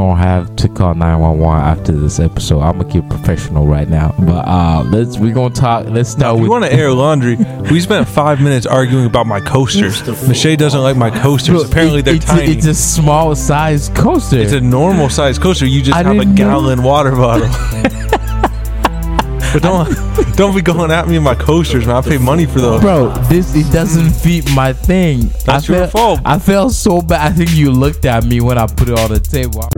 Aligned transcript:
gonna 0.00 0.20
have 0.22 0.56
to 0.56 0.68
call 0.68 0.94
911 0.94 1.62
after 1.78 1.92
this 1.92 2.18
episode. 2.18 2.60
I'm 2.60 2.78
gonna 2.78 2.90
keep 2.90 3.08
professional 3.08 3.66
right 3.66 3.88
now. 3.88 4.14
But 4.18 4.48
uh, 4.48 4.82
let's 4.86 5.18
we're 5.18 5.34
gonna 5.34 5.54
talk. 5.54 5.86
Let's 5.88 6.16
Now, 6.16 6.30
start 6.32 6.38
if 6.38 6.44
you 6.44 6.50
want 6.50 6.64
to 6.64 6.72
air 6.72 6.90
laundry, 6.92 7.36
we 7.70 7.80
spent 7.80 8.08
five 8.08 8.40
minutes 8.40 8.64
arguing 8.66 9.04
about 9.06 9.26
my 9.26 9.40
coasters. 9.40 10.02
Michelle 10.26 10.56
doesn't 10.56 10.80
like 10.80 10.96
my 10.96 11.10
coasters. 11.10 11.60
Bro, 11.62 11.70
Apparently, 11.70 11.98
it- 12.00 12.04
they're 12.06 12.14
it's 12.14 12.24
tiny. 12.24 12.46
A, 12.46 12.56
it's 12.56 12.66
a 12.66 12.74
small 12.74 13.34
size 13.36 13.90
coaster. 13.90 14.38
It's 14.38 14.52
a 14.52 14.60
normal 14.60 15.08
size 15.10 15.38
coaster. 15.38 15.66
You 15.66 15.82
just 15.82 15.94
I 15.96 16.02
have 16.02 16.16
a 16.16 16.18
didn't 16.20 16.34
know. 16.34 16.44
gallon 16.48 16.82
water 16.82 17.12
bottle. 17.12 17.48
but 19.52 19.62
don't 19.62 20.36
don't 20.36 20.54
be 20.54 20.62
going 20.62 20.90
at 20.90 21.08
me 21.08 21.16
in 21.16 21.22
my 21.22 21.34
coasters, 21.34 21.86
man. 21.86 21.96
I 21.96 22.00
pay 22.02 22.18
money 22.18 22.46
for 22.46 22.60
those. 22.60 22.80
Bro, 22.80 23.10
this 23.28 23.54
it 23.54 23.70
doesn't 23.72 24.10
fit 24.10 24.50
my 24.54 24.72
thing. 24.72 25.30
That's 25.44 25.68
I 25.68 25.72
your 25.72 25.86
felt, 25.86 25.92
fault. 25.92 26.20
I 26.24 26.38
felt 26.38 26.72
so 26.72 27.00
bad. 27.02 27.32
I 27.32 27.34
think 27.34 27.50
you 27.52 27.70
looked 27.70 28.04
at 28.04 28.24
me 28.24 28.40
when 28.40 28.58
I 28.58 28.66
put 28.66 28.88
it 28.88 28.98
on 28.98 29.10
the 29.10 29.20
table. 29.20 29.68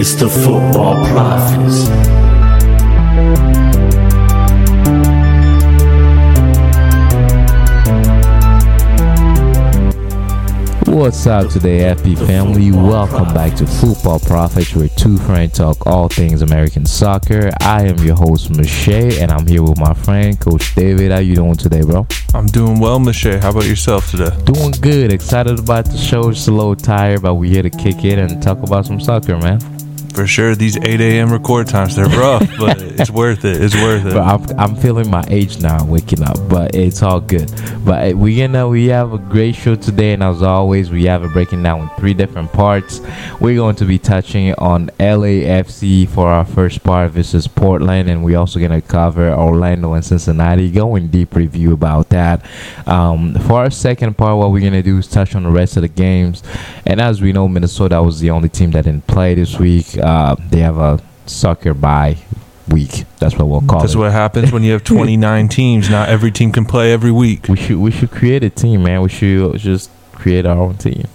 It's 0.00 0.14
the 0.14 0.28
football 0.30 0.94
prophets. 1.08 1.39
What's 11.10 11.26
up 11.26 11.50
today, 11.50 11.92
FP 11.92 12.24
family? 12.24 12.70
Welcome 12.70 13.34
back 13.34 13.56
to 13.56 13.66
Football 13.66 14.20
Profits, 14.20 14.76
where 14.76 14.88
two 14.90 15.18
friends 15.18 15.58
talk 15.58 15.84
all 15.84 16.06
things 16.06 16.40
American 16.40 16.86
soccer. 16.86 17.50
I 17.60 17.88
am 17.88 17.98
your 17.98 18.14
host, 18.14 18.50
Michelle, 18.50 19.12
and 19.14 19.32
I'm 19.32 19.44
here 19.44 19.60
with 19.60 19.76
my 19.76 19.92
friend, 19.92 20.38
Coach 20.38 20.72
David. 20.76 21.10
How 21.10 21.18
you 21.18 21.34
doing 21.34 21.56
today, 21.56 21.82
bro? 21.82 22.06
I'm 22.32 22.46
doing 22.46 22.78
well, 22.78 23.00
Michelle. 23.00 23.40
How 23.40 23.50
about 23.50 23.66
yourself 23.66 24.08
today? 24.08 24.30
Doing 24.44 24.70
good. 24.80 25.12
Excited 25.12 25.58
about 25.58 25.86
the 25.86 25.98
show. 25.98 26.30
Just 26.30 26.46
a 26.46 26.52
little 26.52 26.76
tired, 26.76 27.22
but 27.22 27.34
we're 27.34 27.50
here 27.50 27.64
to 27.64 27.70
kick 27.70 28.04
it 28.04 28.20
and 28.20 28.40
talk 28.40 28.62
about 28.62 28.86
some 28.86 29.00
soccer, 29.00 29.36
man. 29.36 29.58
For 30.14 30.26
sure, 30.26 30.54
these 30.54 30.76
8 30.76 31.00
a.m. 31.00 31.32
record 31.32 31.68
times, 31.68 31.94
they're 31.96 32.04
rough, 32.06 32.46
but 32.58 32.82
it's 32.82 33.10
worth 33.10 33.44
it. 33.44 33.62
It's 33.62 33.74
worth 33.76 34.04
it. 34.04 34.12
But 34.12 34.50
I'm, 34.50 34.58
I'm 34.58 34.76
feeling 34.76 35.08
my 35.08 35.24
age 35.28 35.60
now, 35.60 35.84
waking 35.84 36.22
up, 36.22 36.36
but 36.48 36.74
it's 36.74 37.02
all 37.02 37.20
good. 37.20 37.50
But 37.84 38.12
uh, 38.12 38.16
we 38.16 38.36
gonna 38.36 38.68
we 38.68 38.86
have 38.86 39.12
a 39.12 39.18
great 39.18 39.54
show 39.54 39.76
today, 39.76 40.12
and 40.12 40.22
as 40.22 40.42
always, 40.42 40.90
we 40.90 41.04
have 41.04 41.22
a 41.22 41.28
breaking 41.28 41.62
down 41.62 41.82
in 41.82 41.88
three 41.90 42.12
different 42.12 42.52
parts. 42.52 43.00
We're 43.40 43.54
going 43.56 43.76
to 43.76 43.84
be 43.84 43.98
touching 43.98 44.52
on 44.54 44.88
LAFC 44.98 46.08
for 46.08 46.26
our 46.28 46.44
first 46.44 46.82
part 46.82 47.12
versus 47.12 47.46
Portland, 47.46 48.10
and 48.10 48.24
we're 48.24 48.38
also 48.38 48.58
gonna 48.60 48.82
cover 48.82 49.30
Orlando 49.32 49.94
and 49.94 50.04
Cincinnati, 50.04 50.70
going 50.70 51.08
deep 51.08 51.34
review 51.36 51.72
about 51.72 52.08
that. 52.10 52.44
Um, 52.86 53.34
for 53.46 53.60
our 53.60 53.70
second 53.70 54.18
part, 54.18 54.36
what 54.36 54.50
we're 54.50 54.60
gonna 54.60 54.82
do 54.82 54.98
is 54.98 55.06
touch 55.06 55.34
on 55.34 55.44
the 55.44 55.50
rest 55.50 55.76
of 55.76 55.82
the 55.82 55.88
games, 55.88 56.42
and 56.84 57.00
as 57.00 57.22
we 57.22 57.32
know, 57.32 57.46
Minnesota 57.48 58.02
was 58.02 58.18
the 58.20 58.30
only 58.30 58.48
team 58.48 58.72
that 58.72 58.84
didn't 58.84 59.06
play 59.06 59.34
this 59.34 59.58
week. 59.58 59.96
Uh, 60.00 60.36
they 60.50 60.60
have 60.60 60.78
a 60.78 61.00
sucker 61.26 61.74
bye 61.74 62.16
week. 62.68 63.04
That's 63.18 63.36
what 63.36 63.46
we'll 63.46 63.60
call 63.60 63.80
That's 63.80 63.92
it. 63.92 63.96
That's 63.96 63.96
what 63.96 64.12
happens 64.12 64.52
when 64.52 64.62
you 64.62 64.72
have 64.72 64.84
29 64.84 65.48
teams. 65.48 65.90
Not 65.90 66.08
every 66.08 66.30
team 66.30 66.52
can 66.52 66.64
play 66.64 66.92
every 66.92 67.12
week. 67.12 67.48
We 67.48 67.56
should 67.56 67.78
we 67.78 67.90
should 67.90 68.10
create 68.10 68.44
a 68.44 68.50
team, 68.50 68.82
man. 68.84 69.02
We 69.02 69.08
should 69.08 69.56
just 69.58 69.90
create 70.12 70.46
our 70.46 70.56
own 70.56 70.76
team. 70.76 71.08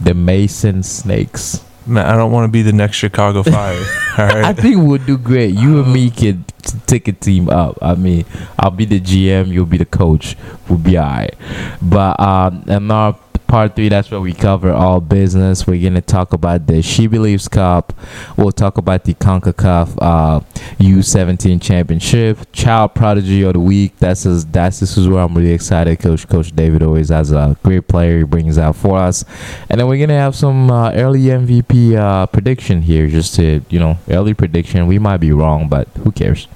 The 0.00 0.14
Mason 0.14 0.82
Snakes. 0.82 1.64
Man, 1.86 2.04
I 2.04 2.16
don't 2.16 2.32
want 2.32 2.48
to 2.48 2.52
be 2.52 2.62
the 2.62 2.72
next 2.72 2.96
Chicago 2.96 3.42
Fire. 3.44 3.78
All 4.18 4.44
I 4.44 4.52
think 4.52 4.76
we'll 4.82 4.98
do 4.98 5.16
great. 5.16 5.54
You 5.54 5.80
and 5.82 5.92
me 5.92 6.10
can 6.10 6.44
t- 6.62 6.78
take 6.84 7.06
a 7.06 7.12
team 7.12 7.48
up. 7.48 7.78
I 7.80 7.94
mean, 7.94 8.24
I'll 8.58 8.72
be 8.72 8.86
the 8.86 8.98
GM, 8.98 9.48
you'll 9.48 9.66
be 9.66 9.78
the 9.78 9.84
coach. 9.84 10.36
We'll 10.68 10.78
be 10.78 10.98
alright. 10.98 11.36
But 11.80 12.18
um, 12.18 12.90
our 12.90 13.16
part 13.46 13.76
three, 13.76 13.88
that's 13.88 14.10
where 14.10 14.20
we 14.20 14.32
cover 14.32 14.72
all 14.72 15.00
business. 15.00 15.66
We're 15.66 15.82
gonna 15.82 16.00
talk 16.00 16.32
about 16.32 16.66
the 16.66 16.82
She 16.82 17.06
Believes 17.06 17.48
Cup. 17.48 17.92
We'll 18.36 18.52
talk 18.52 18.78
about 18.78 19.04
the 19.04 19.14
Concacaf 19.14 19.96
uh, 20.00 20.40
U17 20.78 21.60
Championship, 21.60 22.38
Child 22.52 22.94
Prodigy 22.94 23.42
of 23.42 23.54
the 23.54 23.60
Week. 23.60 23.96
That's 23.98 24.24
his, 24.24 24.44
that's 24.46 24.80
this 24.80 24.96
is 24.96 25.08
where 25.08 25.22
I'm 25.22 25.34
really 25.34 25.52
excited. 25.52 25.98
Coach 25.98 26.28
Coach 26.28 26.54
David 26.54 26.82
always 26.82 27.08
has 27.08 27.32
a 27.32 27.56
great 27.62 27.88
player 27.88 28.18
he 28.18 28.24
brings 28.24 28.58
out 28.58 28.76
for 28.76 28.98
us, 28.98 29.24
and 29.70 29.80
then 29.80 29.88
we're 29.88 30.04
gonna 30.04 30.18
have 30.18 30.34
some 30.34 30.70
uh, 30.70 30.92
early 30.92 31.22
MVP 31.22 31.94
uh, 31.96 32.26
prediction 32.26 32.82
here, 32.82 33.06
just 33.08 33.34
to 33.36 33.62
you 33.70 33.78
know 33.78 33.98
early 34.08 34.34
prediction. 34.34 34.86
We 34.86 34.98
might 34.98 35.18
be 35.18 35.32
wrong, 35.32 35.68
but 35.68 35.88
who 36.02 36.12
cares? 36.12 36.48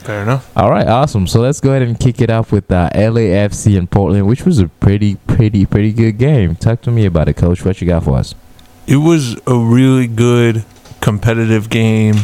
Fair 0.00 0.22
enough. 0.22 0.50
All 0.56 0.70
right, 0.70 0.86
awesome. 0.86 1.26
So 1.26 1.40
let's 1.40 1.60
go 1.60 1.70
ahead 1.70 1.82
and 1.82 1.98
kick 1.98 2.20
it 2.20 2.30
off 2.30 2.50
with 2.52 2.70
uh, 2.70 2.88
LAFC 2.94 3.76
and 3.76 3.90
Portland, 3.90 4.26
which 4.26 4.44
was 4.44 4.58
a 4.58 4.68
pretty, 4.68 5.16
pretty, 5.26 5.66
pretty 5.66 5.92
good 5.92 6.18
game. 6.18 6.56
Talk 6.56 6.80
to 6.82 6.90
me 6.90 7.04
about 7.04 7.28
it, 7.28 7.34
Coach. 7.36 7.64
What 7.64 7.80
you 7.80 7.86
got 7.86 8.04
for 8.04 8.16
us? 8.16 8.34
It 8.86 8.96
was 8.96 9.34
a 9.46 9.58
really 9.58 10.06
good 10.06 10.64
competitive 11.00 11.68
game 11.68 12.16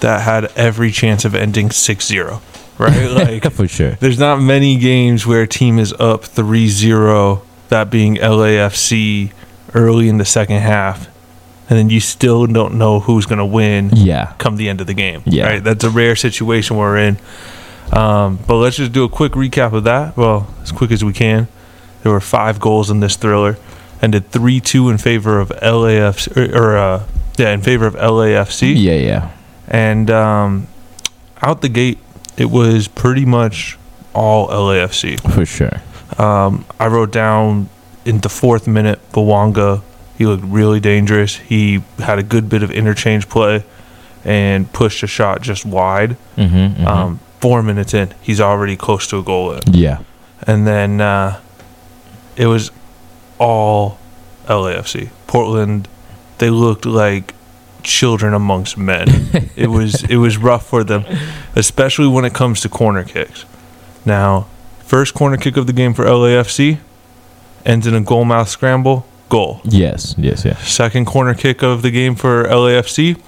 that 0.00 0.22
had 0.22 0.46
every 0.56 0.90
chance 0.90 1.24
of 1.24 1.34
ending 1.34 1.68
6-0, 1.68 2.40
right? 2.78 3.10
Like 3.44 3.52
for 3.52 3.68
sure. 3.68 3.92
there's 3.92 4.18
not 4.18 4.40
many 4.40 4.76
games 4.76 5.26
where 5.26 5.42
a 5.42 5.46
team 5.48 5.78
is 5.78 5.92
up 5.94 6.22
3-0, 6.22 7.42
that 7.68 7.90
being 7.90 8.16
LAFC 8.16 9.32
early 9.72 10.08
in 10.08 10.18
the 10.18 10.24
second 10.24 10.60
half, 10.60 11.08
and 11.68 11.78
then 11.78 11.88
you 11.90 12.00
still 12.00 12.46
don't 12.46 12.74
know 12.74 13.00
who's 13.00 13.26
going 13.26 13.38
to 13.38 13.44
win 13.46 13.90
Yeah. 13.94 14.32
come 14.38 14.56
the 14.56 14.68
end 14.68 14.80
of 14.80 14.86
the 14.86 14.94
game. 14.94 15.22
Yeah. 15.24 15.46
Right? 15.46 15.64
That's 15.64 15.84
a 15.84 15.90
rare 15.90 16.14
situation 16.16 16.76
we're 16.76 16.98
in. 16.98 17.18
Um, 17.92 18.38
but 18.46 18.56
let's 18.56 18.76
just 18.76 18.92
do 18.92 19.04
a 19.04 19.08
quick 19.08 19.32
recap 19.32 19.72
of 19.72 19.84
that. 19.84 20.16
Well, 20.16 20.46
as 20.62 20.72
quick 20.72 20.90
as 20.90 21.04
we 21.04 21.12
can. 21.12 21.48
There 22.02 22.12
were 22.12 22.20
five 22.20 22.60
goals 22.60 22.90
in 22.90 23.00
this 23.00 23.16
thriller. 23.16 23.56
Ended 24.02 24.30
3 24.30 24.60
2 24.60 24.90
in 24.90 24.98
favor 24.98 25.40
of 25.40 25.48
LAFC, 25.62 26.36
or, 26.36 26.56
or 26.72 26.76
uh, 26.76 27.06
yeah, 27.38 27.50
in 27.52 27.62
favor 27.62 27.86
of 27.86 27.94
LAFC. 27.94 28.74
Yeah, 28.76 28.92
yeah. 28.94 29.30
And 29.68 30.10
um, 30.10 30.66
out 31.40 31.62
the 31.62 31.70
gate, 31.70 31.98
it 32.36 32.50
was 32.50 32.88
pretty 32.88 33.24
much 33.24 33.78
all 34.12 34.48
LAFC. 34.48 35.18
For 35.32 35.46
sure. 35.46 35.80
Um, 36.18 36.66
I 36.78 36.88
wrote 36.88 37.12
down 37.12 37.70
in 38.04 38.18
the 38.20 38.28
fourth 38.28 38.66
minute, 38.68 39.00
Bouanga, 39.12 39.80
he 40.16 40.26
looked 40.26 40.44
really 40.44 40.80
dangerous. 40.80 41.36
He 41.36 41.82
had 41.98 42.18
a 42.18 42.22
good 42.22 42.48
bit 42.48 42.62
of 42.62 42.70
interchange 42.70 43.28
play 43.28 43.64
and 44.24 44.72
pushed 44.72 45.02
a 45.02 45.06
shot 45.06 45.42
just 45.42 45.64
wide. 45.66 46.16
Mm-hmm, 46.36 46.86
Um, 46.86 47.20
four 47.40 47.62
minutes 47.62 47.92
in, 47.94 48.14
he's 48.22 48.40
already 48.40 48.76
close 48.76 49.06
to 49.08 49.18
a 49.18 49.22
goal 49.22 49.52
in. 49.52 49.60
yeah. 49.72 49.98
And 50.46 50.66
then 50.66 51.00
uh, 51.00 51.40
it 52.36 52.46
was 52.46 52.70
all 53.38 53.98
LAFC. 54.46 55.08
Portland, 55.26 55.88
they 56.38 56.50
looked 56.50 56.84
like 56.86 57.34
children 57.82 58.34
amongst 58.34 58.76
men. 58.78 59.08
it 59.56 59.68
was 59.68 60.04
it 60.04 60.16
was 60.16 60.36
rough 60.36 60.66
for 60.66 60.84
them, 60.84 61.04
especially 61.54 62.08
when 62.08 62.24
it 62.24 62.34
comes 62.34 62.60
to 62.62 62.68
corner 62.68 63.04
kicks. 63.04 63.44
Now, 64.04 64.46
first 64.80 65.14
corner 65.14 65.36
kick 65.36 65.56
of 65.56 65.66
the 65.66 65.72
game 65.72 65.94
for 65.94 66.04
LAFC 66.04 66.78
ends 67.64 67.86
in 67.86 67.94
a 67.94 68.00
goal 68.02 68.24
mouth 68.24 68.48
scramble, 68.48 69.06
goal. 69.28 69.60
Yes, 69.64 70.14
yes, 70.18 70.44
yes. 70.44 70.68
Second 70.72 71.06
corner 71.06 71.34
kick 71.34 71.62
of 71.62 71.82
the 71.82 71.90
game 71.90 72.14
for 72.14 72.44
LAFC, 72.44 73.20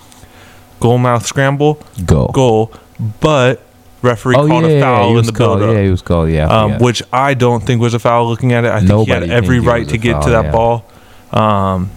goal 0.81 0.99
mouth 0.99 1.27
scramble, 1.27 1.83
Go. 2.05 2.29
goal, 2.29 2.73
but 3.21 3.63
referee 4.03 4.37
Oh, 4.37 4.47
called 4.47 4.65
yeah, 4.65 4.69
a 4.69 4.75
yeah, 4.75 4.81
foul 4.81 5.13
he 5.13 5.19
in 5.19 5.27
the 5.27 5.33
called, 5.33 5.59
build-up 5.59 5.77
Yeah, 5.77 5.83
he 5.85 5.91
was 5.91 6.03
called. 6.03 6.31
Yeah. 6.31 6.47
Um, 6.49 6.79
which 6.79 7.03
I 7.13 7.35
don't 7.35 7.63
think 7.63 7.81
was 7.81 7.95
a 7.95 7.99
foul. 7.99 8.29
Looking 8.29 8.53
at 8.53 8.65
it, 8.65 8.71
I 8.71 8.81
think 8.81 9.07
he 9.07 9.13
had 9.13 9.31
every 9.31 9.61
right 9.61 9.89
to 9.89 9.99
get 9.99 10.13
foul, 10.15 10.23
to 10.23 10.31
that 10.31 10.45
yeah. 10.47 10.53
ball. 10.53 10.85
Um, 11.33 11.91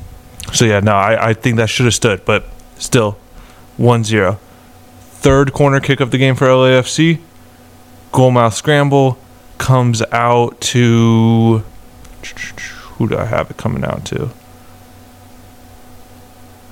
so 0.53 0.65
yeah, 0.65 0.79
no, 0.79 0.93
I, 0.93 1.29
I 1.29 1.33
think 1.33 1.57
that 1.57 1.69
should 1.69 1.85
have 1.85 1.93
stood, 1.93 2.25
but 2.25 2.45
still, 2.77 3.17
1-0. 3.77 4.37
Third 5.11 5.53
corner 5.53 5.79
kick 5.79 5.99
of 5.99 6.11
the 6.11 6.17
game 6.17 6.35
for 6.35 6.47
LAFC. 6.47 7.19
Goal 8.11 8.31
mouth 8.31 8.53
scramble 8.55 9.19
comes 9.57 10.01
out 10.11 10.59
to 10.61 11.63
who 12.99 13.07
do 13.09 13.17
I 13.17 13.25
have 13.25 13.49
it 13.49 13.57
coming 13.57 13.83
out 13.83 14.05
to? 14.05 14.29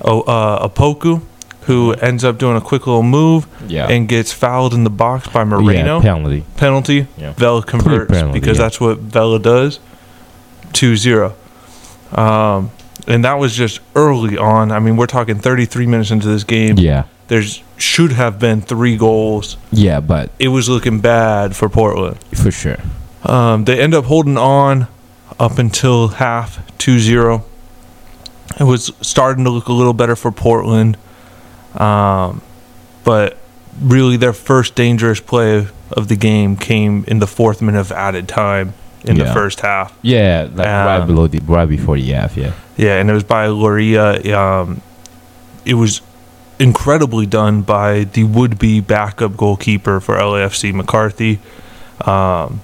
Oh, 0.02 0.22
uh, 0.22 0.68
Opoku, 0.68 1.24
who 1.62 1.94
ends 1.94 2.24
up 2.24 2.38
doing 2.38 2.56
a 2.56 2.62
quick 2.62 2.86
little 2.86 3.02
move 3.02 3.48
yeah. 3.68 3.88
and 3.90 4.08
gets 4.08 4.32
fouled 4.32 4.74
in 4.76 4.84
the 4.84 4.90
box 4.92 5.28
by 5.28 5.44
Moreno 5.44 5.98
Yeah, 5.98 6.02
penalty. 6.02 6.46
penalty. 6.56 7.08
Yeah. 7.18 7.32
Vela 7.34 7.64
converts 7.64 8.12
penalty, 8.12 8.40
because 8.40 8.58
yeah. 8.58 8.64
that's 8.64 8.80
what 8.80 9.00
Vela 9.00 9.40
does. 9.40 9.80
2-0. 10.74 11.34
Um, 12.16 12.70
and 13.08 13.26
that 13.26 13.36
was 13.40 13.56
just 13.56 13.80
early 13.96 14.38
on. 14.38 14.72
I 14.72 14.80
mean, 14.80 14.98
we're 14.98 15.08
talking 15.08 15.40
33 15.40 15.88
minutes 15.88 16.12
into 16.12 16.28
this 16.28 16.44
game. 16.44 16.78
Yeah. 16.78 17.06
There's 17.28 17.64
should 17.78 18.12
have 18.14 18.40
been 18.40 18.62
three 18.62 18.98
goals. 18.98 19.58
Yeah, 19.72 20.00
but 20.00 20.30
It 20.40 20.48
was 20.50 20.70
looking 20.70 21.00
bad 21.00 21.56
for 21.56 21.70
Portland. 21.70 22.18
for 22.36 22.52
sure. 22.52 22.78
Um, 23.24 23.66
they 23.66 23.80
end 23.80 23.94
up 23.94 24.06
holding 24.06 24.38
on 24.38 24.88
up 25.40 25.58
until 25.60 26.08
half 26.10 26.60
2-0. 26.78 27.44
It 28.60 28.64
was 28.64 28.92
starting 29.02 29.44
to 29.44 29.50
look 29.50 29.68
a 29.68 29.74
little 29.74 29.94
better 29.94 30.16
for 30.16 30.32
Portland. 30.32 30.98
Um, 31.76 32.42
but 33.04 33.38
really 33.80 34.18
their 34.18 34.34
first 34.34 34.74
dangerous 34.76 35.20
play 35.20 35.68
of 35.92 36.08
the 36.08 36.16
game 36.16 36.58
came 36.58 37.04
in 37.08 37.20
the 37.20 37.28
fourth 37.28 37.62
minute 37.62 37.80
of 37.80 37.92
added 37.92 38.28
time 38.28 38.74
in 39.06 39.18
the 39.18 39.32
first 39.32 39.62
half. 39.62 39.98
Yeah, 40.02 40.48
like 40.52 40.66
right 40.66 40.98
Um, 41.02 41.08
below 41.08 41.28
the 41.28 41.40
right 41.40 41.70
before 41.70 41.96
the 41.98 42.10
half. 42.12 42.36
Yeah. 42.36 42.54
Yeah, 42.76 43.00
and 43.00 43.10
it 43.10 43.14
was 43.14 43.24
by 43.24 43.48
Loria. 43.48 44.38
Um, 44.38 44.82
it 45.66 45.76
was 45.76 46.02
incredibly 46.60 47.26
done 47.26 47.62
by 47.62 48.06
the 48.06 48.24
would-be 48.24 48.80
backup 48.82 49.38
goalkeeper 49.38 50.00
for 50.00 50.16
LAFC, 50.18 50.74
McCarthy. 50.74 51.40
Um, 52.02 52.62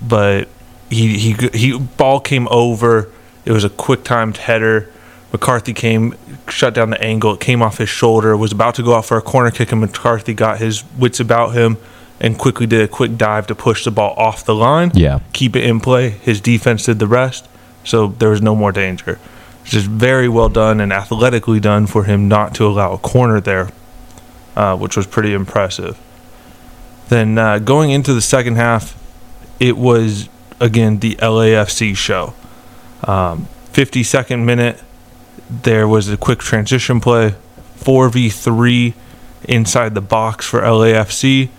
but 0.00 0.48
he 0.92 1.18
he 1.18 1.48
he 1.54 1.78
ball 1.78 2.20
came 2.20 2.46
over. 2.50 3.08
It 3.44 3.52
was 3.52 3.64
a 3.64 3.70
quick 3.70 4.04
timed 4.04 4.36
header. 4.36 4.88
McCarthy 5.32 5.72
came, 5.72 6.14
shut 6.48 6.74
down 6.74 6.90
the 6.90 7.02
angle. 7.02 7.32
It 7.34 7.40
came 7.40 7.62
off 7.62 7.78
his 7.78 7.88
shoulder. 7.88 8.36
Was 8.36 8.52
about 8.52 8.74
to 8.76 8.82
go 8.82 8.94
out 8.94 9.06
for 9.06 9.16
a 9.16 9.22
corner 9.22 9.50
kick, 9.50 9.72
and 9.72 9.80
McCarthy 9.80 10.34
got 10.34 10.58
his 10.58 10.84
wits 10.98 11.18
about 11.20 11.54
him 11.54 11.78
and 12.20 12.38
quickly 12.38 12.66
did 12.66 12.82
a 12.82 12.86
quick 12.88 13.16
dive 13.16 13.46
to 13.48 13.54
push 13.54 13.84
the 13.84 13.90
ball 13.90 14.14
off 14.16 14.44
the 14.44 14.54
line 14.54 14.92
Yeah. 14.94 15.18
keep 15.32 15.56
it 15.56 15.64
in 15.64 15.80
play. 15.80 16.10
His 16.10 16.40
defense 16.40 16.84
did 16.84 16.98
the 17.00 17.08
rest, 17.08 17.48
so 17.82 18.14
there 18.18 18.28
was 18.28 18.40
no 18.42 18.54
more 18.54 18.70
danger. 18.70 19.18
Just 19.64 19.86
very 19.86 20.28
well 20.28 20.48
done 20.48 20.80
and 20.80 20.92
athletically 20.92 21.58
done 21.58 21.86
for 21.86 22.04
him 22.04 22.28
not 22.28 22.54
to 22.56 22.66
allow 22.66 22.92
a 22.92 22.98
corner 22.98 23.40
there, 23.40 23.70
uh, 24.54 24.76
which 24.76 24.96
was 24.96 25.06
pretty 25.06 25.32
impressive. 25.32 25.98
Then 27.08 27.38
uh, 27.38 27.58
going 27.58 27.90
into 27.90 28.12
the 28.14 28.20
second 28.20 28.56
half, 28.56 28.96
it 29.58 29.76
was 29.76 30.28
again 30.62 31.00
the 31.00 31.16
LAFC 31.16 31.94
show. 31.96 32.34
Um, 33.04 33.48
52nd 33.72 34.44
minute, 34.44 34.80
there 35.50 35.88
was 35.88 36.08
a 36.08 36.16
quick 36.16 36.38
transition 36.38 37.00
play, 37.00 37.34
4v3 37.78 38.94
inside 39.44 39.94
the 39.94 40.00
box 40.00 40.48
for 40.48 40.60
LAFC, 40.60 41.50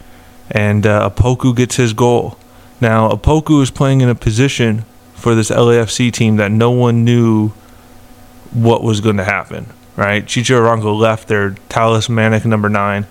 and 0.49 0.87
uh, 0.87 1.09
Opoku 1.09 1.55
gets 1.55 1.75
his 1.75 1.93
goal. 1.93 2.37
Now, 2.79 3.09
Opoku 3.09 3.61
is 3.61 3.71
playing 3.71 4.01
in 4.01 4.09
a 4.09 4.15
position 4.15 4.85
for 5.13 5.35
this 5.35 5.49
LAFC 5.49 6.11
team 6.11 6.37
that 6.37 6.51
no 6.51 6.71
one 6.71 7.03
knew 7.03 7.49
what 8.53 8.83
was 8.83 9.01
going 9.01 9.17
to 9.17 9.23
happen, 9.23 9.67
right? 9.95 10.23
Chicho 10.25 10.59
Arango 10.59 10.97
left 10.97 11.27
their 11.27 11.51
talismanic 11.69 12.45
number 12.45 12.69
nine. 12.69 13.05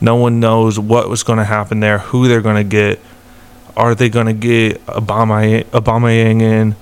No 0.00 0.16
one 0.16 0.40
knows 0.40 0.78
what 0.78 1.08
was 1.08 1.22
going 1.22 1.38
to 1.38 1.44
happen 1.44 1.80
there, 1.80 1.98
who 1.98 2.28
they're 2.28 2.40
going 2.40 2.56
to 2.56 2.68
get. 2.68 3.00
Are 3.76 3.94
they 3.94 4.08
going 4.08 4.26
to 4.26 4.32
get 4.32 4.84
Obama 4.86 5.64
Aubameyang 5.70 6.42
in? 6.42 6.76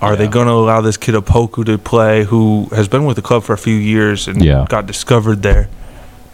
Are 0.00 0.16
they 0.16 0.26
going 0.26 0.46
to 0.48 0.52
allow 0.52 0.80
this 0.80 0.96
kid 0.96 1.14
Opoku 1.14 1.64
to 1.66 1.78
play, 1.78 2.24
who 2.24 2.68
has 2.72 2.88
been 2.88 3.04
with 3.06 3.16
the 3.16 3.22
club 3.22 3.44
for 3.44 3.52
a 3.52 3.58
few 3.58 3.74
years 3.76 4.26
and 4.28 4.44
Yeah. 4.44 4.66
got 4.68 4.86
discovered 4.86 5.42
there? 5.42 5.68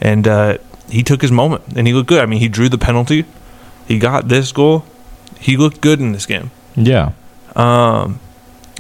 And 0.01 0.27
uh, 0.27 0.59
he 0.89 1.03
took 1.03 1.21
his 1.23 1.31
moment, 1.31 1.63
and 1.77 1.87
he 1.87 1.93
looked 1.93 2.09
good. 2.09 2.21
I 2.21 2.27
mean, 2.27 2.41
he 2.41 2.49
drew 2.49 2.69
the 2.69 2.79
penalty. 2.79 3.27
He 3.87 3.99
got 3.99 4.29
this 4.29 4.51
goal. 4.51 4.85
He 5.39 5.57
looked 5.57 5.81
good 5.81 6.01
in 6.01 6.13
this 6.13 6.27
game. 6.27 6.51
Yeah. 6.75 7.13
Um, 7.55 8.19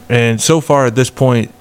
and 0.09 0.41
so 0.41 0.61
far 0.61 0.87
at 0.87 0.95
this 0.95 1.11
point, 1.11 1.53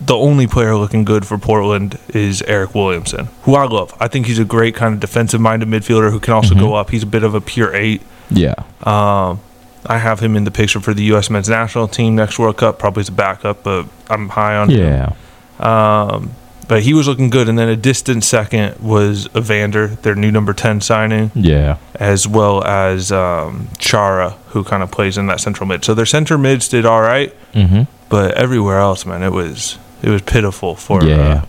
the 0.00 0.14
only 0.14 0.46
player 0.46 0.76
looking 0.76 1.04
good 1.04 1.26
for 1.26 1.36
Portland 1.36 1.98
is 2.14 2.40
Eryk 2.42 2.74
Williamson, 2.74 3.28
who 3.42 3.56
I 3.56 3.66
love. 3.66 3.92
I 4.00 4.08
think 4.08 4.26
he's 4.26 4.38
a 4.38 4.44
great 4.44 4.74
kind 4.74 4.94
of 4.94 5.00
defensive 5.00 5.40
minded 5.40 5.68
midfielder 5.68 6.10
who 6.10 6.20
can 6.20 6.32
also 6.32 6.54
Mhm. 6.54 6.60
go 6.60 6.74
up. 6.74 6.90
He's 6.90 7.02
a 7.02 7.06
bit 7.06 7.22
of 7.24 7.34
a 7.34 7.40
pure 7.40 7.74
eight. 7.74 8.00
Yeah. 8.30 8.54
Um, 8.84 9.40
I 9.86 9.98
have 9.98 10.20
him 10.20 10.36
in 10.36 10.44
the 10.44 10.50
picture 10.50 10.80
for 10.80 10.92
the 10.94 11.02
U.S. 11.04 11.30
men's 11.30 11.48
national 11.48 11.88
team 11.88 12.14
next 12.16 12.38
World 12.38 12.56
Cup, 12.58 12.78
probably 12.78 13.00
as 13.02 13.08
a 13.08 13.12
backup, 13.12 13.62
but 13.62 13.86
I'm 14.08 14.28
high 14.28 14.56
on 14.56 14.68
him. 14.70 14.78
Yeah. 14.78 15.12
Um, 15.58 16.32
but 16.68 16.82
he 16.82 16.94
was 16.94 17.08
looking 17.08 17.30
good. 17.30 17.48
And 17.48 17.58
then 17.58 17.68
a 17.68 17.76
distant 17.76 18.22
second 18.22 18.78
was 18.80 19.28
Evander, 19.34 19.88
their 19.88 20.14
new 20.14 20.30
number 20.30 20.52
10 20.52 20.80
signing 20.82 21.32
Yeah. 21.34 21.78
as 21.96 22.28
well 22.28 22.62
as 22.64 23.10
um, 23.10 23.68
Chara, 23.78 24.30
who 24.48 24.62
kind 24.64 24.82
of 24.82 24.90
plays 24.90 25.18
in 25.18 25.26
that 25.26 25.40
central 25.40 25.66
mid. 25.66 25.84
So 25.84 25.94
their 25.94 26.06
center 26.06 26.38
mids 26.38 26.68
did 26.68 26.84
all 26.86 27.00
right, 27.02 27.34
Mm-hmm. 27.54 27.82
but 28.08 28.34
everywhere 28.34 28.78
else, 28.78 29.04
man, 29.04 29.22
it 29.24 29.32
was 29.32 29.78
it 30.02 30.08
was 30.10 30.22
pitiful 30.22 30.76
for 30.76 31.02
Yeah. 31.04 31.42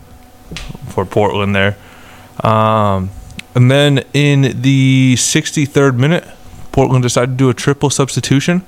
uh, 0.51 0.55
for 0.89 1.05
Portland 1.05 1.55
there. 1.55 1.77
Um, 2.43 3.11
and 3.53 3.69
then 3.69 4.03
in 4.13 4.61
the 4.61 5.13
63rd 5.17 5.97
minute, 5.97 6.25
Portland 6.71 7.03
decided 7.03 7.31
to 7.31 7.35
do 7.37 7.49
a 7.49 7.53
triple 7.53 7.89
substitution, 7.89 8.63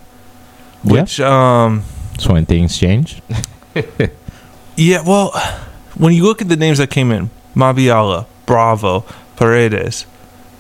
Yeah. 0.83 0.91
which 1.01 1.19
um, 1.19 1.83
So 2.19 2.33
when 2.33 2.45
things 2.45 2.77
change. 2.77 3.21
yeah, 4.75 5.01
well, 5.05 5.31
when 5.95 6.13
you 6.13 6.23
look 6.23 6.41
at 6.41 6.49
the 6.49 6.55
names 6.57 6.77
that 6.79 6.89
came 6.89 7.11
in, 7.11 7.29
Mabiala, 7.55 8.25
Bravo, 8.45 9.05
Paredes, 9.35 10.05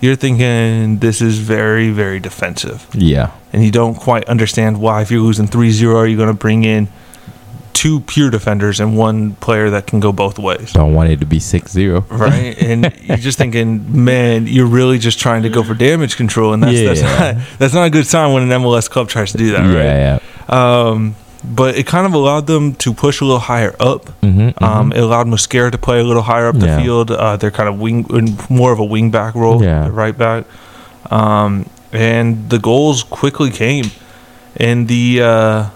you're 0.01 0.15
thinking 0.15 0.99
this 0.99 1.21
is 1.21 1.37
very 1.39 1.89
very 1.89 2.19
defensive. 2.19 2.87
Yeah. 2.93 3.31
and 3.53 3.63
you 3.63 3.71
don't 3.71 3.95
quite 3.95 4.25
understand 4.25 4.79
why 4.81 5.01
if 5.01 5.11
you're 5.11 5.21
losing 5.21 5.47
3-0 5.47 5.95
are 5.95 6.07
you 6.07 6.17
going 6.17 6.27
to 6.27 6.33
bring 6.33 6.63
in 6.63 6.87
two 7.73 7.99
pure 8.01 8.29
defenders 8.29 8.79
and 8.79 8.97
one 8.97 9.33
player 9.35 9.69
that 9.71 9.87
can 9.87 9.99
go 9.99 10.11
both 10.11 10.37
ways 10.39 10.71
Don't 10.73 10.93
want 10.93 11.09
it 11.09 11.19
to 11.19 11.25
be 11.25 11.39
6-0. 11.39 12.09
right 12.09 12.55
and 12.61 12.93
you're 13.01 13.17
just 13.17 13.37
thinking 13.37 14.05
man 14.05 14.47
you're 14.47 14.67
really 14.67 14.97
just 14.99 15.19
trying 15.19 15.43
to 15.43 15.49
go 15.49 15.63
for 15.63 15.73
damage 15.73 16.15
control 16.15 16.53
and 16.53 16.61
that's 16.63 16.79
that's, 16.81 17.01
Yeah. 17.01 17.31
not, 17.33 17.43
that's 17.59 17.73
not 17.73 17.85
a 17.87 17.89
good 17.89 18.05
sign 18.07 18.33
when 18.33 18.43
an 18.43 18.61
MLS 18.61 18.89
club 18.89 19.09
tries 19.09 19.31
to 19.33 19.37
do 19.37 19.51
that 19.51 19.61
right 19.61 19.73
Yeah. 19.83 20.19
Yeah. 20.49 20.89
um, 20.89 21.15
but 21.43 21.75
it 21.75 21.85
kind 21.85 22.05
of 22.05 22.13
allowed 22.13 22.47
them 22.47 22.73
to 22.75 22.93
push 22.93 23.19
a 23.19 23.25
little 23.25 23.39
higher 23.39 23.75
up 23.79 24.05
Mm-hmm. 24.21 24.63
um, 24.63 24.91
it 24.93 24.99
allowed 24.99 25.27
Mosquera 25.27 25.69
to 25.71 25.77
play 25.77 25.99
a 25.99 26.03
little 26.03 26.21
higher 26.23 26.47
up 26.47 26.57
the 26.57 26.67
Yeah. 26.67 26.81
field. 26.81 27.11
Uh, 27.11 27.35
they're 27.35 27.51
kind 27.51 27.67
of 27.67 27.77
wing, 27.79 28.05
more 28.49 28.71
of 28.71 28.79
a 28.79 28.85
wing 28.85 29.11
back 29.11 29.35
role, 29.35 29.61
Yeah. 29.61 29.89
right 29.91 30.17
back. 30.17 30.45
Um, 31.11 31.65
and 31.91 32.49
the 32.49 32.59
goals 32.59 33.03
quickly 33.03 33.51
came. 33.51 33.91
And 34.55 34.87
the, 34.87 35.21
uh, 35.21 35.69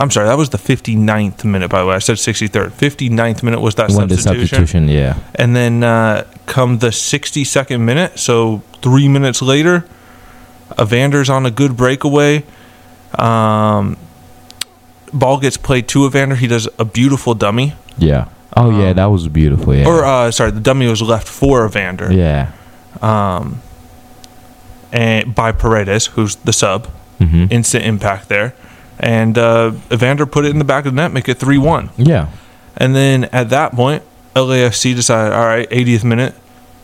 I'm 0.00 0.10
sorry, 0.10 0.26
that 0.26 0.36
was 0.38 0.48
the 0.48 0.58
59th 0.58 1.44
minute, 1.44 1.70
by 1.70 1.80
the 1.80 1.86
way. 1.86 1.94
I 1.94 1.98
said 1.98 2.16
63rd. 2.16 2.70
59th 2.72 3.42
minute 3.42 3.60
was 3.60 3.74
that 3.74 3.90
substitution. 3.90 4.46
substitution, 4.46 4.88
yeah. 4.88 5.18
And 5.34 5.54
then 5.54 5.84
uh, 5.84 6.24
come 6.46 6.78
the 6.78 6.88
62nd 6.88 7.80
minute, 7.80 8.18
so 8.18 8.62
three 8.82 9.08
minutes 9.08 9.42
later, 9.42 9.84
Evander's 10.78 11.28
on 11.28 11.44
a 11.46 11.50
good 11.50 11.76
breakaway. 11.76 12.44
Um, 13.18 13.96
ball 15.12 15.38
gets 15.38 15.56
played 15.58 15.86
to 15.88 16.06
Evander. 16.06 16.36
He 16.36 16.46
does 16.46 16.66
a 16.78 16.84
beautiful 16.86 17.34
dummy. 17.34 17.74
Yeah. 17.98 18.28
Oh 18.56 18.70
yeah, 18.70 18.90
Um, 18.90 18.96
that 18.96 19.06
was 19.06 19.28
beautiful. 19.28 19.74
Yeah. 19.74 19.86
Or 19.86 20.04
uh, 20.04 20.30
sorry, 20.30 20.50
the 20.50 20.60
dummy 20.60 20.86
was 20.88 21.02
left 21.02 21.28
for 21.28 21.66
Evander. 21.66 22.12
yeah. 22.12 22.52
Um, 23.02 23.60
and 24.92 25.34
by 25.34 25.52
Paredes, 25.52 26.06
who's 26.06 26.36
the 26.36 26.52
sub. 26.52 26.88
Mm-hmm. 27.20 27.46
Instant 27.50 27.84
impact 27.84 28.28
there, 28.28 28.54
and 29.00 29.36
uh, 29.36 29.72
Evander 29.90 30.26
put 30.26 30.44
it 30.44 30.50
in 30.50 30.58
the 30.58 30.64
back 30.64 30.86
of 30.86 30.94
the 30.94 30.96
net, 30.96 31.12
make 31.12 31.28
it 31.28 31.38
three 31.38 31.58
one. 31.58 31.90
Yeah. 31.96 32.30
And 32.76 32.94
then 32.94 33.24
at 33.24 33.50
that 33.50 33.72
point, 33.72 34.02
LAFC 34.34 34.94
decided, 34.94 35.32
all 35.34 35.44
right, 35.44 35.68
80th 35.70 36.04
minute, 36.04 36.34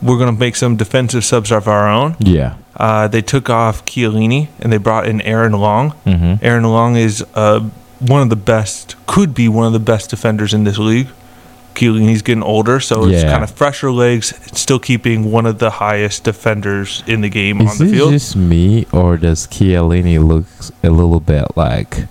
we're 0.02 0.18
gonna 0.18 0.32
make 0.32 0.56
some 0.56 0.76
defensive 0.76 1.24
subs 1.24 1.52
of 1.52 1.68
our 1.68 1.88
own. 1.88 2.16
Yeah. 2.18 2.56
Uh, 2.74 3.08
they 3.08 3.22
took 3.22 3.48
off 3.48 3.86
Chiellini 3.86 4.48
and 4.58 4.72
they 4.72 4.76
brought 4.76 5.06
in 5.06 5.20
Aaron 5.22 5.52
Long. 5.52 5.92
Mm-hmm. 6.04 6.44
Aaron 6.44 6.64
Long 6.64 6.96
is 6.96 7.24
uh, 7.34 7.60
one 8.00 8.22
of 8.22 8.28
the 8.28 8.36
best, 8.36 8.96
could 9.06 9.34
be 9.34 9.48
one 9.48 9.66
of 9.66 9.72
the 9.72 9.78
best 9.78 10.10
defenders 10.10 10.52
in 10.52 10.64
this 10.64 10.78
league. 10.78 11.08
Chiellini's 11.76 12.22
getting 12.22 12.42
older, 12.42 12.80
so 12.80 13.04
it's 13.06 13.22
Yeah. 13.22 13.30
kind 13.32 13.44
of 13.44 13.50
fresher 13.50 13.92
legs, 13.92 14.32
still 14.52 14.78
keeping 14.78 15.30
one 15.30 15.46
of 15.46 15.58
the 15.58 15.70
highest 15.70 16.24
defenders 16.24 17.02
in 17.06 17.20
the 17.20 17.28
game 17.28 17.60
Is 17.60 17.70
on 17.80 17.86
the 17.86 17.92
field. 17.92 18.12
Is 18.14 18.22
this 18.22 18.32
just 18.34 18.36
me, 18.36 18.86
or 18.92 19.16
does 19.16 19.46
Chiellini 19.46 20.18
look 20.26 20.46
a 20.82 20.90
little 20.90 21.20
bit 21.20 21.44
like 21.56 22.06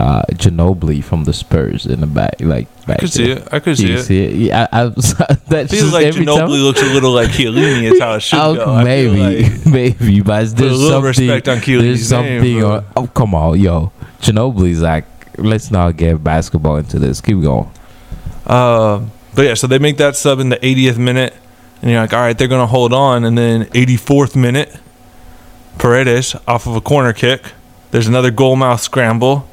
uh, 0.00 0.22
Ginobili 0.32 1.04
from 1.04 1.24
the 1.24 1.32
Spurs 1.32 1.86
in 1.86 2.00
the 2.00 2.06
back? 2.06 2.34
Like, 2.40 2.66
I 2.84 2.86
back 2.86 2.98
could 3.00 3.12
see 3.12 3.30
it. 3.30 3.46
I 3.52 3.60
could 3.60 3.76
see 3.76 3.88
you 3.88 3.94
it. 3.98 4.02
see 4.02 4.24
it? 4.24 4.34
Yeah, 4.34 4.66
I, 4.72 4.82
I, 4.84 4.88
that's 4.88 5.14
I 5.20 5.66
feel 5.66 5.66
just 5.66 5.92
like 5.92 6.06
Ginobili 6.06 6.38
time- 6.38 6.48
looks 6.50 6.82
a 6.82 6.86
little 6.86 7.12
like 7.12 7.28
Chiellini. 7.28 7.92
Is 7.92 8.00
how 8.00 8.14
it 8.14 8.20
should 8.20 8.38
Oh, 8.40 8.54
go. 8.54 8.82
Maybe, 8.82 9.18
like- 9.44 9.66
maybe, 9.70 10.20
but 10.22 10.56
there's 10.56 10.80
little 10.80 11.02
something. 11.02 11.28
respect 11.28 11.48
on 11.48 11.60
there's 11.60 12.08
something. 12.08 12.40
name. 12.42 12.64
on, 12.64 12.84
oh, 12.96 13.06
come 13.08 13.34
on, 13.34 13.60
yo, 13.60 13.92
Ginobili's 14.20 14.80
like. 14.82 15.04
Let's 15.38 15.70
not 15.70 15.96
get 15.96 16.22
basketball 16.22 16.76
into 16.76 16.98
this. 16.98 17.22
Keep 17.22 17.40
going. 17.40 17.66
Uh, 18.52 19.04
but 19.34 19.42
yeah, 19.46 19.54
so 19.54 19.66
they 19.66 19.78
make 19.78 19.96
that 19.96 20.14
sub 20.14 20.38
in 20.40 20.50
the 20.50 20.56
80th 20.56 20.98
minute, 20.98 21.34
and 21.80 21.90
you're 21.90 22.00
like, 22.00 22.12
all 22.12 22.20
right, 22.20 22.36
they're 22.36 22.48
going 22.48 22.60
to 22.62 22.66
hold 22.66 22.92
on. 22.92 23.24
And 23.24 23.36
then 23.36 23.64
84th 23.66 24.36
minute, 24.36 24.76
Paredes 25.78 26.36
off 26.46 26.66
of 26.66 26.76
a 26.76 26.80
corner 26.80 27.12
kick. 27.12 27.52
There's 27.92 28.06
another 28.06 28.30
goal 28.30 28.56
mouth 28.56 28.80
scramble, 28.80 29.48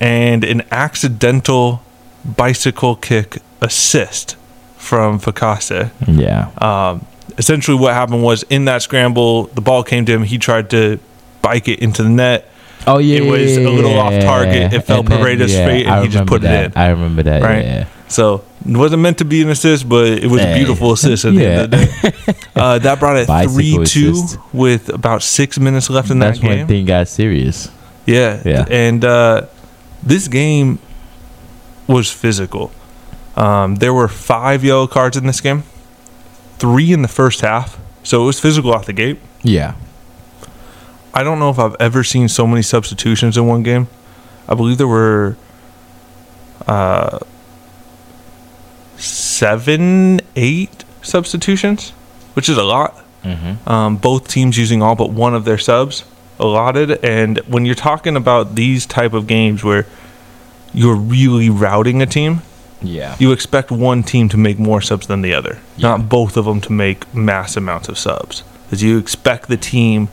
and 0.00 0.44
an 0.44 0.62
accidental 0.70 1.82
bicycle 2.24 2.96
kick 2.96 3.38
assist 3.60 4.36
from 4.76 5.18
Fakase. 5.18 5.90
Yeah. 6.06 6.50
Um, 6.58 7.04
essentially, 7.36 7.76
what 7.78 7.94
happened 7.94 8.22
was 8.22 8.44
in 8.44 8.66
that 8.66 8.82
scramble, 8.82 9.44
the 9.44 9.60
ball 9.60 9.82
came 9.82 10.04
to 10.06 10.12
him. 10.12 10.22
He 10.22 10.38
tried 10.38 10.70
to 10.70 10.98
bike 11.42 11.68
it 11.68 11.80
into 11.80 12.02
the 12.02 12.08
net. 12.10 12.48
Oh 12.86 12.98
yeah, 12.98 13.18
It 13.18 13.30
was 13.30 13.56
a 13.56 13.68
little 13.70 13.98
off 13.98 14.12
target. 14.20 14.72
It 14.72 14.80
fell 14.82 15.02
Paredes' 15.02 15.52
yeah, 15.52 15.66
feet, 15.66 15.86
and 15.86 15.94
I 15.94 16.02
he 16.02 16.08
just 16.08 16.26
put 16.26 16.42
it 16.42 16.48
that. 16.48 16.64
in. 16.66 16.72
I 16.76 16.88
remember 16.88 17.22
that. 17.24 17.42
Right. 17.42 17.86
Yeah. 18.04 18.08
So 18.08 18.44
it 18.68 18.76
wasn't 18.76 19.02
meant 19.02 19.18
to 19.18 19.24
be 19.24 19.42
an 19.42 19.50
assist, 19.50 19.88
but 19.88 20.06
it 20.06 20.30
was 20.30 20.42
a 20.42 20.54
beautiful 20.54 20.92
assist 20.92 21.24
at 21.24 21.34
the 21.34 21.46
end 21.46 21.60
of 21.62 21.70
the 21.70 21.76
day. 21.76 22.34
Uh, 22.54 22.78
that 22.78 23.00
brought 23.00 23.16
it 23.16 23.26
three 23.50 23.84
two 23.84 24.14
with 24.52 24.88
about 24.90 25.22
six 25.22 25.58
minutes 25.58 25.90
left 25.90 26.10
in 26.10 26.18
That's 26.18 26.38
that 26.38 26.46
when 26.46 26.56
game. 26.58 26.66
thing 26.66 26.84
got 26.86 27.08
serious. 27.08 27.70
Yeah. 28.06 28.40
Yeah. 28.44 28.66
And 28.70 29.04
uh, 29.04 29.46
this 30.02 30.28
game 30.28 30.78
was 31.88 32.10
physical. 32.12 32.70
Um, 33.36 33.76
there 33.76 33.92
were 33.92 34.06
five 34.08 34.62
yellow 34.64 34.86
cards 34.86 35.16
in 35.16 35.26
this 35.26 35.40
game, 35.40 35.64
three 36.58 36.92
in 36.92 37.02
the 37.02 37.08
first 37.08 37.40
half. 37.40 37.78
So 38.04 38.22
it 38.22 38.26
was 38.26 38.38
physical 38.38 38.72
out 38.74 38.86
the 38.86 38.92
gate. 38.92 39.18
Yeah. 39.42 39.74
I 41.12 41.22
don't 41.22 41.38
know 41.38 41.50
if 41.50 41.58
I've 41.58 41.76
ever 41.80 42.04
seen 42.04 42.28
so 42.28 42.46
many 42.46 42.62
substitutions 42.62 43.36
in 43.36 43.46
one 43.46 43.62
game. 43.62 43.88
I 44.48 44.54
believe 44.54 44.78
there 44.78 44.86
were 44.88 45.36
uh, 46.66 47.18
seven, 49.38 50.20
eight 50.36 50.84
substitutions, 51.02 51.90
which 52.34 52.48
is 52.48 52.56
a 52.56 52.62
lot. 52.64 53.00
Mm-hmm. 53.24 53.66
um, 53.66 53.96
both 53.96 54.28
teams 54.28 54.58
using 54.58 54.82
all 54.82 54.94
but 54.96 55.08
one 55.10 55.34
of 55.34 55.46
their 55.46 55.56
subs 55.56 56.04
allotted 56.38 57.02
and 57.02 57.38
when 57.48 57.64
you're 57.64 57.74
talking 57.74 58.16
about 58.16 58.54
these 58.54 58.84
type 58.84 59.14
of 59.14 59.26
games 59.26 59.64
where 59.64 59.86
you're 60.74 60.94
really 60.94 61.48
routing 61.48 62.02
a 62.02 62.06
team 62.06 62.42
Yeah. 62.82 63.16
you 63.18 63.32
expect 63.32 63.70
one 63.70 64.02
team 64.02 64.28
to 64.28 64.36
make 64.36 64.58
more 64.58 64.82
subs 64.82 65.06
than 65.06 65.22
the 65.22 65.32
other 65.32 65.58
Yeah. 65.78 65.88
not 65.96 66.10
both 66.10 66.36
of 66.36 66.44
them 66.44 66.60
to 66.60 66.72
make 66.72 67.14
mass 67.14 67.56
amounts 67.56 67.88
of 67.88 67.96
subs 67.98 68.42
because 68.66 68.82
you 68.82 68.98
expect 68.98 69.48
the 69.48 69.56
team 69.56 70.08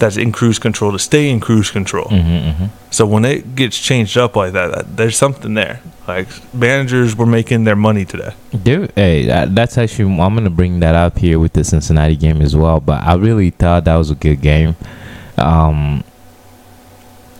that's 0.00 0.16
in 0.16 0.32
cruise 0.32 0.58
control 0.58 0.90
to 0.92 0.98
stay 0.98 1.30
in 1.30 1.38
cruise 1.40 1.70
control 1.70 2.06
Mm-hmm, 2.06 2.66
so 2.90 3.06
when 3.06 3.24
it 3.24 3.54
gets 3.54 3.78
changed 3.78 4.16
up 4.18 4.34
like 4.34 4.52
that, 4.52 4.74
that 4.74 4.96
there's 4.96 5.16
something 5.16 5.54
there 5.54 5.80
like 6.08 6.28
managers 6.52 7.14
were 7.14 7.26
making 7.26 7.64
their 7.64 7.76
money 7.76 8.04
today 8.04 8.32
Dude, 8.62 8.92
hey, 8.96 9.26
that, 9.26 9.54
that's 9.54 9.78
actually 9.78 10.12
I'm 10.20 10.34
gonna 10.34 10.50
bring 10.50 10.80
that 10.80 10.94
up 10.94 11.18
here 11.18 11.38
with 11.38 11.52
the 11.52 11.62
Cincinnati 11.62 12.16
game 12.16 12.42
as 12.42 12.56
well. 12.56 12.80
But 12.80 13.02
I 13.04 13.14
really 13.14 13.50
thought 13.50 13.84
that 13.84 13.94
was 13.96 14.10
a 14.10 14.16
good 14.16 14.40
game. 14.40 14.74
Um, 15.38 16.02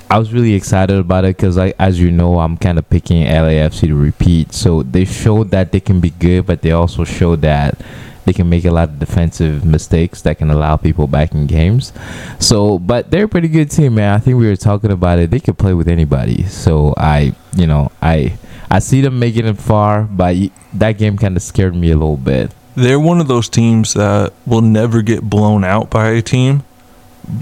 I 0.09 0.19
was 0.19 0.33
really 0.33 0.55
excited 0.55 0.97
about 0.97 1.25
it 1.25 1.37
because, 1.37 1.57
like, 1.57 1.75
as 1.79 2.00
you 2.00 2.11
know, 2.11 2.38
I'm 2.38 2.57
kind 2.57 2.79
of 2.79 2.88
picking 2.88 3.26
LAFC 3.26 3.88
to 3.88 3.95
repeat. 3.95 4.52
So 4.52 4.83
they 4.83 5.05
showed 5.05 5.50
that 5.50 5.73
they 5.73 5.81
can 5.81 6.00
be 6.00 6.11
good, 6.11 6.47
but 6.47 6.62
they 6.62 6.73
also 6.73 7.05
showed 7.05 7.43
that 7.43 7.81
they 8.24 8.32
can 8.32 8.48
make 8.48 8.64
a 8.64 8.70
lot 8.70 8.88
of 8.90 8.98
defensive 8.98 9.64
mistakes 9.64 10.22
that 10.22 10.38
can 10.38 10.50
allow 10.50 10.76
people 10.76 11.06
back 11.06 11.32
in 11.32 11.46
games. 11.46 11.92
So, 12.38 12.78
but 12.78 13.10
they're 13.10 13.24
a 13.24 13.28
pretty 13.28 13.48
good 13.48 13.70
team, 13.70 13.94
man. 13.96 14.14
I 14.14 14.18
think 14.18 14.38
we 14.38 14.46
were 14.46 14.56
talking 14.56 14.90
about 14.92 15.18
it. 15.18 15.30
They 15.30 15.40
could 15.40 15.58
play 15.58 15.74
with 15.74 15.88
anybody. 15.88 16.44
So 16.44 16.94
I, 16.96 17.34
you 17.56 17.66
know, 17.66 17.90
I. 18.02 18.38
I 18.72 18.78
see 18.78 19.00
them 19.00 19.18
making 19.18 19.46
it 19.46 19.58
far, 19.58 20.02
but 20.04 20.36
that 20.74 20.92
game 20.92 21.16
kind 21.18 21.36
of 21.36 21.42
scared 21.42 21.74
me 21.74 21.90
a 21.90 21.96
little 21.96 22.16
bit. 22.16 22.52
they're 22.76 23.00
one 23.00 23.20
of 23.20 23.26
those 23.26 23.48
teams 23.48 23.94
that 23.94 24.32
will 24.46 24.60
never 24.62 25.02
get 25.02 25.22
blown 25.28 25.64
out 25.64 25.90
by 25.90 26.10
a 26.10 26.22
team, 26.22 26.62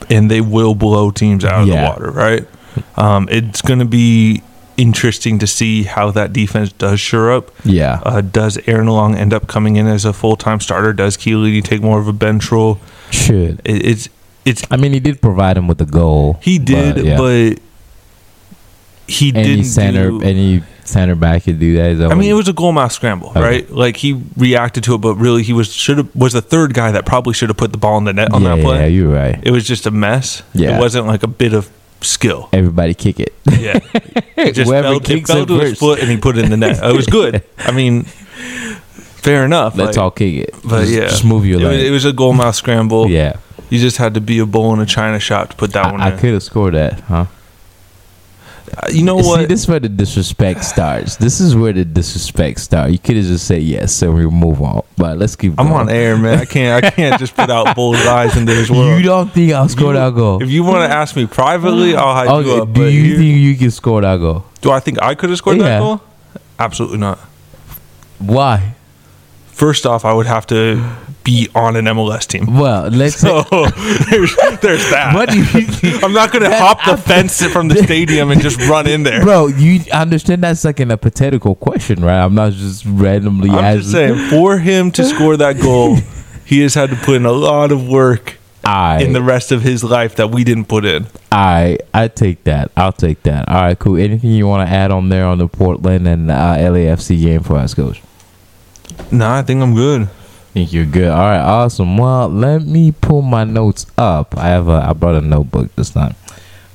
and 0.08 0.30
they 0.30 0.40
will 0.40 0.75
blow 0.75 1.11
teams 1.11 1.44
out 1.44 1.61
of 1.62 1.68
Yeah. 1.68 1.82
the 1.82 1.88
water, 1.90 2.11
right? 2.11 2.47
Um, 2.97 3.28
it's 3.30 3.61
going 3.61 3.80
to 3.80 3.85
be 3.85 4.42
interesting 4.78 5.38
to 5.40 5.47
see 5.47 5.82
how 5.82 6.11
that 6.12 6.32
defense 6.32 6.73
does 6.73 7.00
shore 7.00 7.30
up. 7.32 7.50
Yeah, 7.64 8.00
Uh, 8.04 8.23
does 8.23 8.58
Aaron 8.66 8.87
Long 8.87 9.14
end 9.14 9.35
up 9.35 9.47
coming 9.47 9.76
in 9.76 9.87
as 9.87 10.06
a 10.06 10.12
full 10.14 10.37
time 10.37 10.61
starter? 10.61 10.94
Does 10.94 11.18
Keely 11.18 11.61
take 11.61 11.82
more 11.82 11.99
of 12.00 12.08
a 12.08 12.12
bench 12.14 12.50
role? 12.50 12.78
should. 13.11 13.61
It, 13.64 13.85
it's 13.85 14.08
it's 14.47 14.62
I 14.70 14.76
mean, 14.78 14.92
he 14.94 15.00
did 15.00 15.20
provide 15.20 15.58
him 15.58 15.68
with 15.68 15.80
a 15.82 15.85
goal. 15.87 16.38
he 16.42 16.58
did, 16.58 16.94
but, 17.18 17.32
yeah. 17.35 17.58
he 19.06 19.28
any 19.35 19.42
didn't 19.44 19.64
center, 19.64 20.11
do- 20.11 20.23
any 20.23 20.62
center 20.85 21.14
back 21.14 21.44
could 21.44 21.58
do 21.58 21.76
that. 21.76 21.94
That 21.99 22.11
I 22.12 22.14
mean, 22.14 22.30
it 22.30 22.35
was 22.35 22.49
a 22.49 22.52
goal 22.52 22.73
mouth 22.73 22.92
scramble, 22.92 23.30
Okay. 23.30 23.40
right? 23.40 23.70
Like 23.70 23.97
he 23.97 24.23
reacted 24.37 24.85
to 24.85 24.94
it, 24.94 24.99
but 24.99 25.16
really 25.16 25.42
he 25.42 25.52
was 25.52 25.73
should 25.73 25.99
have 25.99 26.14
was 26.16 26.32
the 26.32 26.40
third 26.42 26.73
guy 26.75 26.92
that 26.92 27.04
probably 27.06 27.35
should 27.35 27.49
have 27.50 27.56
put 27.56 27.73
the 27.73 27.78
ball 27.78 27.99
in 27.99 28.04
the 28.04 28.12
net 28.12 28.32
on 28.32 28.42
yeah, 28.42 28.56
that 28.56 28.62
play. 28.64 28.78
yeah, 28.80 28.87
you're 28.87 29.12
right. 29.12 29.38
It 29.42 29.50
was 29.50 29.66
just 29.66 29.87
a 29.87 29.90
mess. 29.90 30.42
Yeah. 30.54 30.76
It 30.76 30.80
wasn't 30.80 31.06
like 31.06 31.23
a 31.23 31.28
bit 31.28 31.52
of 31.52 31.70
skill. 32.00 32.49
Everybody 32.52 32.95
kick 32.95 33.21
it. 33.21 33.35
Yeah. 33.47 33.81
It 34.37 34.52
just 34.55 34.69
Whoever 34.69 34.88
fell, 34.88 34.97
it 34.99 35.05
kicks 35.05 35.31
fell 35.31 35.43
it 35.43 35.47
to 35.47 35.59
his 35.59 35.71
first. 35.71 35.81
foot 35.81 36.00
and 36.00 36.11
he 36.11 36.17
put 36.17 36.37
it 36.38 36.45
in 36.45 36.50
the 36.50 36.57
net. 36.57 36.83
It 36.83 36.95
was 36.97 37.07
good. 37.07 37.43
I 37.59 37.73
mean, 37.73 38.05
fair 38.05 39.45
enough. 39.45 39.76
Let's 39.76 39.97
like, 39.97 40.02
all 40.02 40.11
kick 40.11 40.35
it. 40.35 40.55
But 40.64 40.83
just, 40.83 40.93
yeah, 40.93 41.09
just 41.09 41.25
move 41.25 41.45
your 41.47 41.61
it, 41.61 41.64
was, 41.64 41.73
leg. 41.76 41.87
it 41.87 41.90
was 41.90 42.05
a 42.05 42.12
goal 42.12 42.33
mouth 42.33 42.55
scramble. 42.55 43.09
yeah, 43.09 43.37
You 43.71 43.78
just 43.78 43.97
had 43.97 44.14
to 44.14 44.21
be 44.21 44.38
a 44.38 44.47
bull 44.47 44.73
in 44.75 44.81
a 44.81 44.87
china 44.87 45.19
shop 45.19 45.50
to 45.50 45.57
put 45.57 45.73
that 45.73 45.90
one 45.93 46.00
I, 46.00 46.12
in. 46.12 46.19
could 46.19 46.33
have 46.35 46.43
scored 46.43 46.75
that, 46.75 47.00
huh? 47.00 47.26
Uh, 48.77 48.89
you 48.91 49.03
know 49.03 49.21
See, 49.23 49.29
what? 49.29 49.49
this 49.49 49.61
is 49.63 49.69
where 49.69 49.81
the 49.81 49.89
disrespect 49.89 50.65
starts. 50.65 51.17
This 51.17 51.41
is 51.41 51.55
where 51.57 51.73
the 51.73 51.85
disrespect 51.85 52.61
starts. 52.61 52.93
You 52.93 52.99
could 52.99 53.17
have 53.17 53.25
just 53.25 53.47
said 53.47 53.63
yes 53.63 54.01
and 54.03 54.15
we 54.15 54.27
move 54.27 54.61
on. 54.63 54.83
But 54.97 55.19
let's 55.19 55.37
keep. 55.37 55.53
I'm 55.59 55.69
going. 55.69 55.81
on 55.81 55.89
air, 55.91 56.17
man. 56.19 56.39
I 56.41 56.45
can't. 56.45 56.85
I 56.85 56.91
can't 56.91 57.19
just 57.19 57.35
put 57.37 57.51
out 57.51 57.75
bull's 57.75 58.05
eyes 58.07 58.37
into 58.37 58.55
this 58.55 58.71
world. 58.71 58.99
You 58.99 59.05
don't 59.05 59.33
think 59.33 59.53
I'll 59.53 59.69
score 59.69 59.89
You- 59.95 60.01
that 60.01 60.15
goal? 60.15 60.43
If 60.43 60.51
you 60.51 60.63
want 60.65 60.89
to 60.91 60.95
ask 60.97 61.17
me 61.17 61.27
privately, 61.27 61.95
I'll 61.97 62.15
hype 62.15 62.45
you 62.45 62.53
Okay, 62.53 62.61
up. 62.63 62.73
do 62.73 62.85
you 62.89 63.17
think 63.17 63.39
you 63.39 63.57
can 63.57 63.71
score 63.71 64.01
that 64.03 64.17
goal? 64.19 64.45
do 64.61 64.71
I 64.73 64.81
think 64.81 65.01
I 65.01 65.15
could 65.15 65.31
have 65.31 65.39
scored 65.39 65.59
Yeah. 65.59 65.65
that 65.65 65.79
goal? 65.81 66.01
Absolutely 66.59 66.99
not. 66.99 67.19
Why? 68.19 68.75
First 69.53 69.87
off, 69.87 70.05
I 70.05 70.13
would 70.13 70.27
have 70.27 70.47
to 70.49 70.77
be 71.28 71.47
on 71.54 71.76
an 71.76 71.85
MLS 71.85 72.26
team. 72.26 72.56
Well, 72.56 72.88
let's. 72.88 73.16
So 73.16 73.42
there's, 74.11 74.35
there's 74.62 74.90
that. 74.90 75.12
what 75.14 75.28
do 75.28 75.38
you? 75.38 75.99
I'm 76.02 76.14
not 76.14 76.32
going 76.32 76.44
to 76.44 76.56
hop 76.56 76.78
the 76.87 76.97
fence 76.97 77.44
from 77.44 77.68
the 77.68 77.82
stadium 77.82 78.30
and 78.30 78.40
just 78.40 78.58
run 78.62 78.88
in 78.88 79.02
there. 79.02 79.23
Bro, 79.23 79.49
you 79.49 79.80
understand 79.92 80.42
that's 80.42 80.64
like 80.64 80.80
an 80.80 80.88
hypothetical 80.88 81.54
question, 81.54 82.02
right? 82.02 82.18
I'm 82.18 82.35
not 82.35 82.52
just 82.52 82.87
randomly 82.87 83.50
I'm 83.50 83.58
asking. 83.58 83.80
just 83.80 83.92
saying, 83.92 84.30
for 84.30 84.58
him 84.58 84.90
to 84.92 85.04
score 85.04 85.37
that 85.37 85.61
goal, 85.61 85.97
he 86.47 86.61
has 86.62 86.73
had 86.73 86.88
to 86.90 86.97
put 86.97 87.16
in 87.16 87.26
a 87.26 87.32
lot 87.32 87.73
of 87.73 87.87
work 87.87 88.38
I, 88.64 89.02
in 89.02 89.12
the 89.12 89.23
rest 89.23 89.52
of 89.52 89.61
his 89.61 89.85
life 89.85 90.16
that 90.16 90.30
we 90.30 90.44
didn't 90.44 90.66
put 90.66 90.87
in. 90.87 91.08
I, 91.30 91.78
I 91.92 92.08
take 92.08 92.44
that. 92.44 92.70
I'll 92.75 92.92
take 92.92 93.23
that. 93.25 93.49
All 93.49 93.61
right, 93.61 93.78
cool. 93.78 93.99
Anything 93.99 94.30
you 94.30 94.47
want 94.47 94.66
to 94.66 94.75
add 94.75 94.90
on 94.90 95.11
there 95.11 95.26
on 95.26 95.37
the 95.37 95.49
Portland 95.49 96.08
and 96.08 96.30
uh, 96.30 96.56
LAFC 96.56 97.20
game 97.20 97.42
for 97.42 97.56
us, 97.56 97.75
coach? 97.75 98.00
Nah, 99.12 99.38
I 99.38 99.42
think 99.42 99.62
I'm 99.62 99.75
good. 99.75 100.08
Think 100.59 100.73
you're 100.73 100.85
good. 100.85 101.09
All 101.09 101.19
right, 101.19 101.38
awesome. 101.41 101.97
Well, 101.97 102.29
let 102.29 102.62
me 102.62 102.91
pull 102.93 103.23
my 103.23 103.45
notes 103.45 103.87
up. 103.97 104.37
I 104.37 104.49
have 104.49 104.69
a 104.69 104.85
I 104.88 104.93
brought 104.93 105.15
a 105.15 105.21
notebook 105.21 105.75
this 105.77 105.91
time. 105.91 106.17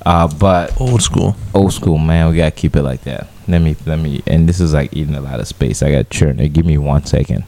Uh, 0.06 0.26
but 0.28 0.78
Old 0.80 1.02
school. 1.02 1.36
old 1.54 1.72
school, 1.72 1.98
man, 1.98 2.30
we 2.30 2.36
gotta 2.36 2.50
keep 2.50 2.76
it 2.76 2.82
like 2.82 3.02
that. 3.02 3.28
Let 3.46 3.60
me 3.60 3.76
let 3.84 3.98
me 3.98 4.22
and 4.26 4.48
this 4.48 4.60
is 4.60 4.72
like 4.72 4.94
eating 4.96 5.14
a 5.14 5.20
lot 5.20 5.38
of 5.40 5.46
space. 5.46 5.82
I 5.82 5.90
gotta 5.90 6.04
churn 6.04 6.40
it. 6.40 6.52
Give 6.54 6.64
me 6.64 6.78
one 6.78 7.04
second. 7.04 7.44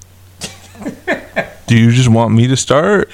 Do 1.66 1.76
you 1.76 1.90
just 1.90 2.09
want 2.09 2.35
me 2.35 2.47
to 2.49 2.57
start? 2.57 3.11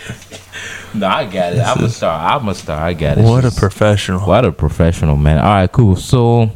No, 0.94 1.06
I 1.06 1.25
got 1.25 1.54
it. 1.54 1.61
I'm 1.61 1.84
a 1.84 1.88
star. 1.88 2.37
I'm 2.37 2.49
a 2.49 2.54
star. 2.54 2.78
I 2.78 2.92
got 2.92 3.18
it. 3.18 3.22
What 3.25 3.44
a 3.44 3.50
professional. 3.50 4.20
What 4.20 4.44
a 4.44 4.52
professional, 4.52 5.16
man. 5.16 5.38
All 5.38 5.44
right, 5.44 5.70
cool. 5.72 5.96
So, 5.96 6.50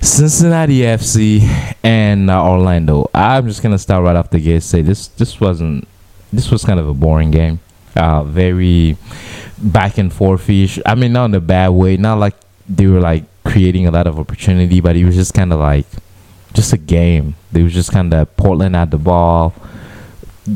Cincinnati 0.00 0.80
FC 0.80 1.74
and 1.82 2.30
uh, 2.30 2.44
Orlando. 2.44 3.10
I'm 3.12 3.48
just 3.48 3.62
gonna 3.62 3.78
start 3.78 4.04
right 4.04 4.16
off 4.16 4.30
the 4.30 4.40
gate. 4.40 4.62
Say 4.62 4.82
this. 4.82 5.08
This 5.08 5.40
wasn't. 5.40 5.88
This 6.32 6.50
was 6.50 6.64
kind 6.64 6.78
of 6.78 6.88
a 6.88 6.94
boring 6.94 7.30
game. 7.32 7.58
Uh, 7.96 8.22
very 8.22 8.96
back 9.58 9.98
and 9.98 10.12
forth 10.12 10.48
ish. 10.48 10.78
I 10.86 10.94
mean, 10.94 11.12
not 11.12 11.26
in 11.26 11.34
a 11.34 11.40
bad 11.40 11.70
way. 11.70 11.96
Not 11.96 12.18
like 12.18 12.34
they 12.68 12.86
were 12.86 13.00
like 13.00 13.24
creating 13.44 13.86
a 13.86 13.90
lot 13.90 14.06
of 14.06 14.18
opportunity, 14.18 14.80
but 14.80 14.94
it 14.94 15.04
was 15.04 15.16
just 15.16 15.34
kind 15.34 15.52
of 15.52 15.58
like 15.58 15.86
just 16.52 16.72
a 16.72 16.78
game. 16.78 17.34
They 17.50 17.62
was 17.62 17.74
just 17.74 17.90
kind 17.90 18.14
of 18.14 18.36
Portland 18.36 18.76
had 18.76 18.92
the 18.92 18.98
ball 18.98 19.54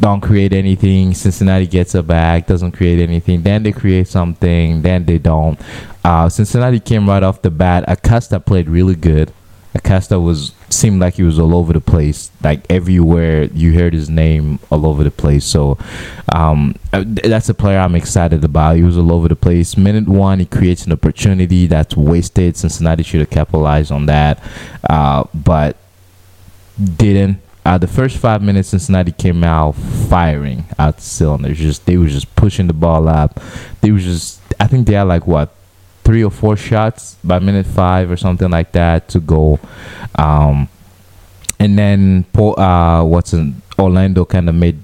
don't 0.00 0.20
create 0.20 0.52
anything. 0.52 1.14
Cincinnati 1.14 1.66
gets 1.66 1.94
it 1.94 2.06
back, 2.06 2.46
doesn't 2.46 2.72
create 2.72 3.00
anything. 3.00 3.42
Then 3.42 3.62
they 3.62 3.72
create 3.72 4.08
something, 4.08 4.82
then 4.82 5.04
they 5.04 5.18
don't. 5.18 5.60
Uh, 6.04 6.28
Cincinnati 6.28 6.80
came 6.80 7.08
right 7.08 7.22
off 7.22 7.42
the 7.42 7.50
bat. 7.50 7.84
Acosta 7.88 8.40
played 8.40 8.68
really 8.68 8.94
good. 8.94 9.32
Acosta 9.74 10.20
was 10.20 10.52
seemed 10.70 11.00
like 11.00 11.14
he 11.14 11.22
was 11.22 11.38
all 11.38 11.54
over 11.54 11.72
the 11.72 11.80
place, 11.80 12.30
like 12.42 12.60
everywhere 12.70 13.44
you 13.44 13.74
heard 13.74 13.92
his 13.92 14.08
name 14.08 14.58
all 14.70 14.86
over 14.86 15.02
the 15.02 15.10
place. 15.10 15.44
So 15.44 15.78
um, 16.32 16.76
uh, 16.92 17.04
that's 17.06 17.48
a 17.48 17.54
player 17.54 17.78
I'm 17.78 17.94
excited 17.94 18.44
about. 18.44 18.76
He 18.76 18.82
was 18.82 18.96
all 18.96 19.12
over 19.12 19.28
the 19.28 19.36
place. 19.36 19.76
Minute 19.76 20.08
one, 20.08 20.38
he 20.40 20.46
creates 20.46 20.86
an 20.86 20.92
opportunity 20.92 21.66
that's 21.66 21.96
wasted. 21.96 22.56
Cincinnati 22.56 23.02
should 23.02 23.20
have 23.20 23.30
capitalized 23.30 23.90
on 23.90 24.06
that, 24.06 24.42
uh, 24.88 25.24
but 25.34 25.76
didn't. 26.96 27.40
Uh, 27.64 27.78
the 27.78 27.86
first 27.86 28.18
five 28.18 28.42
minutes, 28.42 28.68
Cincinnati 28.68 29.12
came 29.12 29.42
out 29.42 29.72
firing 29.72 30.66
out 30.78 30.96
the 30.96 31.02
cylinders. 31.02 31.58
Just 31.58 31.86
they 31.86 31.96
were 31.96 32.08
just 32.08 32.34
pushing 32.36 32.66
the 32.66 32.74
ball 32.74 33.08
up. 33.08 33.40
They 33.80 33.90
was 33.90 34.04
just. 34.04 34.40
I 34.60 34.66
think 34.66 34.86
they 34.86 34.94
had 34.94 35.04
like 35.04 35.26
what 35.26 35.54
three 36.04 36.22
or 36.22 36.30
four 36.30 36.56
shots 36.56 37.16
by 37.24 37.38
minute 37.38 37.66
five 37.66 38.10
or 38.10 38.16
something 38.16 38.50
like 38.50 38.72
that 38.72 39.08
to 39.08 39.20
go. 39.20 39.58
Um, 40.16 40.68
and 41.58 41.78
then 41.78 42.26
uh, 42.36 43.02
what's 43.04 43.32
in 43.32 43.62
Orlando 43.78 44.24
kind 44.26 44.48
of 44.48 44.54
made 44.54 44.83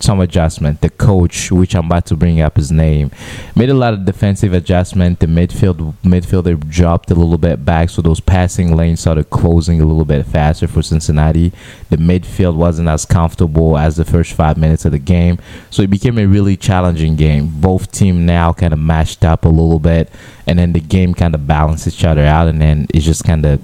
some 0.00 0.20
adjustment. 0.20 0.80
The 0.80 0.90
coach, 0.90 1.50
which 1.50 1.74
I'm 1.74 1.86
about 1.86 2.06
to 2.06 2.16
bring 2.16 2.40
up 2.40 2.56
his 2.56 2.70
name, 2.70 3.10
made 3.54 3.70
a 3.70 3.74
lot 3.74 3.94
of 3.94 4.04
defensive 4.04 4.52
adjustment. 4.52 5.20
The 5.20 5.26
midfield 5.26 5.94
midfielder 6.02 6.68
dropped 6.68 7.10
a 7.10 7.14
little 7.14 7.38
bit 7.38 7.64
back, 7.64 7.90
so 7.90 8.02
those 8.02 8.20
passing 8.20 8.76
lanes 8.76 9.00
started 9.00 9.30
closing 9.30 9.80
a 9.80 9.84
little 9.84 10.04
bit 10.04 10.26
faster 10.26 10.66
for 10.66 10.82
Cincinnati. 10.82 11.52
The 11.90 11.96
midfield 11.96 12.56
wasn't 12.56 12.88
as 12.88 13.04
comfortable 13.04 13.78
as 13.78 13.96
the 13.96 14.04
first 14.04 14.32
five 14.32 14.56
minutes 14.56 14.84
of 14.84 14.92
the 14.92 14.98
game, 14.98 15.38
so 15.70 15.82
it 15.82 15.90
became 15.90 16.18
a 16.18 16.26
really 16.26 16.56
challenging 16.56 17.16
game. 17.16 17.48
Both 17.60 17.92
team 17.92 18.26
now 18.26 18.52
kind 18.52 18.72
of 18.72 18.78
matched 18.78 19.24
up 19.24 19.44
a 19.44 19.48
little 19.48 19.80
bit, 19.80 20.10
and 20.46 20.58
then 20.58 20.72
the 20.72 20.80
game 20.80 21.14
kind 21.14 21.34
of 21.34 21.46
balanced 21.46 21.86
each 21.86 22.04
other 22.04 22.24
out, 22.24 22.48
and 22.48 22.60
then 22.60 22.86
it 22.92 23.00
just 23.00 23.24
kind 23.24 23.44
of 23.44 23.60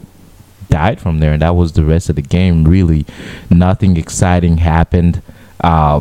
died 0.71 0.99
from 0.99 1.21
there, 1.21 1.35
and 1.35 1.43
that 1.43 1.55
was 1.55 1.73
the 1.73 1.85
rest 1.85 2.09
of 2.09 2.17
the 2.17 2.23
game. 2.23 2.65
Really, 2.65 3.05
nothing 3.51 3.97
exciting 3.97 4.59
happened. 4.59 5.23
Uh, 5.63 6.01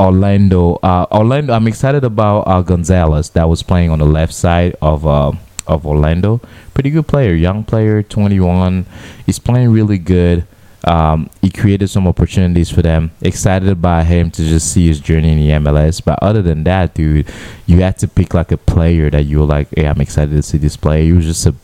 Orlando, 0.00 0.76
uh, 0.82 1.06
Orlando. 1.12 1.52
I'm 1.52 1.68
excited 1.68 2.04
about 2.04 2.40
uh, 2.42 2.62
Gonzalez 2.62 3.30
that 3.30 3.48
was 3.48 3.62
playing 3.62 3.90
on 3.90 3.98
the 3.98 4.06
left 4.06 4.32
side 4.32 4.76
of 4.80 5.06
uh, 5.06 5.32
of 5.66 5.86
Orlando. 5.86 6.40
Pretty 6.72 6.90
good 6.90 7.06
player, 7.06 7.34
young 7.34 7.64
player, 7.64 8.02
21. 8.02 8.86
He's 9.26 9.38
playing 9.38 9.70
really 9.70 9.98
good. 9.98 10.46
Um, 10.84 11.28
he 11.42 11.50
created 11.50 11.88
some 11.88 12.08
opportunities 12.08 12.70
for 12.70 12.80
them. 12.80 13.10
Excited 13.20 13.82
by 13.82 14.02
him 14.02 14.30
to 14.30 14.42
just 14.42 14.72
see 14.72 14.88
his 14.88 14.98
journey 14.98 15.32
in 15.32 15.38
the 15.38 15.70
MLS. 15.70 16.02
But 16.02 16.18
other 16.22 16.40
than 16.40 16.64
that, 16.64 16.94
dude, 16.94 17.28
you 17.66 17.80
had 17.82 17.98
to 17.98 18.08
pick 18.08 18.32
like 18.32 18.50
a 18.50 18.56
player 18.56 19.10
that 19.10 19.24
you 19.24 19.40
were 19.40 19.44
like, 19.44 19.68
"Hey, 19.76 19.86
I'm 19.86 20.00
excited 20.00 20.34
to 20.34 20.42
see 20.42 20.58
this 20.58 20.76
player." 20.76 21.04
He 21.04 21.12
was 21.12 21.26
just 21.26 21.44
a 21.46 21.54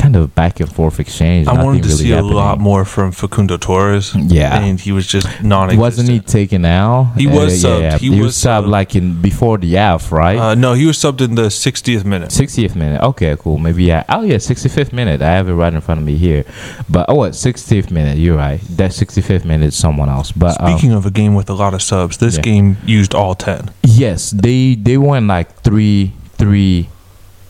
kind 0.00 0.16
of 0.16 0.34
back 0.34 0.60
and 0.60 0.72
forth 0.72 1.00
exchange. 1.00 1.46
I 1.48 1.52
nothing 1.52 1.66
wanted 1.66 1.82
to 1.84 1.88
really 1.88 2.00
see 2.04 2.10
happening. 2.10 2.32
a 2.32 2.36
lot 2.36 2.58
more 2.60 2.84
from 2.84 3.12
Facundo 3.12 3.56
Torres. 3.56 4.14
Yeah. 4.14 4.60
and 4.60 4.78
he 4.80 4.92
was 4.92 5.06
just 5.06 5.26
non. 5.42 5.76
Wasn't 5.76 6.08
he 6.08 6.20
taken 6.20 6.64
out? 6.64 7.14
He 7.16 7.26
was 7.26 7.62
subbed. 7.62 7.98
He, 7.98 8.10
He 8.14 8.20
was 8.20 8.34
subbed 8.36 8.64
subbed. 8.64 8.68
like 8.68 8.94
in 8.94 9.20
before 9.20 9.58
the 9.58 9.72
half, 9.74 10.10
right? 10.12 10.38
Uh, 10.38 10.54
no, 10.54 10.72
he 10.74 10.86
was 10.86 10.96
subbed 10.98 11.20
in 11.20 11.34
the 11.34 11.48
60th 11.50 12.04
minute. 12.04 12.30
60th 12.30 12.74
minute. 12.74 13.00
Okay, 13.02 13.36
cool. 13.38 13.58
Maybe 13.58 13.84
yeah. 13.84 14.04
Oh 14.08 14.22
yeah, 14.22 14.36
65th 14.36 14.92
minute. 14.92 15.22
I 15.22 15.32
have 15.32 15.48
it 15.48 15.54
right 15.54 15.72
in 15.72 15.80
front 15.80 16.00
of 16.00 16.06
me 16.06 16.16
here. 16.16 16.44
But 16.88 17.06
oh, 17.08 17.14
what 17.16 17.32
60th 17.32 17.90
minute? 17.90 18.18
You're 18.18 18.36
right. 18.36 18.60
That 18.76 18.90
65th 18.92 19.44
minute 19.44 19.66
is 19.68 19.76
someone 19.76 20.08
else. 20.08 20.32
But 20.32 20.60
um, 20.60 20.72
Speaking 20.72 20.92
of 20.92 21.06
a 21.06 21.10
game 21.10 21.34
with 21.34 21.48
a 21.50 21.54
lot 21.54 21.74
of 21.74 21.82
subs, 21.82 22.18
this 22.18 22.36
Yeah. 22.36 22.42
game 22.42 22.76
used 22.86 23.14
all 23.14 23.34
10. 23.34 23.70
yes, 23.82 24.30
they 24.30 24.74
they 24.74 24.96
went 24.98 25.26
like 25.26 25.48
three 25.62 26.12
three, 26.36 26.88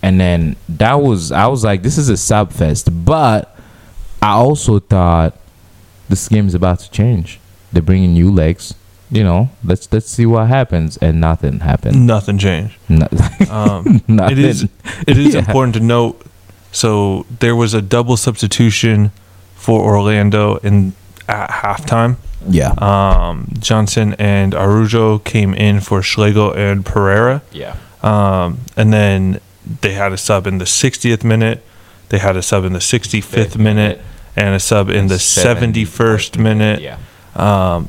and 0.03 0.21
then 0.21 0.57
that 0.69 0.95
was 1.01 1.33
I 1.33 1.47
was 1.47 1.65
like, 1.65 1.83
this 1.83 1.99
is 1.99 2.09
a 2.09 2.17
sub 2.17 2.53
fest. 2.53 2.89
But 3.05 3.55
I 4.23 4.33
also 4.33 4.79
thought 4.79 5.37
this 6.09 6.29
game 6.29 6.47
is 6.47 6.55
about 6.55 6.81
to 6.81 6.91
change. 6.91 7.39
They're 7.73 7.83
bringing 7.83 8.13
new 8.15 8.31
legs. 8.33 8.75
You 9.11 9.25
know, 9.25 9.49
let's 9.65 9.91
let's 9.93 10.11
see 10.11 10.27
what 10.27 10.49
happens, 10.49 10.99
and 10.99 11.19
nothing 11.21 11.61
happened. 11.61 12.07
Nothing 12.07 12.37
changed. 12.39 12.77
No, 12.89 13.09
Um, 13.51 14.03
nothing. 14.09 14.39
it 14.39 14.45
is 14.45 14.65
it 15.07 15.17
is 15.19 15.33
Yeah. 15.35 15.41
important 15.41 15.75
to 15.75 15.81
note. 15.81 16.21
So 16.73 17.25
there 17.41 17.57
was 17.57 17.73
a 17.73 17.81
double 17.81 18.17
substitution 18.19 19.11
for 19.55 19.81
Orlando 19.81 20.57
in 20.57 20.93
at 21.27 21.49
halftime. 21.51 22.17
Yeah. 22.49 22.73
Um, 22.79 23.49
Johnson 23.59 24.15
and 24.19 24.55
Araujo 24.55 25.19
came 25.19 25.55
in 25.55 25.81
for 25.81 26.03
Schlegel 26.03 26.53
and 26.53 26.85
Pereyra. 26.85 27.41
yeah. 27.53 27.77
Um, 28.03 28.59
and 28.77 28.93
then 28.93 29.41
they 29.81 29.93
had 29.95 30.13
a 30.13 30.17
sub 30.17 30.47
in 30.47 30.59
the 30.59 30.65
60th 30.65 31.25
minute. 31.25 31.65
They 32.09 32.19
had 32.19 32.37
a 32.37 32.43
sub 32.43 32.65
in 32.65 32.73
the 32.73 32.79
65th 32.79 33.59
minute 33.59 34.01
and 34.37 34.55
a 34.55 34.61
sub 34.61 34.89
in 34.89 35.09
the 35.09 35.17
71st 35.17 36.39
minute. 36.39 36.81
Yeah. 36.81 36.99
Um, 37.35 37.89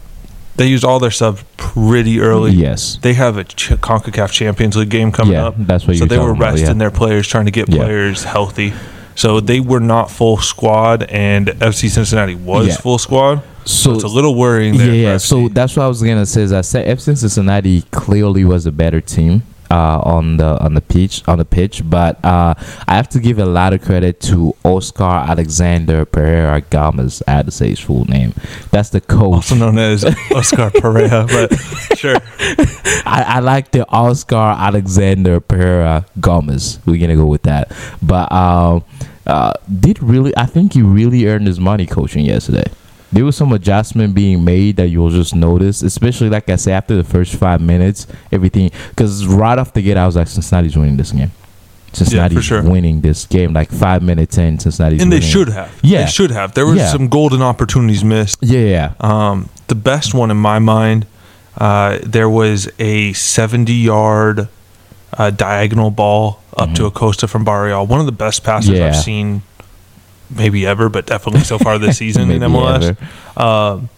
they 0.55 0.67
used 0.67 0.83
all 0.83 1.00
their 1.00 1.12
subs 1.12 1.43
pretty 1.57 2.19
early. 2.19 2.51
Yes. 2.51 2.98
They 3.01 3.13
have 3.13 3.38
a 3.38 3.45
Ch- 3.45 3.69
CONCACAF 3.69 4.31
Champions 4.31 4.75
League 4.75 4.89
game 4.89 5.12
coming 5.12 5.33
yeah, 5.33 5.48
up. 5.48 5.55
that's 5.57 5.88
what 5.88 5.95
So 5.95 6.00
you're 6.00 6.07
they 6.07 6.17
were 6.17 6.25
talking 6.25 6.38
about, 6.41 6.51
resting 6.51 6.67
yeah. 6.67 6.74
their 6.74 6.91
players, 6.91 7.27
trying 7.27 7.45
to 7.45 7.51
get 7.51 7.69
Yeah. 7.69 7.77
players 7.83 8.24
healthy. 8.25 8.74
So 9.15 9.39
they 9.39 9.59
were 9.62 9.79
not 9.79 10.12
full 10.12 10.38
squad, 10.38 11.03
and 11.03 11.48
FC 11.62 11.88
Cincinnati 11.89 12.36
was 12.36 12.67
Yeah. 12.67 12.75
full 12.77 12.98
squad. 12.98 13.41
So 13.65 13.91
So 13.91 13.93
it's 13.95 14.03
a 14.03 14.07
little 14.07 14.36
worrying 14.36 14.74
yeah, 14.75 14.86
there. 14.86 14.93
yeah. 14.95 15.13
for 15.13 15.19
So 15.19 15.48
that's 15.50 15.75
what 15.77 15.83
I 15.83 15.88
was 15.88 16.01
gonna 16.01 16.25
say. 16.25 16.41
Is 16.41 16.51
I 16.53 16.62
said 16.62 16.88
FC 16.88 17.15
Cincinnati 17.15 17.83
clearly 17.91 18.43
was 18.43 18.65
a 18.65 18.71
better 18.71 19.00
team 19.01 19.43
uh, 19.70 20.02
on 20.04 20.38
the 20.38 20.62
on 20.64 20.74
the 20.74 20.82
pitch 20.82 21.24
on 21.28 21.38
the 21.38 21.46
pitch, 21.46 21.88
but 21.90 22.24
uh, 22.24 22.54
I 22.88 22.96
have 22.96 23.10
to 23.10 23.20
give 23.20 23.40
a 23.40 23.46
lot 23.46 23.74
of 23.74 23.82
credit 23.82 24.20
to 24.22 24.55
Oscar 24.64 25.03
Alexander 25.03 26.05
Pareja 26.05 26.68
Gomez. 26.70 27.22
I 27.27 27.32
had 27.32 27.46
to 27.46 27.51
say 27.51 27.70
his 27.70 27.79
full 27.79 28.05
name. 28.05 28.34
That's 28.72 28.90
the 28.90 29.01
coach. 29.01 29.34
also 29.34 29.55
known 29.55 29.77
as 29.77 30.03
Oscar 30.05 30.70
Pareja, 30.82 31.27
but 31.27 31.98
sure. 31.98 32.16
I, 33.05 33.24
I 33.27 33.40
like 33.40 33.72
the 33.72 33.88
Oscar 33.90 34.36
Alexander 34.36 35.40
Pareja 35.40 36.05
Gomez. 36.20 36.79
We're 36.86 37.00
gonna 37.00 37.16
go 37.16 37.25
with 37.25 37.44
that. 37.44 37.72
But 38.01 38.32
um, 38.32 38.84
uh, 39.27 39.53
did 39.79 40.01
really? 40.01 40.36
I 40.36 40.46
think 40.46 40.74
he 40.74 40.82
really 40.82 41.27
earned 41.27 41.48
his 41.48 41.60
money 41.60 41.86
coaching 41.86 42.25
yesterday. 42.25 42.66
There 43.11 43.25
was 43.25 43.35
some 43.35 43.51
adjustment 43.53 44.13
being 44.13 44.43
made 44.45 44.75
that 44.77 44.89
you'll 44.89 45.09
just 45.09 45.33
notice, 45.35 45.81
especially 45.81 46.29
like 46.29 46.48
I 46.50 46.57
said 46.57 46.74
after 46.74 46.95
the 46.95 47.03
first 47.03 47.35
five 47.35 47.59
minutes, 47.59 48.05
everything. 48.31 48.72
Because 48.89 49.25
right 49.25 49.57
off 49.57 49.74
the 49.74 49.81
gate, 49.81 49.98
I 49.98 50.05
was 50.05 50.15
like, 50.15 50.27
Cincinnati's 50.27 50.77
winning 50.77 50.98
this 50.98 51.11
game. 51.11 51.31
Cincinnati's 51.91 52.45
sure. 52.45 52.61
winning 52.61 53.01
this 53.01 53.25
game. 53.25 53.51
Like 53.53 53.72
five 53.72 54.03
minutes 54.03 54.37
in, 54.37 54.59
Cincinnati's 54.59 55.01
And 55.01 55.11
they 55.11 55.22
should 55.22 55.50
have. 55.50 55.77
Yeah. 55.81 56.03
They 56.05 56.11
should 56.11 56.29
have. 56.31 56.53
There 56.53 56.67
were 56.67 56.75
Yeah. 56.75 56.87
some 56.91 57.07
golden 57.07 57.41
opportunities 57.41 58.03
missed. 58.03 58.37
Yeah, 58.41 58.59
yeah. 58.59 58.93
Um, 59.00 59.50
the 59.67 59.75
best 59.75 60.13
one 60.13 60.29
in 60.29 60.37
my 60.37 60.59
mind, 60.59 61.07
uh, 61.57 61.98
there 62.03 62.29
was 62.29 62.69
a 62.77 63.13
70 63.13 63.74
yard 63.74 64.48
uh, 65.17 65.31
diagonal 65.31 65.89
ball 65.89 66.41
up 66.55 66.74
to 66.74 66.85
Acosta 66.85 67.27
from 67.27 67.43
Barreal. 67.43 67.87
One 67.87 68.00
of 68.00 68.05
the 68.05 68.11
best 68.11 68.43
passes 68.43 68.69
Mm-hmm. 68.69 68.77
Yeah. 68.77 68.87
I've 68.89 68.95
seen, 68.95 69.41
maybe 70.29 70.65
ever, 70.65 70.89
but 70.89 71.05
definitely 71.05 71.42
so 71.42 71.57
far 71.57 71.77
this 71.77 71.98
season 72.03 72.31
in 72.31 72.42
MLS. 72.42 72.96
ever. 73.35 73.42
Um, 73.42 73.89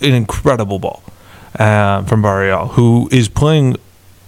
an 0.00 0.14
incredible 0.14 0.78
ball 0.78 1.02
uh, 1.58 2.02
from 2.04 2.22
Barreal, 2.22 2.68
who 2.68 3.08
is 3.12 3.28
playing. 3.28 3.76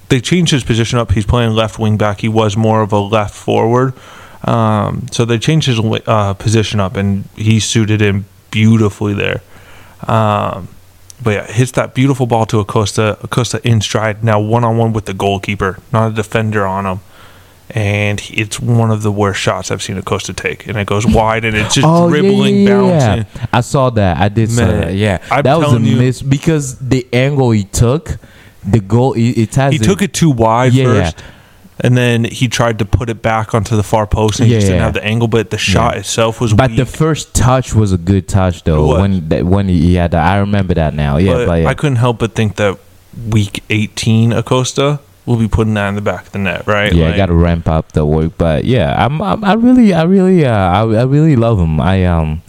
They 0.08 0.20
changed 0.20 0.52
his 0.52 0.62
position 0.62 0.98
up. 0.98 1.12
He's 1.12 1.26
playing 1.26 1.52
left 1.52 1.78
wing 1.78 1.96
back. 1.96 2.20
He 2.20 2.28
was 2.28 2.56
more 2.56 2.82
of 2.82 2.92
a 2.92 2.98
left 3.00 3.34
forward. 3.34 3.94
Um, 4.44 5.06
so 5.10 5.24
they 5.24 5.38
changed 5.38 5.66
his 5.66 5.80
uh, 6.06 6.34
position 6.34 6.78
up, 6.78 6.96
and 6.96 7.24
he 7.34 7.58
suited 7.58 8.00
in 8.00 8.24
beautifully 8.50 9.14
there. 9.14 9.42
Um, 10.06 10.68
but 11.22 11.30
yeah, 11.30 11.46
hits 11.46 11.72
that 11.72 11.94
beautiful 11.94 12.26
ball 12.26 12.46
to 12.46 12.60
Acosta. 12.60 13.18
Acosta 13.22 13.60
in 13.66 13.80
stride, 13.80 14.22
now 14.22 14.38
one 14.38 14.64
on 14.64 14.76
one 14.76 14.92
with 14.92 15.06
the 15.06 15.14
goalkeeper, 15.14 15.78
not 15.92 16.12
a 16.12 16.14
defender 16.14 16.66
on 16.66 16.86
him. 16.86 17.00
And 17.70 18.22
it's 18.30 18.60
one 18.60 18.92
of 18.92 19.02
the 19.02 19.10
worst 19.10 19.40
shots 19.40 19.72
I've 19.72 19.82
seen 19.82 19.98
Acosta 19.98 20.32
take. 20.32 20.68
And 20.68 20.78
it 20.78 20.86
goes 20.86 21.04
wide, 21.20 21.44
and 21.44 21.56
it's 21.56 21.74
just 21.74 21.86
Oh, 21.86 22.08
dribbling, 22.08 22.58
yeah, 22.62 22.68
yeah, 22.80 22.86
yeah. 22.86 23.16
bouncing. 23.24 23.48
I 23.52 23.60
saw 23.60 23.90
that. 23.90 24.18
I 24.18 24.28
did 24.28 24.50
see 24.50 24.56
Man, 24.62 24.80
that. 24.82 24.94
Yeah, 24.94 25.18
I'm 25.30 25.42
that 25.42 25.58
was 25.58 25.72
a 25.74 25.80
you- 25.80 25.96
miss 25.96 26.22
because 26.22 26.78
the 26.78 27.06
angle 27.12 27.50
he 27.50 27.64
took, 27.64 28.18
the 28.64 28.78
goal. 28.80 29.14
It, 29.14 29.30
it 29.38 29.54
has 29.56 29.72
He 29.74 29.78
a- 29.80 29.82
took 29.82 30.00
it 30.00 30.12
too 30.14 30.30
wide 30.30 30.74
Yeah, 30.74 30.84
first, 30.84 31.16
and 31.80 31.96
then 31.96 32.22
he 32.24 32.46
tried 32.46 32.78
to 32.78 32.84
put 32.84 33.10
it 33.10 33.20
back 33.20 33.52
onto 33.52 33.74
the 33.76 33.82
far 33.82 34.06
post, 34.06 34.38
and 34.38 34.48
he 34.48 34.54
just 34.54 34.68
didn't 34.68 34.82
have 34.82 34.94
the 34.94 35.04
angle. 35.04 35.26
But 35.26 35.50
the 35.50 35.58
shot 35.58 35.96
itself 35.96 36.40
was 36.40 36.54
But 36.54 36.70
weak. 36.70 36.78
the 36.78 36.86
first 36.86 37.34
touch 37.34 37.74
was 37.74 37.90
a 37.92 37.98
good 37.98 38.28
touch 38.28 38.62
though. 38.62 38.98
When 39.00 39.28
that 39.30 39.44
when 39.44 39.66
he 39.68 39.94
had 39.96 40.12
that, 40.12 40.24
I 40.24 40.38
remember 40.38 40.74
that 40.74 40.94
now. 40.94 41.16
Yeah, 41.16 41.32
but 41.34 41.46
but, 41.48 41.54
yeah. 41.62 41.68
I 41.68 41.74
couldn't 41.74 41.96
help 41.96 42.20
but 42.20 42.34
think 42.36 42.56
that 42.56 42.78
week 43.28 43.64
18 43.70 44.32
Acosta 44.32 45.00
will 45.26 45.36
be 45.36 45.48
putting 45.48 45.74
that 45.74 45.88
in 45.88 45.94
the 45.96 46.00
back 46.00 46.26
of 46.26 46.32
the 46.32 46.38
net, 46.38 46.66
right? 46.66 46.92
yeah, 46.92 47.08
I 47.08 47.16
got 47.16 47.26
to 47.26 47.34
ramp 47.34 47.68
up 47.68 47.92
the 47.92 48.06
work, 48.06 48.32
but 48.38 48.64
yeah, 48.64 49.04
I'm, 49.04 49.20
I'm 49.20 49.44
I 49.44 49.54
really, 49.54 49.92
I 49.92 50.04
really, 50.04 50.46
uh, 50.46 50.52
I, 50.52 50.80
I 50.82 51.02
really 51.04 51.36
love 51.36 51.58
him. 51.58 51.80
I 51.80 52.04
um, 52.06 52.42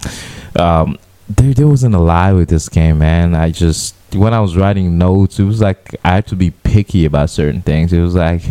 um, 0.56 0.98
there, 1.28 1.54
there 1.54 1.68
wasn't 1.68 1.96
a 1.96 2.00
lie 2.00 2.34
with 2.34 2.50
this 2.50 2.70
game, 2.70 3.00
man. 3.00 3.36
I 3.36 3.52
just 3.52 3.96
when 4.13 4.34
I 4.34 4.40
was 4.40 4.56
writing 4.56 4.98
notes, 4.98 5.40
it 5.40 5.44
was 5.44 5.60
like 5.60 5.96
I 6.04 6.16
had 6.16 6.28
to 6.28 6.36
be 6.36 6.52
picky 6.52 7.06
about 7.06 7.30
certain 7.30 7.62
things. 7.62 7.92
It 7.92 8.02
was 8.02 8.16
like, 8.16 8.44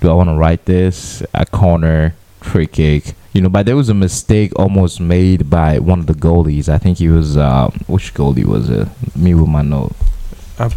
do 0.00 0.10
I 0.10 0.12
want 0.12 0.28
to 0.28 0.34
write 0.34 0.66
this 0.66 1.22
a 1.32 1.46
corner 1.46 2.14
free 2.40 2.66
kick? 2.66 3.14
You 3.32 3.42
know, 3.42 3.48
but 3.48 3.64
there 3.64 3.76
was 3.76 3.88
a 3.88 3.94
mistake 3.94 4.52
almost 4.58 5.00
made 5.00 5.48
by 5.48 5.78
one 5.78 6.00
of 6.00 6.06
the 6.06 6.14
goalies. 6.14 6.68
I 6.68 6.78
think 6.78 6.98
he 6.98 7.08
was 7.08 7.36
um, 7.36 7.72
which 7.86 8.12
goalie 8.12 8.44
was 8.44 8.68
it? 8.68 8.88
Me 9.16 9.34
with 9.34 9.48
my 9.48 9.62
note. 9.62 9.92
I'm 10.58 10.70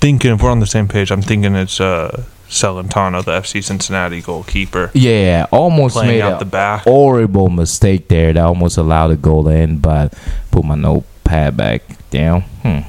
thinking 0.00 0.32
if 0.32 0.42
we're 0.42 0.50
on 0.50 0.60
the 0.60 0.66
same 0.66 0.88
page, 0.88 1.12
I'm 1.12 1.22
thinking 1.22 1.54
it's 1.54 1.80
uh, 1.80 2.24
Celentano, 2.48 3.22
the 3.24 3.32
FC 3.32 3.62
Cincinnati 3.62 4.20
goalkeeper, 4.20 4.90
Yeah, 4.94 5.46
almost 5.50 5.96
made 5.96 6.20
out 6.22 6.40
a 6.40 6.44
the 6.44 6.50
back. 6.50 6.82
horrible 6.82 7.48
mistake 7.50 8.08
there 8.08 8.32
that 8.32 8.44
almost 8.44 8.78
allowed 8.78 9.10
a 9.10 9.16
goal 9.16 9.48
in, 9.48 9.78
but 9.78 10.14
put 10.50 10.64
my 10.64 10.74
notepad 10.74 11.56
back 11.56 11.82
down. 12.10 12.40
Hmm. 12.62 12.80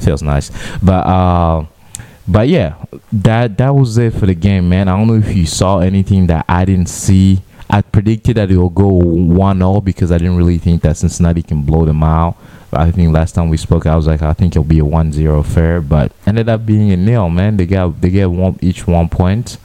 Feels 0.00 0.22
nice. 0.22 0.50
But 0.82 1.06
uh 1.06 1.64
but 2.26 2.48
yeah, 2.48 2.74
that 3.12 3.56
that 3.56 3.74
was 3.74 3.96
it 3.96 4.12
for 4.12 4.26
the 4.26 4.34
game, 4.34 4.68
man. 4.68 4.88
I 4.88 4.96
don't 4.96 5.06
know 5.06 5.14
if 5.26 5.34
you 5.34 5.46
saw 5.46 5.78
anything 5.78 6.26
that 6.26 6.44
I 6.48 6.64
didn't 6.66 6.88
see. 6.90 7.40
I 7.70 7.80
predicted 7.82 8.36
that 8.36 8.50
it 8.50 8.56
will 8.56 8.68
go 8.70 8.88
one 8.88 9.58
0 9.58 9.80
because 9.80 10.12
I 10.12 10.18
didn't 10.18 10.36
really 10.36 10.58
think 10.58 10.82
that 10.82 10.96
Cincinnati 10.98 11.42
can 11.42 11.62
blow 11.62 11.84
them 11.86 12.02
out. 12.02 12.36
I 12.72 12.90
think 12.90 13.12
last 13.14 13.34
time 13.34 13.48
we 13.48 13.56
spoke, 13.56 13.86
I 13.86 13.96
was 13.96 14.06
like, 14.06 14.22
I 14.22 14.32
think 14.34 14.52
it'll 14.52 14.64
be 14.64 14.78
a 14.78 14.84
1-0 14.84 15.44
fair, 15.46 15.80
but 15.80 16.12
ended 16.26 16.48
up 16.48 16.66
being 16.66 16.90
a 16.90 16.96
nil. 16.96 17.30
Man, 17.30 17.56
they 17.56 17.66
got 17.66 18.00
they 18.00 18.10
get 18.10 18.30
one 18.30 18.58
each 18.60 18.86
one 18.86 19.08
point. 19.08 19.56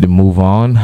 They 0.00 0.06
move 0.08 0.38
on. 0.38 0.78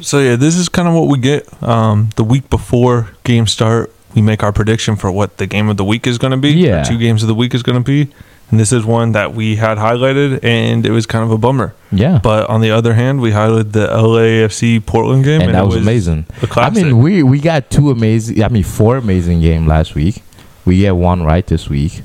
So 0.00 0.18
yeah, 0.20 0.36
this 0.36 0.56
is 0.56 0.68
kind 0.68 0.88
of 0.88 0.94
what 0.94 1.08
we 1.08 1.18
get. 1.18 1.62
Um, 1.62 2.10
the 2.16 2.24
week 2.24 2.48
before 2.48 3.10
game 3.24 3.46
start, 3.46 3.92
we 4.14 4.22
make 4.22 4.42
our 4.42 4.52
prediction 4.52 4.96
for 4.96 5.10
what 5.12 5.36
the 5.36 5.46
game 5.46 5.68
of 5.68 5.76
the 5.76 5.84
week 5.84 6.06
is 6.06 6.16
going 6.18 6.32
to 6.32 6.36
be. 6.36 6.52
Yeah. 6.52 6.82
two 6.82 6.98
games 6.98 7.22
of 7.22 7.28
the 7.28 7.34
week 7.34 7.54
is 7.54 7.62
going 7.62 7.82
to 7.82 7.84
be, 7.84 8.12
and 8.50 8.58
this 8.58 8.72
is 8.72 8.84
one 8.84 9.12
that 9.12 9.32
we 9.32 9.56
had 9.56 9.78
highlighted, 9.78 10.42
and 10.42 10.84
it 10.84 10.90
was 10.90 11.06
kind 11.06 11.24
of 11.24 11.30
a 11.30 11.38
bummer. 11.38 11.74
Yeah. 11.92 12.18
But 12.22 12.50
on 12.50 12.60
the 12.60 12.70
other 12.70 12.94
hand, 12.94 13.20
we 13.20 13.30
highlighted 13.30 13.72
the 13.72 13.86
LAFC 13.86 14.84
Portland 14.84 15.24
game, 15.24 15.40
and 15.40 15.50
and, 15.50 15.54
that 15.54 15.64
it 15.64 15.66
was, 15.66 15.76
amazing. 15.76 16.26
I 16.56 16.70
mean, 16.70 16.98
we 16.98 17.22
we 17.22 17.40
got 17.40 17.70
two 17.70 17.90
amazing. 17.90 18.42
I 18.42 18.48
mean, 18.48 18.64
four 18.64 18.96
amazing 18.96 19.40
game 19.40 19.66
last 19.66 19.94
week. 19.94 20.22
We 20.64 20.80
get 20.80 20.96
one 20.96 21.22
right 21.22 21.46
this 21.46 21.68
week. 21.68 22.02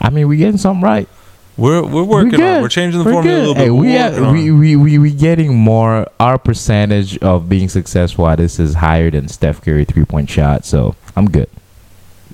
I 0.00 0.10
mean, 0.10 0.28
we 0.28 0.36
getting 0.36 0.58
something 0.58 0.82
right. 0.82 1.08
we're 1.56 1.82
we're 1.82 2.04
working 2.04 2.34
on. 2.34 2.40
good. 2.40 2.58
it. 2.58 2.62
We're 2.62 2.68
changing 2.68 3.02
the 3.02 3.06
We're 3.06 3.12
formula 3.14 3.38
a 3.38 3.40
little 3.40 3.54
bit. 3.54 3.64
Hey, 3.64 3.70
We're 3.70 3.80
we, 3.80 3.92
have, 3.92 4.32
we 4.32 4.50
we 4.50 4.76
we 4.76 4.98
we 4.98 5.12
getting 5.12 5.54
more. 5.54 6.06
Our 6.20 6.38
percentage 6.38 7.16
of 7.18 7.48
being 7.48 7.70
successful 7.70 8.28
at 8.28 8.36
this 8.36 8.60
is 8.60 8.74
higher 8.74 9.10
than 9.10 9.28
Steph 9.28 9.62
Curry 9.62 9.86
three 9.86 10.04
point 10.04 10.28
shot. 10.28 10.66
So 10.66 10.96
I'm 11.16 11.30
good. 11.30 11.48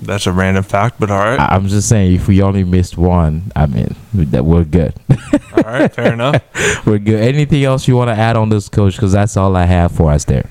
That's 0.02 0.26
a 0.26 0.32
random 0.32 0.64
fact, 0.64 0.98
but 0.98 1.10
all 1.10 1.18
right, 1.18 1.38
I, 1.38 1.54
I'm 1.54 1.68
just 1.68 1.88
saying, 1.88 2.14
if 2.14 2.28
we 2.28 2.42
only 2.42 2.64
missed 2.64 2.98
one, 2.98 3.52
I 3.54 3.66
mean, 3.66 3.94
that 4.14 4.44
we're 4.44 4.64
good. 4.64 4.94
all 5.56 5.62
right, 5.62 5.92
fair 5.92 6.12
enough. 6.12 6.42
we're 6.86 6.98
good. 6.98 7.20
Anything 7.22 7.64
else 7.64 7.86
you 7.86 7.96
want 7.96 8.08
to 8.08 8.14
add 8.14 8.36
on 8.36 8.48
this, 8.48 8.68
coach? 8.68 8.96
Because 8.96 9.12
that's 9.12 9.36
all 9.36 9.54
I 9.56 9.66
have 9.66 9.92
for 9.92 10.10
us 10.10 10.24
there. 10.24 10.48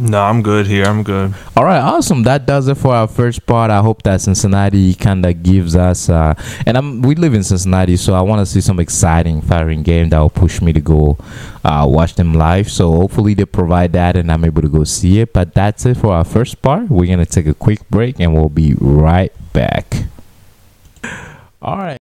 No, 0.00 0.22
I'm 0.22 0.42
good 0.42 0.68
here. 0.68 0.84
I'm 0.84 1.02
good. 1.02 1.34
All 1.56 1.64
right, 1.64 1.80
awesome. 1.80 2.22
That 2.22 2.46
does 2.46 2.68
it 2.68 2.76
for 2.76 2.94
our 2.94 3.08
first 3.08 3.44
part. 3.46 3.72
I 3.72 3.80
hope 3.80 4.04
that 4.04 4.20
Cincinnati 4.20 4.94
kind 4.94 5.26
of 5.26 5.42
gives 5.42 5.74
us, 5.74 6.08
uh, 6.08 6.34
and 6.66 6.78
I'm 6.78 7.02
we 7.02 7.16
live 7.16 7.34
in 7.34 7.42
Cincinnati, 7.42 7.96
so 7.96 8.14
I 8.14 8.20
want 8.20 8.38
to 8.38 8.46
see 8.46 8.60
some 8.60 8.78
exciting, 8.78 9.40
firing 9.40 9.82
game 9.82 10.10
that 10.10 10.18
will 10.20 10.30
push 10.30 10.62
me 10.62 10.72
to 10.72 10.80
go 10.80 11.18
uh, 11.64 11.84
watch 11.88 12.14
them 12.14 12.32
live. 12.32 12.70
So 12.70 12.92
hopefully 12.92 13.34
they 13.34 13.44
provide 13.44 13.92
that, 13.94 14.16
and 14.16 14.30
I'm 14.30 14.44
able 14.44 14.62
to 14.62 14.68
go 14.68 14.84
see 14.84 15.18
it. 15.18 15.32
But 15.32 15.52
that's 15.54 15.84
it 15.84 15.96
for 15.96 16.12
our 16.12 16.24
first 16.24 16.62
part. 16.62 16.88
We're 16.88 17.10
gonna 17.10 17.26
take 17.26 17.46
a 17.46 17.54
quick 17.54 17.88
break, 17.90 18.20
and 18.20 18.34
we'll 18.34 18.50
be 18.50 18.74
right 18.78 19.32
back. 19.52 20.04
All 21.60 21.76
right. 21.76 21.98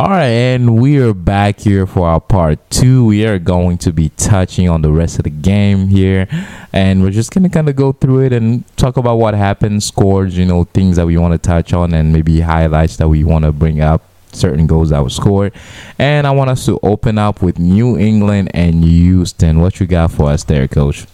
All 0.00 0.08
right, 0.08 0.28
and 0.28 0.80
we 0.80 0.96
are 0.96 1.12
back 1.12 1.60
here 1.60 1.86
for 1.86 2.08
our 2.08 2.22
part 2.22 2.58
two. 2.70 3.04
We 3.04 3.26
are 3.26 3.38
going 3.38 3.76
to 3.84 3.92
be 3.92 4.08
touching 4.16 4.66
on 4.66 4.80
the 4.80 4.90
rest 4.90 5.18
of 5.18 5.24
the 5.24 5.30
game 5.30 5.88
here, 5.88 6.26
and 6.72 7.02
we're 7.02 7.10
just 7.10 7.32
gonna 7.32 7.50
kind 7.50 7.68
of 7.68 7.76
go 7.76 7.92
through 7.92 8.20
it 8.20 8.32
and 8.32 8.64
talk 8.78 8.96
about 8.96 9.16
what 9.16 9.34
happened, 9.34 9.82
scores, 9.82 10.38
you 10.38 10.46
know, 10.46 10.64
things 10.64 10.96
that 10.96 11.04
we 11.04 11.18
want 11.18 11.32
to 11.32 11.38
touch 11.38 11.74
on, 11.74 11.92
and 11.92 12.14
maybe 12.14 12.40
highlights 12.40 12.96
that 12.96 13.10
we 13.10 13.24
want 13.24 13.44
to 13.44 13.52
bring 13.52 13.82
up, 13.82 14.00
certain 14.32 14.66
goals 14.66 14.88
that 14.88 15.02
were 15.02 15.10
scored. 15.10 15.52
And 15.98 16.26
I 16.26 16.30
want 16.30 16.48
us 16.48 16.64
to 16.64 16.80
open 16.82 17.18
up 17.18 17.42
with 17.42 17.58
New 17.58 17.98
England 17.98 18.52
and 18.54 18.82
Houston. 18.82 19.60
What 19.60 19.80
you 19.80 19.86
got 19.86 20.12
for 20.12 20.30
us 20.30 20.44
there, 20.44 20.66
Coach? 20.66 21.04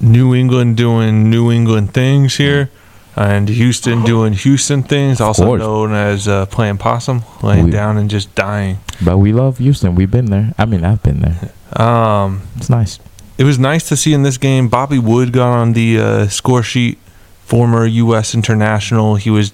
New 0.00 0.34
England 0.34 0.76
doing 0.76 1.30
New 1.30 1.52
England 1.52 1.94
things 1.94 2.34
here, 2.34 2.68
and 3.16 3.48
Houston 3.48 4.02
doing 4.04 4.32
Houston 4.32 4.82
things, 4.82 5.20
also 5.20 5.44
course. 5.44 5.60
known 5.60 5.92
as 5.92 6.26
uh, 6.28 6.46
playing 6.46 6.78
possum, 6.78 7.22
laying 7.42 7.66
We- 7.66 7.70
down 7.70 7.96
and 7.98 8.08
just 8.10 8.34
dying. 8.34 8.78
But 9.04 9.18
we 9.18 9.32
love 9.32 9.58
Houston. 9.58 9.94
We've 9.94 10.10
been 10.10 10.26
there. 10.26 10.54
I 10.58 10.64
mean, 10.64 10.84
I've 10.84 11.02
been 11.02 11.20
there. 11.20 11.50
Um, 11.72 12.42
It's 12.58 12.68
nice. 12.68 12.98
it 13.38 13.44
was 13.44 13.58
nice 13.58 13.88
to 13.88 13.96
see 13.96 14.12
in 14.12 14.22
this 14.24 14.36
game. 14.36 14.68
Bobby 14.68 14.98
Wood 14.98 15.32
got 15.32 15.52
on 15.56 15.72
the 15.72 15.98
uh, 15.98 16.28
score 16.28 16.62
sheet, 16.62 16.98
former 17.46 17.86
U.S. 17.86 18.34
international. 18.34 19.16
He 19.16 19.30
was. 19.30 19.52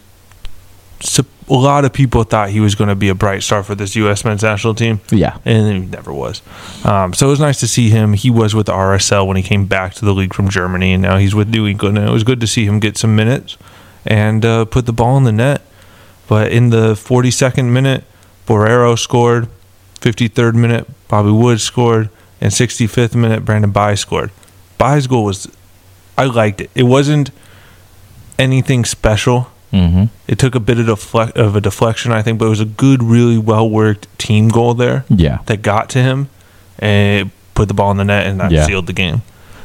A 1.00 1.54
lot 1.54 1.84
of 1.84 1.92
people 1.92 2.24
thought 2.24 2.50
he 2.50 2.60
was 2.60 2.74
going 2.74 2.88
to 2.88 2.94
be 2.94 3.08
a 3.08 3.14
bright 3.14 3.42
star 3.42 3.62
for 3.62 3.74
this 3.74 3.96
U.S. 3.96 4.24
men's 4.24 4.42
national 4.42 4.74
team. 4.74 5.00
Yeah. 5.10 5.38
and 5.44 5.84
he 5.84 5.88
never 5.88 6.12
was. 6.12 6.42
Um, 6.84 7.14
so 7.14 7.26
it 7.28 7.30
was 7.30 7.40
nice 7.40 7.60
to 7.60 7.68
see 7.68 7.88
him. 7.88 8.12
He 8.12 8.28
was 8.30 8.54
with 8.54 8.66
the 8.66 8.72
RSL 8.72 9.26
when 9.26 9.36
he 9.36 9.42
came 9.42 9.64
back 9.66 9.94
to 9.94 10.04
the 10.04 10.12
league 10.12 10.34
from 10.34 10.50
Germany, 10.50 10.92
and 10.92 11.02
now 11.02 11.16
he's 11.16 11.34
with 11.34 11.48
New 11.48 11.66
England. 11.66 11.96
And 11.96 12.06
it 12.08 12.12
was 12.12 12.24
good 12.24 12.40
to 12.40 12.46
see 12.46 12.66
him 12.66 12.80
get 12.80 12.98
some 12.98 13.16
minutes 13.16 13.56
and 14.04 14.44
uh, 14.44 14.64
put 14.66 14.84
the 14.86 14.92
ball 14.92 15.16
in 15.16 15.24
the 15.24 15.32
net. 15.32 15.62
But 16.28 16.52
in 16.52 16.68
the 16.70 16.92
42nd 16.92 17.70
minute, 17.72 18.04
Borrero 18.46 18.98
scored. 18.98 19.48
53rd 20.00 20.54
minute, 20.54 20.86
Bobby 21.08 21.30
Wood 21.30 21.60
scored, 21.60 22.08
and 22.40 22.52
65th 22.52 23.14
minute, 23.16 23.44
Brandon 23.44 23.70
Bye 23.72 23.94
scored. 23.96 24.30
Bye's 24.78 25.06
goal 25.08 25.24
was, 25.24 25.48
I 26.16 26.24
liked 26.26 26.60
it. 26.60 26.70
It 26.74 26.84
wasn't 26.84 27.30
anything 28.38 28.84
special. 28.84 29.50
Mm-hmm. 29.72 30.04
It 30.26 30.38
took 30.38 30.54
a 30.54 30.60
bit 30.60 30.78
of, 30.78 30.86
deflect, 30.86 31.36
of 31.36 31.54
a 31.56 31.60
deflection, 31.60 32.10
I 32.12 32.22
think, 32.22 32.38
but 32.38 32.46
it 32.46 32.50
was 32.50 32.60
a 32.60 32.64
good, 32.64 33.02
really 33.02 33.36
well 33.38 33.68
worked 33.68 34.06
team 34.18 34.48
goal 34.48 34.74
there 34.74 35.04
Yeah. 35.10 35.38
that 35.46 35.62
got 35.62 35.88
to 35.90 35.98
him 36.02 36.28
and 36.78 37.30
put 37.54 37.68
the 37.68 37.74
ball 37.74 37.90
in 37.90 37.96
the 37.98 38.04
net 38.04 38.26
and 38.26 38.40
that 38.40 38.50
Yeah. 38.50 38.64
sealed 38.66 38.86
the 38.86 38.92
game. 38.92 39.22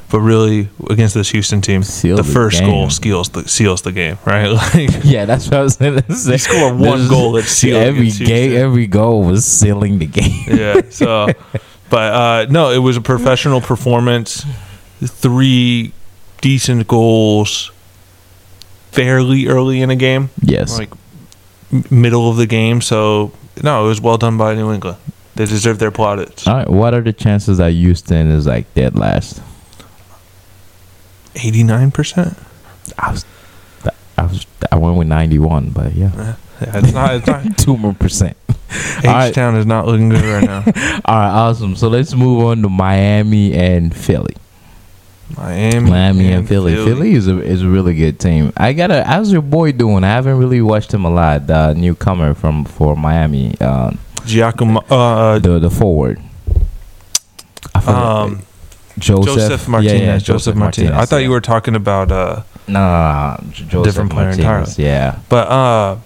But 0.09 0.19
really, 0.19 0.69
against 0.91 1.15
this 1.15 1.29
Houston 1.31 1.61
team, 1.61 1.81
Sealed 1.81 2.19
the 2.19 2.23
the 2.23 2.31
first 2.31 2.59
game. 2.59 2.69
goal 2.69 2.89
seals 2.91 3.29
the 3.29 3.47
seals 3.47 3.81
the 3.81 3.91
game, 3.91 4.17
right? 4.25 4.51
Like 4.75 5.03
Yeah, 5.03 5.25
that's 5.25 5.45
what 5.45 5.53
I 5.59 5.63
was 5.63 5.73
saying. 5.75 6.03
you 6.07 6.37
score 6.37 6.71
one 6.73 7.07
goal, 7.07 7.35
it's 7.37 7.47
sealed. 7.49 7.81
every 7.81 8.11
game, 8.11 8.55
every 8.55 8.85
goal 8.85 9.23
was 9.23 9.43
sealing 9.45 9.97
the 9.99 10.05
game. 10.05 10.43
yeah. 10.47 10.81
So, 10.91 11.29
but 11.89 12.13
uh, 12.13 12.45
no, 12.51 12.69
it 12.71 12.77
was 12.79 12.95
a 12.97 13.01
professional 13.01 13.59
performance. 13.61 14.45
Three 15.01 15.93
decent 16.41 16.87
goals, 16.87 17.71
fairly 18.93 19.47
early 19.47 19.81
in 19.81 19.89
a 19.89 19.95
game, 19.95 20.29
Yes. 20.41 20.77
like 20.77 20.91
middle 21.91 22.29
of 22.29 22.37
the 22.37 22.45
game. 22.47 22.79
So 22.81 23.31
no, 23.61 23.85
it 23.85 23.87
was 23.87 23.99
well 24.01 24.17
done 24.17 24.37
by 24.37 24.53
New 24.55 24.71
England. 24.71 24.97
They 25.35 25.45
deserve 25.45 25.79
their 25.79 25.91
plaudits. 25.91 26.47
All 26.47 26.53
right. 26.55 26.69
What 26.69 26.93
are 26.93 27.01
the 27.01 27.11
chances 27.13 27.57
that 27.57 27.71
Houston 27.71 28.29
is 28.29 28.45
like 28.45 28.71
dead 28.75 28.95
last? 28.95 29.41
Eighty 31.35 31.63
nine 31.63 31.89
percent. 31.89 32.37
I 32.99 33.11
was, 33.11 33.25
I 34.17 34.23
was, 34.23 34.45
I 34.71 34.75
went 34.75 34.97
with 34.97 35.07
ninety-one, 35.07 35.71
but 35.71 35.95
yeah, 35.95 36.35
Yeah, 36.61 36.77
it's 36.77 36.93
not. 36.93 37.15
It's 37.15 37.27
not. 37.27 37.57
two 37.57 37.77
more 37.77 37.93
percent. 37.95 38.37
H 38.69 39.03
right. 39.05 39.33
Town 39.33 39.55
is 39.55 39.65
not 39.65 39.87
looking 39.87 40.09
good 40.09 40.23
right 40.23 40.43
now. 40.43 40.59
All 41.05 41.15
right, 41.15 41.29
awesome. 41.31 41.75
So 41.75 41.87
let's 41.87 42.13
move 42.13 42.43
on 42.45 42.61
to 42.61 42.69
Miami 42.69 43.53
and 43.53 43.95
Philly. 43.95 44.35
Miami, 45.37 45.89
Miami 45.89 46.31
and 46.31 46.47
Philly. 46.47 46.75
Philly, 46.75 47.13
is 47.13 47.27
a 47.27 47.41
is 47.41 47.61
a 47.61 47.67
really 47.67 47.95
good 47.95 48.19
team. 48.19 48.53
I 48.55 48.73
gotta. 48.73 49.03
How's 49.03 49.31
your 49.31 49.41
boy 49.41 49.71
doing? 49.71 50.03
I 50.03 50.09
haven't 50.09 50.37
really 50.37 50.61
watched 50.61 50.93
him 50.93 51.05
a 51.05 51.09
lot. 51.09 51.47
The 51.47 51.73
newcomer 51.73 52.33
from 52.33 52.65
for 52.65 52.95
Miami, 52.95 53.55
uh, 53.59 53.91
Giacomo, 54.25 54.81
uh, 54.89 55.39
the 55.39 55.59
the 55.59 55.69
forward. 55.69 56.21
I 57.73 57.79
um, 58.23 58.43
Josef, 58.99 59.35
Josef 59.35 59.67
Martinez. 59.67 59.99
Yeah, 59.99 60.05
yeah, 60.05 60.17
Josef 60.19 60.55
Martinez. 60.55 60.91
I 60.91 61.05
thought 61.05 61.17
yeah. 61.17 61.23
you 61.23 61.31
were 61.31 61.41
talking 61.41 61.75
about, 61.75 62.11
uh, 62.11 62.43
No, 62.67 62.79
no, 62.79 63.37
no, 63.41 63.51
Josef 63.51 63.83
Different 63.83 64.11
player 64.11 64.27
Martinez, 64.27 64.77
Yeah, 64.77 65.19
but 65.29 65.47
uh, 65.47 65.97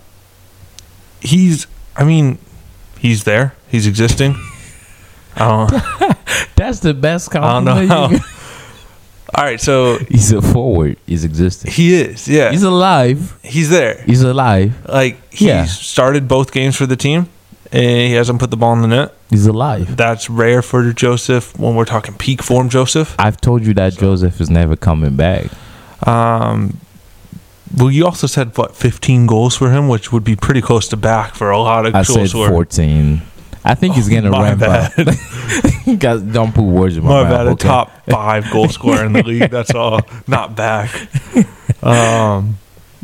he's. 1.19 1.67
I 1.95 2.03
mean, 2.03 2.37
he's 2.99 3.23
there. 3.23 3.55
He's 3.67 3.87
existing. 3.87 4.35
I 5.35 5.39
don't. 5.39 6.15
that's 6.55 6.79
the 6.79 6.93
best 6.93 7.29
I 7.35 7.39
don't 7.39 7.65
know 7.65 7.71
compliment. 7.73 7.89
how. 7.89 8.09
you 8.09 8.19
can- 8.19 8.27
All 9.37 9.43
right, 9.43 9.61
so 9.61 9.99
He's 10.09 10.31
a 10.31 10.41
forward. 10.41 10.97
He's 11.05 11.23
existing. 11.23 11.71
he 11.71 11.93
is. 11.93 12.27
Yeah, 12.27 12.49
He's 12.51 12.63
alive. 12.63 13.37
he's 13.43 13.69
there. 13.69 14.01
He's 14.05 14.23
alive. 14.23 14.73
Like 14.89 15.17
he 15.31 15.47
Yeah. 15.47 15.65
started 15.65 16.27
both 16.27 16.51
games 16.51 16.75
for 16.75 16.87
the 16.87 16.95
team, 16.95 17.27
and 17.71 17.81
he 18.09 18.13
hasn't 18.13 18.39
put 18.39 18.49
the 18.49 18.57
ball 18.57 18.73
in 18.73 18.81
the 18.81 18.87
net. 18.87 19.13
He's 19.29 19.45
alive. 19.45 19.95
That's 19.95 20.27
rare 20.29 20.61
for 20.63 20.91
Josef 20.91 21.57
when 21.59 21.75
we're 21.75 21.85
talking 21.85 22.15
peak 22.15 22.41
form. 22.41 22.67
Josef. 22.69 23.13
I've 23.19 23.39
told 23.39 23.63
you 23.65 23.73
that 23.75 23.93
Josef 23.97 24.41
is 24.41 24.49
never 24.49 24.75
coming 24.75 25.15
back. 25.15 25.45
Um, 26.07 26.77
well, 27.75 27.91
you 27.91 28.05
also 28.05 28.25
said 28.27 28.57
what 28.57 28.75
15 28.75 29.27
goals 29.27 29.55
for 29.55 29.69
him, 29.71 29.87
which 29.87 30.11
would 30.11 30.23
be 30.23 30.35
pretty 30.35 30.61
close 30.61 30.87
to 30.87 30.97
back 30.97 31.35
for 31.35 31.51
a 31.51 31.59
lot 31.59 31.85
of 31.85 31.93
I 31.93 32.01
said 32.03 32.29
scorer. 32.29 32.49
14. 32.49 33.21
I 33.69 33.75
think 33.75 33.95
he's 33.95 34.07
gonna 34.09 34.29
My 34.31 34.43
ramp 34.55 34.59
bad. 34.61 35.07
up. 35.09 35.99
Guys, 35.99 36.21
don't 36.21 36.53
put 36.53 36.63
words 36.63 36.97
in 36.97 37.03
my, 37.03 37.09
My 37.09 37.23
mouth. 37.23 37.31
bad, 37.31 37.47
a 37.47 37.49
okay? 37.51 37.67
top 37.67 38.05
five 38.09 38.49
goal 38.51 38.69
scorer 38.69 39.05
in 39.05 39.13
the 39.13 39.23
league. 39.23 39.49
That's 39.51 39.71
all, 39.75 40.01
not 40.27 40.55
back. 40.55 40.89
Um, 41.83 42.57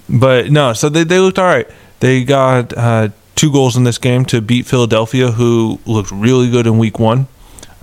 but 0.09 0.49
no, 0.51 0.73
so 0.73 0.89
they 0.89 1.03
they 1.03 1.19
looked 1.19 1.37
all 1.39 1.45
right. 1.45 1.67
They 1.99 2.23
got 2.23 2.73
uh, 2.77 3.09
two 3.35 3.51
goals 3.51 3.75
in 3.77 3.83
this 3.83 3.97
game 3.97 4.25
to 4.25 4.41
beat 4.41 4.65
Philadelphia, 4.65 5.31
who 5.31 5.79
looked 5.85 6.11
really 6.11 6.49
good 6.49 6.65
in 6.67 6.77
Week 6.77 6.99
One, 6.99 7.27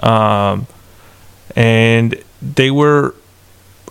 um, 0.02 0.66
and 1.56 2.14
they 2.42 2.70
were 2.70 3.14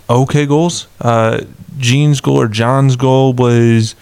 okay 0.10 0.46
goals. 0.46 0.88
Uh, 1.02 1.42
Gene's 1.78 2.22
goal 2.22 2.42
or 2.42 2.48
John's 2.48 2.96
goal 2.96 3.34
was 3.34 3.96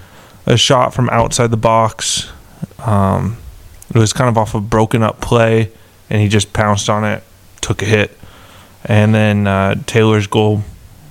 a 0.45 0.57
shot 0.57 0.93
from 0.93 1.09
outside 1.09 1.51
the 1.51 1.57
box. 1.57 2.31
Um, 2.79 3.37
it 3.89 3.97
was 3.97 4.13
kind 4.13 4.29
of 4.29 4.37
off 4.37 4.53
a 4.55 4.59
broken 4.59 5.03
up 5.03 5.21
play, 5.21 5.71
and 6.09 6.21
he 6.21 6.27
just 6.27 6.53
pounced 6.53 6.89
on 6.89 7.03
it, 7.03 7.23
took 7.61 7.81
a 7.81 7.85
hit. 7.85 8.17
And 8.83 9.13
then 9.13 9.47
uh, 9.47 9.75
Taylor's 9.85 10.27
goal 10.27 10.63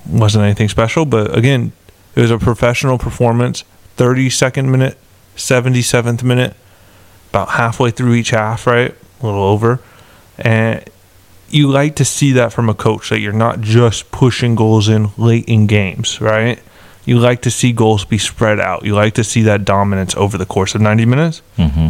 wasn't 0.09 0.45
anything 0.45 0.69
special, 0.69 1.05
but 1.05 1.35
again, 1.37 1.71
it 2.15 2.21
was 2.21 2.31
a 2.31 2.37
professional 2.37 2.97
performance. 2.97 3.63
32nd 3.97 4.69
minute, 4.69 4.97
77th 5.35 6.23
minute, 6.23 6.55
about 7.29 7.49
halfway 7.49 7.91
through 7.91 8.13
each 8.13 8.29
half, 8.29 8.67
right? 8.67 8.95
A 9.21 9.25
little 9.25 9.43
over. 9.43 9.79
And 10.37 10.87
you 11.49 11.67
like 11.67 11.95
to 11.95 12.05
see 12.05 12.31
that 12.33 12.53
from 12.53 12.69
a 12.69 12.73
coach 12.73 13.09
that 13.09 13.19
you're 13.19 13.33
not 13.33 13.61
just 13.61 14.11
pushing 14.11 14.55
goals 14.55 14.87
in 14.87 15.09
late 15.17 15.45
in 15.45 15.67
games, 15.67 16.21
right? 16.21 16.59
You 17.05 17.19
like 17.19 17.41
to 17.43 17.51
see 17.51 17.71
goals 17.71 18.05
be 18.05 18.17
spread 18.17 18.59
out. 18.59 18.83
You 18.83 18.93
like 18.93 19.13
to 19.15 19.23
see 19.23 19.41
that 19.43 19.63
dominance 19.63 20.15
over 20.15 20.37
the 20.37 20.45
course 20.45 20.75
of 20.75 20.81
90 20.81 21.05
minutes. 21.05 21.41
Mm-hmm. 21.57 21.87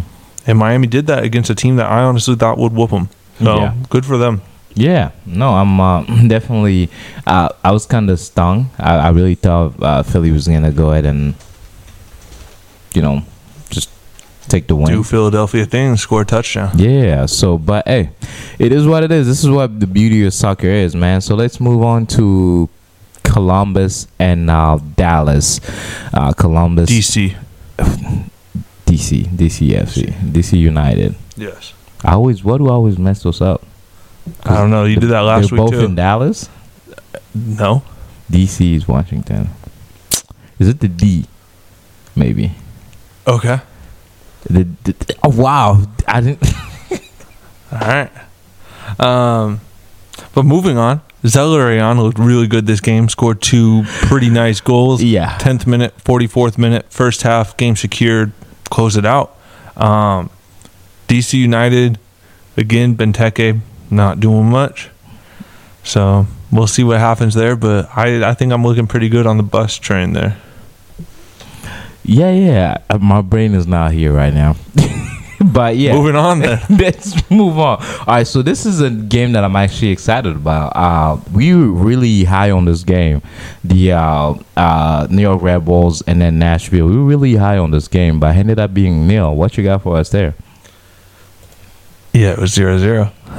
And 0.48 0.58
Miami 0.58 0.86
did 0.88 1.06
that 1.06 1.22
against 1.22 1.50
a 1.50 1.54
team 1.54 1.76
that 1.76 1.86
I 1.90 2.02
honestly 2.02 2.34
thought 2.34 2.58
would 2.58 2.72
whoop 2.72 2.90
them. 2.90 3.08
So 3.38 3.56
Yeah. 3.60 3.74
good 3.90 4.04
for 4.04 4.16
them. 4.18 4.40
Yeah, 4.74 5.10
no, 5.26 5.54
I'm 5.54 5.78
uh, 5.80 6.02
definitely. 6.28 6.88
Uh, 7.26 7.48
I 7.64 7.70
was 7.72 7.84
kind 7.86 8.08
of 8.10 8.18
stung. 8.18 8.70
I, 8.78 8.96
I 8.96 9.08
really 9.10 9.34
thought 9.34 9.74
uh, 9.82 10.02
Philly 10.02 10.30
was 10.30 10.46
gonna 10.48 10.70
go 10.72 10.90
ahead 10.92 11.04
and, 11.04 11.34
you 12.94 13.02
know, 13.02 13.22
just 13.70 13.90
take 14.48 14.66
the 14.68 14.76
win. 14.76 14.92
Do 14.92 15.02
Philadelphia 15.02 15.66
thing 15.66 15.96
score 15.96 16.22
a 16.22 16.24
touchdown. 16.24 16.70
Yeah. 16.76 17.26
So, 17.26 17.58
but 17.58 17.86
hey, 17.88 18.10
it 18.58 18.72
is 18.72 18.86
what 18.86 19.02
it 19.02 19.10
is. 19.12 19.26
This 19.26 19.42
is 19.44 19.50
what 19.50 19.80
the 19.80 19.86
beauty 19.86 20.24
of 20.24 20.32
soccer 20.32 20.68
is, 20.68 20.94
man. 20.94 21.20
So 21.20 21.34
let's 21.34 21.60
move 21.60 21.82
on 21.82 22.06
to 22.16 22.68
Columbus 23.24 24.06
and 24.18 24.48
uh, 24.48 24.78
Dallas. 24.96 25.60
Uh, 26.14 26.32
Columbus, 26.32 26.88
DC. 26.90 27.36
DC, 28.88 29.24
DCFC, 29.28 30.12
DC 30.32 30.58
United. 30.58 31.14
Yes. 31.36 31.72
I 32.04 32.12
always, 32.12 32.42
what 32.44 32.58
do 32.58 32.68
I 32.68 32.72
always 32.72 32.98
mess 32.98 33.22
those 33.22 33.40
up? 33.40 33.62
I 34.44 34.54
don't 34.56 34.70
know. 34.70 34.84
You 34.84 34.96
did 35.00 35.10
that 35.10 35.20
last 35.20 35.50
They're 35.50 35.58
week 35.62 35.70
both 35.70 35.80
too. 35.80 35.86
in 35.86 35.94
Dallas. 35.94 36.48
no. 37.34 37.82
DC 38.30 38.74
is 38.76 38.86
Washington. 38.86 39.48
Is 40.58 40.68
it 40.68 40.80
the 40.80 40.88
D? 40.88 41.24
Maybe. 42.14 42.52
Okay. 43.26 43.60
The, 44.50 44.64
the- 44.84 45.16
oh 45.24 45.30
wow! 45.30 45.82
I 46.06 46.20
didn't. 46.20 46.42
All 47.72 47.78
right. 47.80 48.10
Um, 48.98 49.60
but 50.34 50.44
moving 50.44 50.76
on, 50.78 51.00
Zelarayan 51.24 51.98
looked 52.02 52.18
really 52.18 52.46
good 52.46 52.66
this 52.66 52.80
game. 52.80 53.08
Scored 53.08 53.40
two 53.42 53.84
pretty 54.02 54.30
nice 54.30 54.60
goals. 54.60 55.02
yeah. 55.02 55.36
10th 55.38 55.66
minute, 55.66 55.96
44th 56.04 56.58
minute, 56.58 56.86
first 56.90 57.22
half, 57.22 57.56
game 57.56 57.76
secured, 57.76 58.32
close 58.70 58.96
it 58.96 59.04
out. 59.06 59.36
Um, 59.76 60.30
DC 61.08 61.34
United, 61.34 61.98
again, 62.56 62.96
Benteke 62.96 63.60
not 63.90 64.20
doing 64.20 64.50
much. 64.50 64.90
So 65.84 66.26
we'll 66.52 66.66
see 66.66 66.84
what 66.84 66.98
happens 66.98 67.34
there, 67.34 67.56
but 67.56 67.88
I, 67.96 68.28
I 68.28 68.34
think 68.34 68.52
I'm 68.52 68.62
looking 68.64 68.86
pretty 68.86 69.08
good 69.08 69.26
on 69.26 69.36
the 69.36 69.42
bus 69.42 69.76
train 69.78 70.12
there. 70.12 70.36
Yeah, 72.04 72.32
yeah. 72.32 72.78
Uh, 72.90 72.98
My 72.98 73.20
brain 73.22 73.54
is 73.54 73.66
not 73.66 73.92
here 73.92 74.12
right 74.12 74.32
now. 74.32 74.56
but 75.58 75.76
yeah. 75.76 75.92
Moving 75.92 76.14
on 76.14 76.38
then. 76.44 76.60
Let's 76.70 77.28
move 77.30 77.58
on. 77.58 77.82
All 77.82 78.04
right, 78.06 78.24
so 78.26 78.42
this 78.42 78.64
is 78.64 78.80
a 78.80 78.90
game 78.90 79.32
that 79.32 79.42
I'm 79.42 79.56
actually 79.56 79.90
excited 79.90 80.36
about. 80.36 80.68
Uh, 80.76 81.18
we 81.34 81.52
were 81.52 81.66
really 81.72 82.22
high 82.22 82.52
on 82.52 82.64
this 82.64 82.84
game, 82.84 83.22
the 83.64 83.90
uh, 83.92 84.34
uh, 84.56 85.08
New 85.10 85.22
York 85.22 85.42
Red 85.42 85.64
Bulls 85.64 86.00
and 86.02 86.20
then 86.20 86.38
Nashville. 86.38 86.86
We 86.86 86.96
were 86.96 87.02
really 87.02 87.34
high 87.34 87.58
on 87.58 87.72
this 87.72 87.88
game, 87.88 88.20
but 88.20 88.36
ended 88.36 88.60
up 88.60 88.72
being 88.72 89.08
nil. 89.08 89.34
What 89.34 89.56
you 89.58 89.64
got 89.64 89.82
for 89.82 89.96
us 89.96 90.10
there? 90.10 90.34
Yeah, 92.12 92.32
it 92.32 92.38
was 92.38 92.52
0 92.52 92.78
0. 92.78 93.12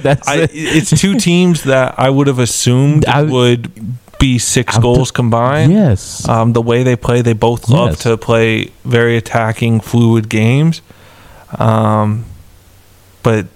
That's 0.00 0.28
I, 0.28 0.36
it. 0.42 0.50
it's 0.52 0.90
two 1.00 1.18
teams 1.28 1.64
that 1.64 1.98
I 1.98 2.08
would 2.08 2.28
have 2.28 2.38
assumed 2.38 3.04
I- 3.06 3.22
would 3.22 3.70
be 4.18 4.38
six 4.38 4.76
I- 4.76 4.80
goals 4.80 5.10
combined. 5.10 5.72
Yes. 5.72 6.26
Um, 6.28 6.52
the 6.52 6.62
way 6.62 6.82
they 6.84 6.94
play, 6.96 7.20
they 7.20 7.32
both 7.34 7.68
love 7.68 7.90
Yes. 7.90 8.02
to 8.04 8.16
play 8.16 8.70
very 8.84 9.16
attacking, 9.16 9.80
fluid 9.80 10.28
games. 10.28 10.82
Um, 11.56 12.24
but 13.22 13.46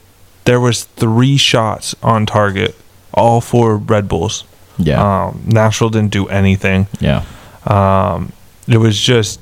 there 0.45 0.61
was 0.61 0.85
three 0.85 1.37
shots 1.37 1.95
on 2.03 2.27
target, 2.27 2.75
all 3.15 3.41
for 3.41 3.77
Red 3.77 4.09
Bulls. 4.09 4.45
yeah. 4.79 5.27
Um, 5.27 5.43
Nashville 5.47 5.91
didn't 5.91 6.13
do 6.13 6.27
anything. 6.29 6.87
yeah. 7.01 7.25
Um, 7.67 8.33
it 8.67 8.79
was 8.79 8.99
just, 8.99 9.39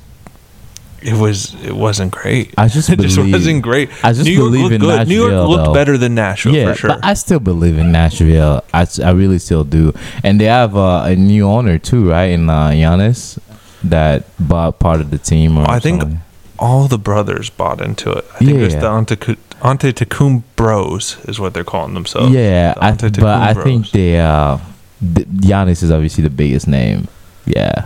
it 1.01 1.13
was, 1.13 1.55
it 1.63 1.71
wasn't 1.75 2.11
great. 2.11 2.53
I 2.57 2.67
just 2.67 2.89
it 2.93 2.99
just 2.99 3.17
wasn't 3.17 3.61
great. 3.63 3.89
I 4.03 4.11
just 4.11 4.25
New 4.25 4.31
York 4.33 4.47
believe 4.51 4.63
looked 4.63 4.73
in 4.75 4.81
good. 4.81 5.07
New 5.07 5.27
York 5.29 5.49
looked 5.49 5.65
though. 5.65 5.73
better 5.73 5.97
than 5.97 6.15
Nashville 6.15 6.53
yeah, 6.53 6.73
for 6.73 6.77
sure. 6.77 6.89
but 6.89 7.05
I 7.05 7.13
still 7.13 7.39
believe 7.39 7.77
in 7.77 7.91
Nashville. 7.91 8.63
I, 8.73 8.85
I 9.03 9.11
really 9.11 9.39
still 9.39 9.63
do. 9.63 9.93
And 10.23 10.39
they 10.41 10.45
have 10.45 10.75
uh, 10.75 11.03
a 11.05 11.15
new 11.15 11.47
owner 11.47 11.77
too, 11.79 12.09
right? 12.09 12.31
In 12.31 12.49
uh, 12.49 12.69
Giannis, 12.71 13.39
that 13.83 14.25
bought 14.37 14.79
part 14.79 14.99
of 14.99 15.09
the 15.11 15.17
team. 15.17 15.57
Or 15.57 15.69
I 15.69 15.79
think 15.79 16.01
something. 16.01 16.21
All 16.59 16.87
the 16.87 16.97
brothers 16.97 17.49
bought 17.49 17.81
into 17.81 18.11
it. 18.11 18.25
I 18.35 18.37
think 18.39 18.71
Yeah. 18.71 18.79
the 18.79 18.87
Ante- 18.89 19.37
Antetokounmpo 19.61 20.43
Bros 20.55 21.17
is 21.27 21.39
what 21.39 21.53
they're 21.53 21.63
calling 21.63 21.93
themselves. 21.93 22.31
yeah, 22.31 22.73
the 22.73 22.83
I, 22.83 22.91
but 22.93 23.23
I 23.23 23.53
think 23.53 23.83
Bros. 23.83 23.91
they 23.91 24.19
uh, 24.19 24.57
the, 25.01 25.23
Giannis 25.25 25.83
is 25.83 25.91
obviously 25.91 26.23
the 26.23 26.29
biggest 26.29 26.67
name. 26.67 27.07
Yeah, 27.45 27.85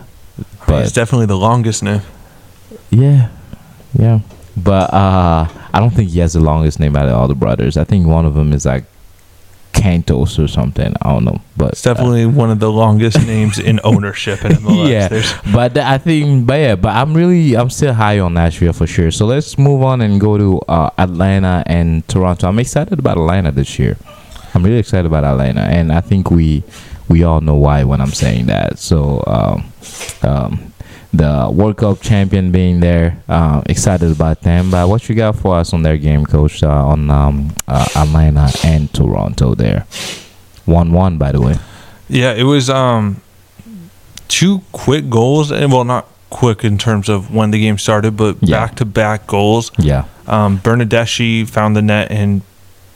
but 0.68 0.84
it's 0.84 0.92
definitely 0.92 1.28
the 1.28 1.38
longest 1.38 1.84
name. 1.84 2.02
yeah, 2.90 3.30
yeah. 3.98 4.20
But 4.56 4.94
uh, 4.94 5.48
I 5.74 5.80
don't 5.80 5.90
think 5.92 6.12
he 6.12 6.20
has 6.20 6.34
the 6.34 6.40
longest 6.40 6.80
name 6.80 6.96
out 6.96 7.08
of 7.08 7.14
all 7.16 7.28
the 7.28 7.36
brothers. 7.36 7.76
I 7.78 7.84
think 7.86 8.06
one 8.08 8.26
of 8.26 8.36
them 8.36 8.54
is 8.54 8.66
like 8.66 8.84
Cantos 9.84 10.42
or 10.44 10.48
something. 10.48 10.94
I 11.02 11.12
don't 11.12 11.26
know, 11.26 11.42
but 11.58 11.74
It's 11.74 11.82
definitely 11.82 12.26
one 12.26 12.50
of 12.50 12.60
the 12.60 12.72
longest 12.72 13.20
names 13.34 13.60
in 13.60 13.82
ownership 13.84 14.44
in 14.46 14.54
MLS. 14.54 14.90
Yeah. 14.90 15.08
There's, 15.10 15.34
But 15.54 15.78
I 15.78 15.98
think, 15.98 16.48
but 16.48 16.54
yeah, 16.60 16.76
but 16.76 16.96
I'm 16.96 17.14
really, 17.14 17.56
I'm 17.56 17.70
still 17.70 17.94
high 17.94 18.20
on 18.20 18.34
Nashville 18.34 18.72
for 18.74 18.88
sure. 18.88 19.12
So 19.12 19.26
let's 19.26 19.58
move 19.58 19.84
on 19.84 20.00
and 20.02 20.22
go 20.22 20.38
to 20.38 20.60
uh, 20.70 20.90
Atlanta 20.98 21.64
and 21.68 22.08
Toronto. 22.08 22.48
I'm 22.48 22.60
excited 22.60 22.98
about 22.98 23.18
Atlanta 23.18 23.52
this 23.52 23.78
year. 23.78 23.98
I'm 24.54 24.64
really 24.64 24.80
excited 24.80 25.06
about 25.06 25.24
Atlanta, 25.26 25.62
and 25.62 25.92
I 25.92 26.00
think 26.02 26.32
we, 26.32 26.64
we 27.10 27.24
all 27.24 27.42
know 27.42 27.56
why 27.56 27.84
when 27.84 28.00
I'm 28.02 28.14
saying 28.14 28.46
that. 28.48 28.80
So, 28.80 29.24
um, 29.28 29.66
um, 30.22 30.73
the 31.14 31.50
World 31.54 31.78
Cup 31.78 32.02
champion 32.02 32.52
being 32.52 32.80
there, 32.80 33.22
uh, 33.30 33.62
excited 33.68 34.12
about 34.12 34.42
them. 34.42 34.72
But 34.72 34.90
what 34.90 35.08
you 35.08 35.16
got 35.16 35.36
for 35.36 35.56
us 35.56 35.72
on 35.74 35.84
their 35.84 35.98
game, 35.98 36.26
Coach? 36.26 36.64
Uh, 36.64 36.70
on 36.88 37.10
um, 37.12 37.54
uh, 37.68 37.88
Atlanta 37.96 38.52
and 38.66 38.92
Toronto 38.94 39.54
there, 39.56 39.86
one-one, 40.66 41.18
by 41.18 41.32
the 41.32 41.42
way. 41.42 41.56
yeah, 42.10 42.34
it 42.34 42.44
was 42.44 42.70
um, 42.70 43.22
two 44.28 44.62
quick 44.72 45.10
goals, 45.10 45.52
and 45.52 45.72
well, 45.72 45.84
not 45.84 46.08
quick 46.30 46.64
in 46.64 46.78
terms 46.80 47.10
of 47.10 47.34
when 47.34 47.52
the 47.52 47.60
game 47.60 47.78
started, 47.78 48.18
but 48.18 48.42
back 48.42 48.76
to 48.78 48.86
back 48.86 49.28
goals. 49.28 49.72
Yeah, 49.78 50.06
Um, 50.28 50.58
Bernadeschi 50.60 51.48
found 51.48 51.76
the 51.76 51.82
net 51.84 52.10
in 52.12 52.42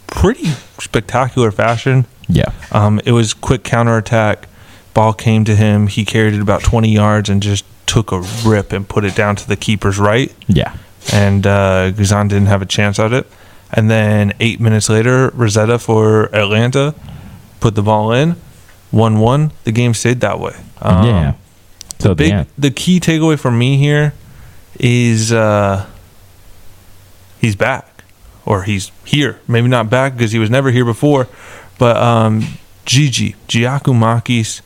pretty 0.08 0.48
spectacular 0.80 1.52
fashion. 1.52 2.06
yeah, 2.28 2.52
Um, 2.72 3.00
it 3.06 3.12
was 3.12 3.34
quick 3.36 3.64
counterattack. 3.64 4.48
Ball 4.96 5.14
came 5.14 5.46
to 5.46 5.56
him. 5.56 5.86
He 5.86 6.04
carried 6.04 6.34
it 6.34 6.42
about 6.42 6.64
20 6.64 6.90
yards 6.90 7.30
and 7.30 7.44
just 7.44 7.64
took 7.88 8.12
a 8.12 8.22
rip 8.46 8.72
and 8.72 8.88
put 8.88 9.04
it 9.04 9.16
down 9.16 9.36
to 9.38 9.48
the 9.48 9.56
keeper's 9.56 9.98
right. 9.98 10.32
yeah, 10.48 10.78
And 11.12 11.48
uh, 11.48 11.92
Guzan 11.92 12.30
didn't 12.30 12.48
have 12.48 12.62
a 12.62 12.66
chance 12.66 13.00
at 13.00 13.14
it. 13.14 13.26
And 13.74 13.90
then 13.90 14.34
eight 14.40 14.60
minutes 14.60 14.90
later, 14.90 15.32
Rossetto 15.32 15.82
for 15.82 16.34
Atlanta 16.36 16.94
put 17.60 17.76
the 17.76 17.82
ball 17.82 18.12
in. 18.12 18.36
1 18.92 19.20
1. 19.20 19.52
The 19.66 19.72
game 19.72 19.94
stayed 19.94 20.22
that 20.22 20.40
way. 20.40 20.56
Um, 20.82 21.06
yeah. 21.06 21.34
So 22.00 22.14
big, 22.14 22.30
yeah. 22.30 22.46
the 22.58 22.72
key 22.72 23.00
takeaway 23.00 23.40
for 23.40 23.52
me 23.52 23.78
here 23.78 24.14
is 24.80 25.34
uh, 25.34 25.88
he's 27.40 27.56
back, 27.56 28.04
or 28.46 28.64
he's 28.64 28.92
here. 29.04 29.40
Maybe 29.48 29.68
not 29.68 29.90
back 29.90 30.14
because 30.14 30.32
he 30.32 30.40
was 30.40 30.50
never 30.50 30.70
here 30.72 30.86
before, 30.86 31.28
but 31.80 31.98
um, 31.98 32.44
Gigi 32.86 33.36
Giakoumakis, 33.48 34.62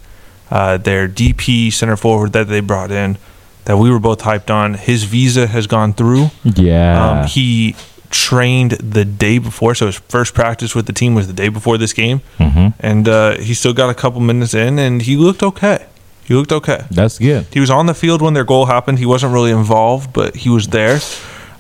uh, 0.52 0.78
their 0.78 1.08
DP 1.08 1.72
center 1.74 1.96
forward 1.98 2.34
that 2.34 2.48
they 2.48 2.60
brought 2.60 2.92
in, 2.92 3.18
that 3.66 3.78
we 3.78 3.90
were 3.90 4.00
both 4.00 4.22
hyped 4.22 4.50
on. 4.50 4.74
His 4.76 5.04
visa 5.06 5.48
has 5.48 5.66
gone 5.68 5.94
through. 5.94 6.28
Yeah. 6.44 7.22
Um, 7.22 7.28
he 7.28 7.76
trained 8.10 8.72
the 8.72 9.06
day 9.06 9.38
before, 9.38 9.74
so 9.74 9.86
his 9.86 9.96
first 9.96 10.34
practice 10.34 10.76
with 10.76 10.86
the 10.86 10.94
team 10.94 11.16
was 11.16 11.28
the 11.28 11.34
day 11.34 11.48
before 11.50 11.78
this 11.78 11.94
game, 11.94 12.20
hmm 12.38 12.68
and 12.80 13.08
uh, 13.08 13.38
he 13.38 13.54
still 13.54 13.74
got 13.74 13.90
a 13.90 13.94
couple 13.94 14.20
minutes 14.20 14.54
in, 14.54 14.78
and 14.80 15.02
he 15.04 15.16
looked 15.16 15.42
okay. 15.44 15.86
He 16.26 16.34
looked 16.34 16.52
okay. 16.52 16.84
That's 16.92 17.18
good. 17.20 17.46
He 17.52 17.60
was 17.60 17.70
on 17.70 17.86
the 17.86 17.94
field 17.94 18.22
when 18.22 18.34
their 18.34 18.44
goal 18.44 18.66
happened. 18.66 19.00
He 19.00 19.06
wasn't 19.06 19.34
really 19.34 19.52
involved, 19.52 20.14
but 20.14 20.36
he 20.36 20.50
was 20.50 20.68
there. 20.68 21.00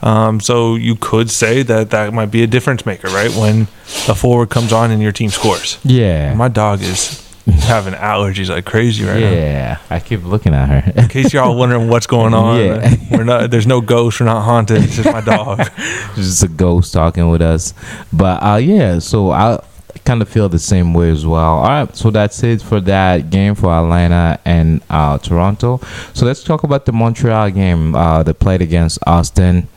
Um, 0.01 0.39
so 0.39 0.75
you 0.75 0.95
could 0.95 1.29
say 1.29 1.61
that 1.63 1.91
that 1.91 2.13
might 2.13 2.31
be 2.31 2.41
a 2.43 2.47
difference 2.47 2.85
maker, 2.85 3.07
right? 3.09 3.31
When 3.31 3.63
a 4.07 4.15
forward 4.15 4.49
comes 4.49 4.73
on 4.73 4.89
and 4.91 5.01
your 5.01 5.11
team 5.11 5.29
scores. 5.29 5.77
Yeah. 5.83 6.33
My 6.35 6.47
dog 6.47 6.81
is 6.81 7.21
having 7.45 7.93
allergies 7.93 8.49
like 8.49 8.65
crazy 8.65 9.03
right 9.05 9.19
now. 9.19 9.31
yeah. 9.31 9.77
I 9.89 9.99
keep 9.99 10.23
looking 10.23 10.53
at 10.53 10.67
her. 10.69 11.01
In 11.01 11.07
case 11.09 11.33
y'all 11.33 11.55
wondering 11.57 11.87
what's 11.89 12.07
going 12.07 12.33
on, 12.33 12.57
Yeah. 12.59 12.95
we're 13.11 13.23
not. 13.23 13.49
There's 13.51 13.67
no 13.67 13.81
ghost. 13.81 14.19
We're 14.19 14.27
not 14.27 14.41
haunted. 14.43 14.83
It's 14.83 14.95
just 14.95 15.11
my 15.11 15.21
dog. 15.21 15.59
just 16.15 16.43
a 16.43 16.47
ghost 16.47 16.93
talking 16.93 17.29
with 17.29 17.41
us. 17.41 17.73
But 18.13 18.43
uh, 18.43 18.57
yeah, 18.57 18.99
so 18.99 19.31
I 19.31 19.59
kind 20.05 20.21
of 20.21 20.29
feel 20.29 20.49
the 20.49 20.59
same 20.59 20.93
way 20.93 21.09
as 21.11 21.25
well. 21.25 21.59
All 21.59 21.67
right, 21.67 21.95
so 21.95 22.09
that's 22.11 22.41
it 22.43 22.61
for 22.61 22.79
that 22.81 23.29
game 23.29 23.55
for 23.55 23.71
Atlanta 23.73 24.39
and 24.45 24.81
uh, 24.89 25.17
Toronto. 25.17 25.79
So 26.13 26.25
let's 26.25 26.43
talk 26.43 26.63
about 26.63 26.85
the 26.85 26.91
Montreal 26.93 27.51
game. 27.51 27.95
Uh, 27.95 28.23
they 28.23 28.33
played 28.33 28.61
against 28.61 28.99
Austin. 29.05 29.67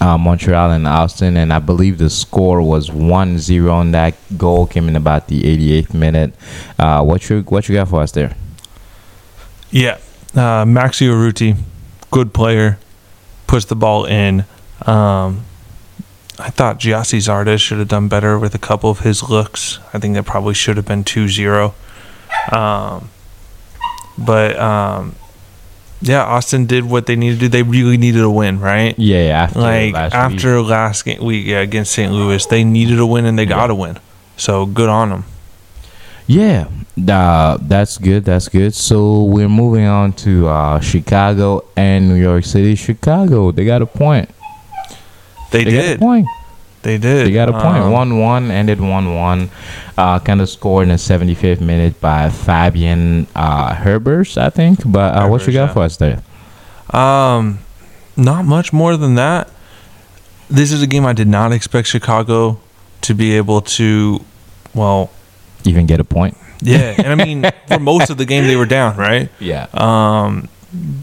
Uh, 0.00 0.18
Montreal 0.18 0.70
and 0.72 0.86
Austin, 0.86 1.36
and 1.36 1.52
I 1.52 1.58
believe 1.58 1.98
the 1.98 2.10
score 2.10 2.60
was 2.62 2.90
1-0 2.90 3.72
on 3.72 3.92
that 3.92 4.14
goal 4.36 4.66
came 4.66 4.88
in 4.88 4.96
about 4.96 5.28
the 5.28 5.42
88th 5.42 5.94
minute. 5.94 6.34
Uh, 6.78 7.02
what 7.02 7.28
you 7.28 7.42
what 7.42 7.68
you 7.68 7.74
got 7.74 7.88
for 7.88 8.00
us 8.00 8.12
there? 8.12 8.34
Yeah, 9.70 9.98
uh, 10.34 10.64
Maxi 10.64 11.06
Urruti, 11.08 11.56
good 12.10 12.34
player, 12.34 12.78
puts 13.46 13.66
the 13.66 13.76
ball 13.76 14.04
in. 14.04 14.44
Um, 14.86 15.44
I 16.38 16.48
thought 16.48 16.80
Gyasi 16.80 17.18
Zardes 17.18 17.60
should 17.60 17.78
have 17.78 17.88
done 17.88 18.08
better 18.08 18.38
with 18.38 18.54
a 18.54 18.58
couple 18.58 18.90
of 18.90 19.00
his 19.00 19.28
looks. 19.28 19.78
I 19.92 19.98
think 19.98 20.14
that 20.14 20.24
probably 20.24 20.54
should 20.54 20.76
have 20.76 20.86
been 20.86 21.04
2-0. 21.04 21.74
Um, 22.52 23.10
but 24.16 24.58
um, 24.58 25.16
yeah, 26.02 26.24
Austin 26.24 26.66
did 26.66 26.84
what 26.84 27.06
they 27.06 27.16
needed 27.16 27.40
to 27.40 27.40
do. 27.46 27.48
They 27.48 27.62
really 27.62 27.96
needed 27.96 28.22
a 28.22 28.30
win, 28.30 28.60
right? 28.60 28.98
Yeah, 28.98 29.44
after 29.44 29.60
like 29.60 29.92
last 29.94 30.14
after 30.14 30.60
week. 30.60 30.70
last 30.70 31.04
game 31.04 31.24
week 31.24 31.46
yeah, 31.46 31.60
against 31.60 31.92
St. 31.92 32.12
Louis, 32.12 32.44
they 32.46 32.64
needed 32.64 32.98
a 32.98 33.06
win 33.06 33.26
and 33.26 33.38
they 33.38 33.46
got 33.46 33.70
a 33.70 33.74
win. 33.74 33.98
So 34.36 34.64
good 34.66 34.88
on 34.88 35.10
them. 35.10 35.24
Yeah, 36.26 36.68
uh, 37.08 37.58
that's 37.60 37.98
good. 37.98 38.24
That's 38.24 38.48
good. 38.48 38.72
So 38.74 39.24
we're 39.24 39.48
moving 39.48 39.84
on 39.86 40.12
to 40.24 40.46
uh, 40.48 40.80
Chicago 40.80 41.64
and 41.76 42.08
New 42.08 42.14
York 42.14 42.44
City. 42.44 42.76
Chicago, 42.76 43.50
they 43.50 43.64
got 43.64 43.82
a 43.82 43.86
point. 43.86 44.30
They, 45.50 45.64
They 45.64 45.72
got 45.72 45.78
a 45.84 45.88
did. 45.88 45.98
point. 45.98 46.26
They 46.82 46.96
did. 46.96 47.26
They 47.26 47.32
got 47.32 47.48
a 47.48 47.52
point. 47.52 47.76
Um, 47.76 47.92
One 47.92 48.18
one 48.18 48.50
ended 48.50 48.80
one 48.80 49.14
one. 49.14 49.50
Uh, 49.98 50.18
kind 50.18 50.40
of 50.40 50.48
scored 50.48 50.84
in 50.84 50.88
the 50.88 50.98
seventy 50.98 51.34
fifth 51.34 51.60
minute 51.60 52.00
by 52.00 52.30
Fabian 52.30 53.26
uh, 53.34 53.74
Herbers, 53.74 54.38
I 54.38 54.48
think. 54.50 54.80
But 54.86 55.14
uh, 55.14 55.28
what 55.28 55.46
you 55.46 55.52
got 55.52 55.66
yeah. 55.68 55.72
for 55.74 55.82
us 55.82 55.96
there? 55.98 56.22
Um, 56.98 57.58
not 58.16 58.44
much 58.44 58.72
more 58.72 58.96
than 58.96 59.14
that. 59.16 59.50
This 60.48 60.72
is 60.72 60.82
a 60.82 60.86
game 60.86 61.04
I 61.06 61.12
did 61.12 61.28
not 61.28 61.52
expect 61.52 61.86
Chicago 61.88 62.58
to 63.02 63.14
be 63.14 63.36
able 63.36 63.60
to. 63.62 64.24
Well, 64.74 65.10
Even 65.64 65.86
get 65.86 66.00
a 66.00 66.04
point? 66.04 66.36
yeah, 66.62 66.94
and 66.96 67.08
I 67.08 67.14
mean, 67.24 67.44
for 67.68 67.78
most 67.78 68.10
of 68.10 68.16
the 68.16 68.24
game 68.24 68.46
they 68.46 68.56
were 68.56 68.66
down, 68.66 68.96
right? 68.96 69.28
Yeah. 69.38 69.66
Um, 69.74 70.48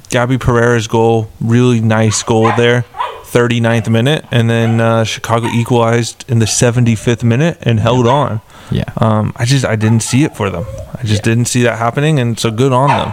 Gabby 0.10 0.38
Pereira's 0.38 0.88
goal, 0.88 1.30
really 1.42 1.82
nice 1.82 2.24
goal 2.24 2.52
there, 2.56 2.86
39th 3.32 3.90
minute, 3.90 4.26
and 4.32 4.50
then 4.50 4.80
uh, 4.82 5.04
Chicago 5.04 5.48
equalized 5.48 6.26
in 6.30 6.40
the 6.40 6.46
75th 6.46 7.24
minute 7.24 7.58
and 7.62 7.80
held 7.80 8.08
on. 8.08 8.42
Yeah. 8.72 8.86
Um, 8.98 9.34
I 9.36 9.46
just 9.46 9.66
I 9.66 9.76
didn't 9.76 10.02
see 10.02 10.24
it 10.24 10.36
for 10.36 10.50
them. 10.50 10.66
I 10.96 11.02
just 11.04 11.26
Yeah. 11.26 11.34
didn't 11.34 11.46
see 11.46 11.64
that 11.64 11.78
happening, 11.78 12.20
and 12.20 12.40
so 12.40 12.52
good 12.52 12.72
on 12.74 12.90
them. 12.90 13.12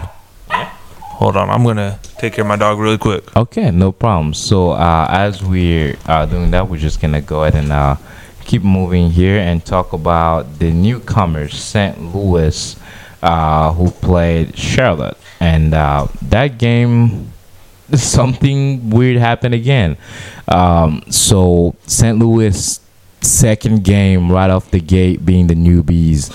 Hold 1.18 1.36
on, 1.36 1.48
I'm 1.48 1.62
gonna 1.64 1.98
take 2.18 2.34
care 2.34 2.42
of 2.42 2.48
my 2.48 2.56
dog 2.56 2.78
really 2.78 2.98
quick. 2.98 3.36
Okay, 3.36 3.70
no 3.70 3.92
problem. 3.92 4.34
So 4.34 4.70
uh, 4.72 5.06
as 5.10 5.42
we're 5.42 5.96
uh, 6.06 6.26
doing 6.26 6.50
that, 6.50 6.68
we're 6.68 6.80
just 6.80 7.00
gonna 7.00 7.20
go 7.20 7.44
ahead 7.44 7.54
and 7.54 7.72
uh, 7.72 7.96
keep 8.44 8.62
moving 8.62 9.10
here 9.10 9.38
and 9.38 9.64
talk 9.64 9.92
about 9.92 10.58
the 10.58 10.72
newcomers, 10.72 11.54
St. 11.54 12.14
Louis, 12.14 12.76
uh, 13.22 13.72
who 13.72 13.90
played 13.90 14.56
Charlotte, 14.58 15.16
and 15.40 15.72
uh, 15.74 16.06
that 16.22 16.58
game. 16.58 17.30
Something 17.94 18.90
weird 18.90 19.16
happened 19.18 19.54
again. 19.54 19.96
Um, 20.48 21.02
so 21.10 21.74
St. 21.86 22.18
Louis 22.18 22.80
second 23.20 23.84
game 23.84 24.30
right 24.30 24.50
off 24.50 24.70
the 24.70 24.80
gate 24.80 25.24
being 25.24 25.46
the 25.46 25.54
newbies 25.54 26.34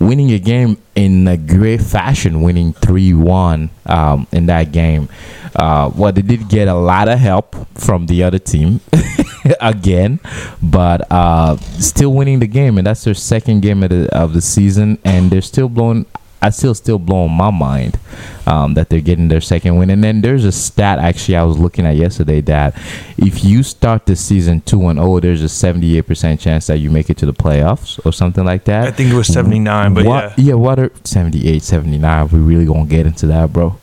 winning 0.00 0.32
a 0.32 0.38
game 0.38 0.76
in 0.94 1.26
a 1.28 1.36
great 1.36 1.80
fashion 1.80 2.42
winning 2.42 2.72
3-1 2.74 3.70
um, 3.86 4.26
in 4.32 4.46
that 4.46 4.72
game 4.72 5.08
uh, 5.56 5.90
well 5.94 6.12
they 6.12 6.22
did 6.22 6.48
get 6.48 6.68
a 6.68 6.74
lot 6.74 7.08
of 7.08 7.18
help 7.18 7.54
from 7.78 8.06
the 8.06 8.22
other 8.22 8.38
team 8.38 8.80
again 9.60 10.18
but 10.62 11.06
uh, 11.10 11.56
still 11.78 12.12
winning 12.12 12.40
the 12.40 12.46
game 12.46 12.76
and 12.76 12.86
that's 12.86 13.04
their 13.04 13.14
second 13.14 13.60
game 13.60 13.82
of 13.82 13.90
the, 13.90 14.08
of 14.14 14.32
the 14.32 14.40
season 14.40 14.98
and 15.04 15.30
they're 15.30 15.40
still 15.40 15.68
blowing 15.68 16.04
I 16.44 16.50
still 16.50 16.74
still 16.74 16.98
blowing 16.98 17.32
my 17.32 17.50
mind 17.50 17.98
um, 18.46 18.74
that 18.74 18.90
they're 18.90 19.00
getting 19.00 19.28
their 19.28 19.40
second 19.40 19.78
win. 19.78 19.88
And 19.88 20.04
then 20.04 20.20
there's 20.20 20.44
a 20.44 20.52
stat 20.52 20.98
actually 20.98 21.36
I 21.36 21.42
was 21.42 21.58
looking 21.58 21.86
at 21.86 21.96
yesterday 21.96 22.42
that 22.42 22.76
if 23.16 23.42
you 23.42 23.62
start 23.62 24.04
the 24.04 24.14
season 24.14 24.60
two 24.60 24.88
and 24.88 25.00
oh, 25.00 25.20
there's 25.20 25.40
a 25.40 25.48
78 25.48 26.02
percent 26.02 26.40
chance 26.40 26.66
that 26.66 26.80
you 26.80 26.90
make 26.90 27.08
it 27.08 27.16
to 27.16 27.26
the 27.26 27.32
playoffs 27.32 27.98
or 28.04 28.12
something 28.12 28.44
like 28.44 28.64
that. 28.64 28.88
I 28.88 28.90
think 28.90 29.10
it 29.10 29.16
was 29.16 29.28
79, 29.28 29.94
but 29.94 30.04
what, 30.04 30.38
yeah. 30.38 30.48
yeah, 30.48 30.54
what 30.54 30.78
are 30.78 30.92
78, 31.04 31.62
79? 31.62 32.28
We 32.28 32.38
really 32.40 32.66
gonna 32.66 32.84
get 32.84 33.06
into 33.06 33.26
that, 33.28 33.50
bro. 33.50 33.78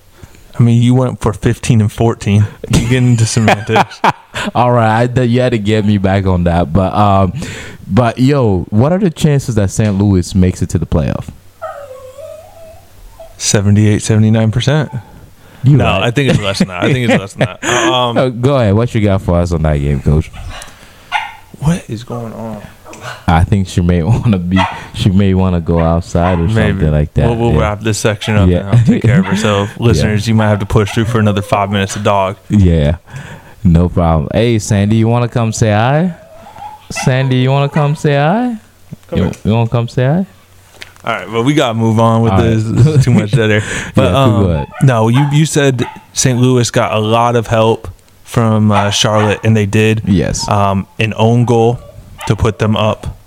I 0.60 0.62
mean, 0.62 0.84
you 0.84 0.93
went 0.93 1.19
for 1.19 1.34
15 1.34 1.82
and 1.82 1.91
14. 1.91 2.45
You 2.76 2.89
get 2.89 3.02
into 3.02 3.26
semantics. 3.26 4.00
All 4.54 4.71
right, 4.71 5.10
I, 5.17 5.21
you 5.24 5.41
had 5.41 5.54
to 5.54 5.58
get 5.58 5.84
me 5.84 5.97
back 5.97 6.28
on 6.28 6.43
that, 6.43 6.71
but 6.71 6.93
um, 6.93 7.34
but 7.88 8.19
yo, 8.19 8.65
what 8.69 8.93
are 8.93 9.00
the 9.00 9.10
chances 9.10 9.56
that 9.56 9.71
St. 9.71 9.97
Louis 9.97 10.36
makes 10.36 10.62
it 10.62 10.69
to 10.69 10.78
the 10.78 10.86
playoff? 10.86 11.32
78, 13.41 14.01
79%. 14.01 15.04
You 15.63 15.77
no, 15.77 15.84
right. 15.86 16.04
I 16.04 16.12
think 16.12 16.30
it's 16.30 16.39
less 16.39 16.60
than 16.60 16.69
that. 16.69 16.84
I 16.84 16.91
think 16.93 17.10
it's 17.10 17.19
less 17.19 17.34
than 17.34 17.39
that. 17.47 17.63
Um, 17.91 18.17
Uh, 18.17 18.30
go 18.30 18.56
ahead. 18.58 18.73
What 18.75 18.93
you 18.95 19.01
got 19.01 19.21
for 19.21 19.36
us 19.39 19.51
on 19.51 19.62
that 19.63 19.77
game, 19.77 20.01
Coach? 20.01 20.30
what 21.60 21.88
is 21.89 22.04
going 22.04 22.34
on? 22.34 22.63
I 23.27 23.43
think 23.43 23.67
she 23.67 23.82
may 23.82 24.04
want 24.12 24.32
to 24.32 24.38
be. 24.39 24.60
She 24.93 25.10
may 25.10 25.34
want 25.34 25.56
to 25.56 25.60
go 25.62 25.80
outside 25.80 26.39
or 26.39 26.47
Maybe. 26.47 26.54
something 26.80 26.91
like 26.91 27.13
that. 27.15 27.27
We'll, 27.30 27.38
we'll 27.38 27.51
yeah. 27.54 27.60
wrap 27.62 27.80
this 27.82 27.97
section 27.99 28.36
up 28.36 28.49
Yeah. 28.49 28.69
and 28.69 28.77
I'll 28.80 28.86
take 28.86 29.01
care 29.04 29.19
of 29.19 29.25
herself. 29.34 29.80
Listeners, 29.80 30.27
you 30.27 30.36
might 30.36 30.47
have 30.49 30.60
to 30.60 30.65
push 30.65 30.91
through 30.91 31.06
for 31.06 31.19
another 31.19 31.41
five 31.41 31.69
minutes 31.71 31.95
of 31.95 32.04
dog. 32.04 32.38
Yeah, 32.49 32.97
no 33.63 33.89
problem. 33.89 34.30
Hey, 34.34 34.60
Sandy, 34.60 34.97
you 34.97 35.08
want 35.08 35.23
to 35.30 35.34
come 35.34 35.51
say 35.51 35.71
hi? 35.71 36.15
Sandy, 36.91 37.38
you 37.38 37.49
want 37.51 37.71
to 37.71 37.73
come 37.73 37.95
say 37.95 38.15
hi? 38.15 38.58
You, 39.15 39.32
you 39.43 39.51
want 39.54 39.69
to 39.69 39.75
come 39.75 39.88
say 39.88 40.06
hi? 40.06 40.25
All 41.04 41.12
right, 41.14 41.30
well, 41.30 41.44
we 41.44 41.54
got 41.56 41.70
to 41.70 41.74
move 41.74 42.00
on 42.00 42.22
with 42.22 42.38
this. 42.38 42.64
right. 42.64 42.76
This 42.86 42.88
is 42.98 43.06
too 43.06 43.12
much 43.12 43.34
air. 43.34 43.62
But 43.96 44.12
Yeah, 44.12 44.24
um, 44.24 44.68
no, 44.84 45.08
you, 45.08 45.26
you 45.32 45.46
said 45.46 45.84
St. 46.14 46.40
Louis 46.40 46.70
got 46.70 46.94
a 46.94 47.00
lot 47.00 47.36
of 47.36 47.48
help 47.48 47.88
from 48.24 48.72
uh, 48.72 48.92
Charlotte, 48.92 49.40
and 49.44 49.58
they 49.58 49.66
did. 49.66 50.04
Yes, 50.06 50.48
Um, 50.48 50.88
an 51.00 51.14
own 51.18 51.46
goal 51.46 51.80
to 52.28 52.36
put 52.36 52.60
them 52.60 52.76
up, 52.78 53.18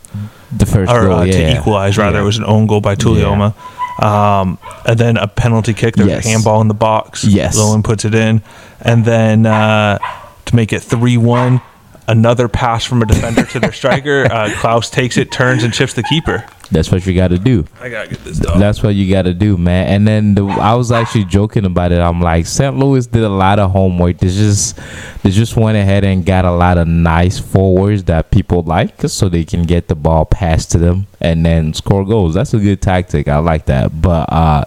the 0.57 0.67
first 0.67 0.91
or 0.93 1.03
goal. 1.07 1.13
uh, 1.19 1.25
yeah, 1.25 1.33
to 1.55 1.59
equalize, 1.61 1.99
rather. 1.99 2.17
Yeah. 2.19 2.23
It 2.23 2.27
was 2.27 2.39
an 2.39 2.45
own 2.45 2.67
goal 2.69 2.81
by 2.81 2.95
Tulioma. 2.95 3.55
Um, 4.03 4.59
and 4.87 4.99
then 4.99 5.17
a 5.17 5.27
penalty 5.29 5.73
kick. 5.75 5.95
There's 5.97 6.09
Yes. 6.09 6.27
a 6.27 6.29
handball 6.29 6.61
in 6.61 6.69
the 6.69 6.75
box. 6.75 7.25
Yes. 7.25 7.57
Lowen 7.59 7.83
puts 7.85 8.05
it 8.05 8.15
in. 8.15 8.43
And 8.81 9.05
then 9.05 9.47
uh, 9.47 9.99
to 10.47 10.57
make 10.57 10.73
it 10.73 10.81
3 10.81 11.17
1, 11.17 11.61
another 12.09 12.49
pass 12.49 12.85
from 12.85 13.03
a 13.03 13.07
defender 13.07 13.45
to 13.47 13.61
their 13.61 13.73
striker. 13.73 14.25
Uh, 14.31 14.49
Klauss 14.61 14.91
takes 14.91 15.17
it, 15.17 15.31
turns, 15.33 15.63
and 15.65 15.73
chips 15.73 15.93
the 15.95 16.03
keeper. 16.05 16.45
That's 16.71 16.91
what 16.91 17.07
you 17.07 17.15
got 17.15 17.29
to 17.29 17.39
do. 17.39 17.65
I 17.81 17.89
got 17.89 18.05
to 18.05 18.11
get 18.11 18.25
this 18.25 18.39
done. 18.39 18.59
That's 18.59 18.83
what 18.83 18.95
you 18.95 19.11
got 19.11 19.23
to 19.23 19.35
do, 19.35 19.57
man. 19.57 19.89
And 19.89 20.09
then 20.09 20.35
the, 20.35 20.45
I 20.47 20.75
was 20.75 20.91
actually 20.93 21.25
joking 21.25 21.65
about 21.65 21.93
it. 21.93 22.01
I'm 22.01 22.21
like, 22.21 22.47
St. 22.47 22.77
Louis 22.77 23.07
did 23.07 23.23
a 23.23 23.29
lot 23.29 23.59
of 23.59 23.71
homework. 23.71 24.19
They 24.19 24.29
just 24.29 24.79
they 25.23 25.31
just 25.31 25.57
went 25.57 25.77
ahead 25.77 26.05
and 26.05 26.25
got 26.25 26.45
a 26.45 26.53
lot 26.53 26.79
of 26.79 26.89
nice 26.89 27.39
forwards 27.39 28.05
that 28.05 28.31
people 28.31 28.63
like, 28.63 29.03
so 29.03 29.29
they 29.29 29.45
can 29.45 29.65
get 29.65 29.89
the 29.89 29.95
ball 29.95 30.25
passed 30.25 30.71
to 30.73 30.79
them 30.79 31.07
and 31.21 31.45
then 31.45 31.75
score 31.75 32.05
goals. 32.05 32.35
That's 32.35 32.55
a 32.55 32.59
good 32.59 32.81
tactic. 32.81 33.29
I 33.29 33.39
like 33.39 33.67
that. 33.67 34.01
But 34.01 34.33
uh, 34.33 34.65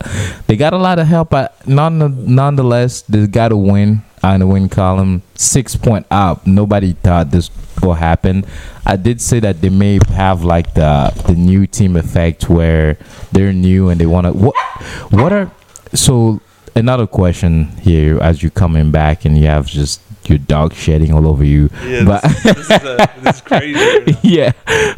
they 0.48 0.56
got 0.56 0.74
a 0.74 0.78
lot 0.78 1.00
of 1.00 1.08
help. 1.08 1.30
But 1.32 1.68
none, 1.68 2.34
nonetheless, 2.34 3.02
they 3.02 3.28
got 3.28 3.50
to 3.50 3.58
win 3.58 4.02
on 4.34 4.40
the 4.40 4.48
win 4.48 4.70
column. 4.70 5.22
Six 5.36 5.76
point 5.76 6.06
up. 6.12 6.46
Nobody 6.46 6.94
thought 6.94 7.32
this 7.32 7.50
will 7.82 7.94
happen. 7.94 8.46
I 8.86 8.96
did 8.96 9.22
say 9.22 9.40
that 9.40 9.62
they 9.62 9.70
may 9.70 10.00
have 10.10 10.44
like 10.44 10.74
the 10.74 11.12
the 11.28 11.34
new 11.34 11.68
team 11.68 11.96
effect 11.96 12.50
where 12.50 12.98
they're 13.32 13.54
new 13.54 13.90
and 13.90 14.00
they 14.00 14.06
want 14.06 14.28
to. 14.28 14.34
What 14.34 14.56
what 15.12 15.34
are 15.34 15.52
so 15.94 16.42
another 16.76 17.08
question 17.08 17.66
here 17.82 18.20
as 18.22 18.42
you're 18.44 18.52
coming 18.52 18.92
back 18.92 19.26
and 19.26 19.38
you 19.38 19.48
have 19.48 19.66
just 19.66 20.02
your 20.30 20.38
dog 20.38 20.74
shedding 20.74 21.14
all 21.14 21.28
over 21.28 21.44
you. 21.44 21.70
Yeah, 21.84 22.04
but 22.06 22.22
this, 22.24 22.44
this, 22.44 22.58
is 22.58 22.70
a, 22.70 23.10
this 23.22 23.36
is 23.36 23.42
crazy. 23.42 24.18
yeah, 24.24 24.52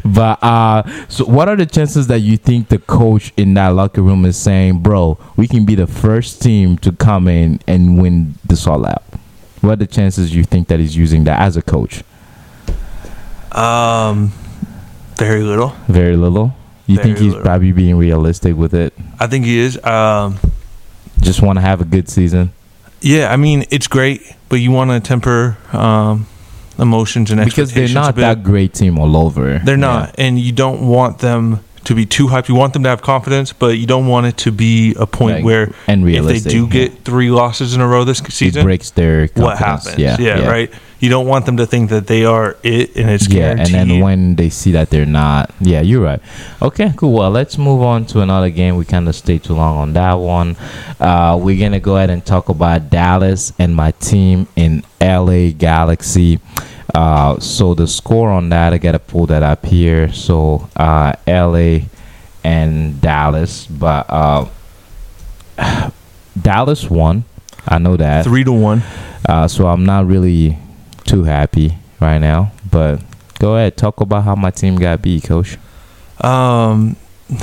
but 0.04 0.42
uh, 0.42 0.82
so 1.08 1.24
what 1.24 1.48
are 1.48 1.56
the 1.56 1.66
chances 1.66 2.06
that 2.08 2.20
you 2.20 2.36
think 2.36 2.68
the 2.68 2.78
coach 2.78 3.32
in 3.36 3.54
that 3.54 3.68
locker 3.68 4.02
room 4.02 4.24
is 4.24 4.36
saying, 4.36 4.80
"Bro, 4.80 5.18
we 5.36 5.46
can 5.46 5.64
be 5.64 5.74
the 5.74 5.86
first 5.86 6.42
team 6.42 6.76
to 6.78 6.92
come 6.92 7.28
in 7.28 7.60
and 7.66 8.00
win 8.00 8.34
this 8.44 8.66
all 8.66 8.86
out"? 8.86 9.02
What 9.60 9.72
are 9.72 9.76
the 9.76 9.86
chances 9.86 10.34
you 10.34 10.44
think 10.44 10.68
that 10.68 10.80
he's 10.80 10.96
using 10.96 11.24
that 11.24 11.40
as 11.40 11.56
a 11.56 11.62
coach? 11.62 12.02
Um, 13.52 14.32
very 15.16 15.42
little. 15.42 15.74
Very 15.88 16.16
little. 16.16 16.54
You 16.86 16.96
think 16.96 17.18
he's 17.18 17.28
little. 17.28 17.42
probably 17.42 17.72
being 17.72 17.96
realistic 17.96 18.56
with 18.56 18.74
it? 18.74 18.92
I 19.18 19.26
think 19.26 19.44
he 19.44 19.58
is. 19.58 19.82
Um, 19.84 20.38
Just 21.20 21.42
want 21.42 21.58
to 21.58 21.60
have 21.60 21.80
a 21.80 21.84
good 21.84 22.08
season. 22.08 22.52
yeah, 23.00 23.32
I 23.32 23.36
mean 23.36 23.64
it's 23.70 23.86
great, 23.86 24.22
but 24.48 24.56
you 24.56 24.70
want 24.70 24.90
to 24.90 25.00
temper 25.00 25.56
um, 25.72 26.26
emotions 26.78 27.30
and 27.30 27.40
expectations. 27.40 27.74
because 27.74 27.92
they're 27.92 28.02
not 28.02 28.16
that 28.16 28.42
great 28.42 28.72
team 28.74 28.98
all 28.98 29.16
over. 29.16 29.58
They're 29.58 29.76
not, 29.76 30.14
and 30.18 30.38
you 30.38 30.52
don't 30.52 30.88
want 30.88 31.18
them 31.18 31.60
to 31.84 31.94
be 31.94 32.06
too 32.06 32.26
hyped. 32.28 32.48
You 32.48 32.54
want 32.54 32.72
them 32.72 32.82
to 32.84 32.88
have 32.88 33.02
confidence, 33.02 33.52
but 33.52 33.78
you 33.78 33.86
don't 33.86 34.06
want 34.06 34.26
it 34.26 34.36
to 34.38 34.52
be 34.52 34.94
a 34.98 35.06
point 35.06 35.36
Like, 35.36 35.44
where 35.44 35.72
and 35.86 36.08
if 36.08 36.24
they 36.24 36.40
do 36.40 36.64
yeah. 36.64 36.70
get 36.70 37.04
three 37.04 37.30
losses 37.30 37.74
in 37.74 37.80
a 37.80 37.86
row 37.86 38.04
this 38.04 38.20
it 38.20 38.32
season, 38.32 38.64
breaks 38.64 38.90
their 38.90 39.28
what 39.34 39.58
happens? 39.58 39.98
Yeah, 39.98 40.16
Yeah, 40.18 40.48
right. 40.48 40.72
You 40.98 41.08
don't 41.08 41.26
want 41.26 41.46
them 41.46 41.56
to 41.56 41.66
think 41.66 41.88
that 41.90 42.06
they 42.06 42.26
are 42.26 42.58
it 42.62 42.94
and 42.94 43.08
it's 43.08 43.26
Yeah, 43.26 43.52
and 43.52 43.68
then 43.68 44.00
when 44.00 44.36
they 44.36 44.50
see 44.50 44.72
that 44.72 44.90
they're 44.90 45.06
not, 45.06 45.50
yeah, 45.58 45.80
you're 45.80 46.02
right. 46.02 46.20
Okay, 46.60 46.92
cool. 46.94 47.14
Well, 47.14 47.30
let's 47.30 47.56
move 47.56 47.80
on 47.80 48.04
to 48.06 48.20
another 48.20 48.50
game. 48.50 48.76
We 48.76 48.84
kind 48.84 49.08
of 49.08 49.16
stayed 49.16 49.42
too 49.42 49.54
long 49.54 49.78
on 49.78 49.92
that 49.94 50.14
one. 50.14 50.56
Uh, 50.98 51.38
we're 51.40 51.58
gonna 51.58 51.80
go 51.80 51.96
ahead 51.96 52.10
and 52.10 52.24
talk 52.24 52.50
about 52.50 52.90
Dallas 52.90 53.54
and 53.58 53.74
my 53.74 53.92
team 53.92 54.46
in 54.56 54.84
LA 55.00 55.52
Galaxy. 55.56 56.38
Uh, 56.94 57.38
so 57.40 57.74
the 57.74 57.86
score 57.86 58.30
on 58.30 58.48
that, 58.50 58.72
I 58.72 58.78
gotta 58.78 58.98
pull 58.98 59.26
that 59.26 59.42
up 59.42 59.64
here. 59.66 60.12
So 60.12 60.68
uh, 60.76 61.12
LA 61.26 61.80
and 62.44 63.00
Dallas, 63.00 63.66
but 63.66 64.06
uh, 64.08 64.48
Dallas 66.40 66.88
won. 66.90 67.24
I 67.66 67.78
know 67.78 67.96
that. 67.96 68.24
three 68.24 68.44
to 68.44 68.52
one. 68.52 68.82
Uh, 69.28 69.46
so 69.46 69.66
I'm 69.68 69.84
not 69.84 70.06
really 70.06 70.58
too 71.04 71.24
happy 71.24 71.76
right 72.00 72.18
now. 72.18 72.52
But 72.70 73.02
go 73.38 73.56
ahead, 73.56 73.76
talk 73.76 74.00
about 74.00 74.24
how 74.24 74.34
my 74.34 74.50
team 74.50 74.76
got 74.76 75.02
beat, 75.02 75.24
coach. 75.24 75.58
Um, 76.20 76.96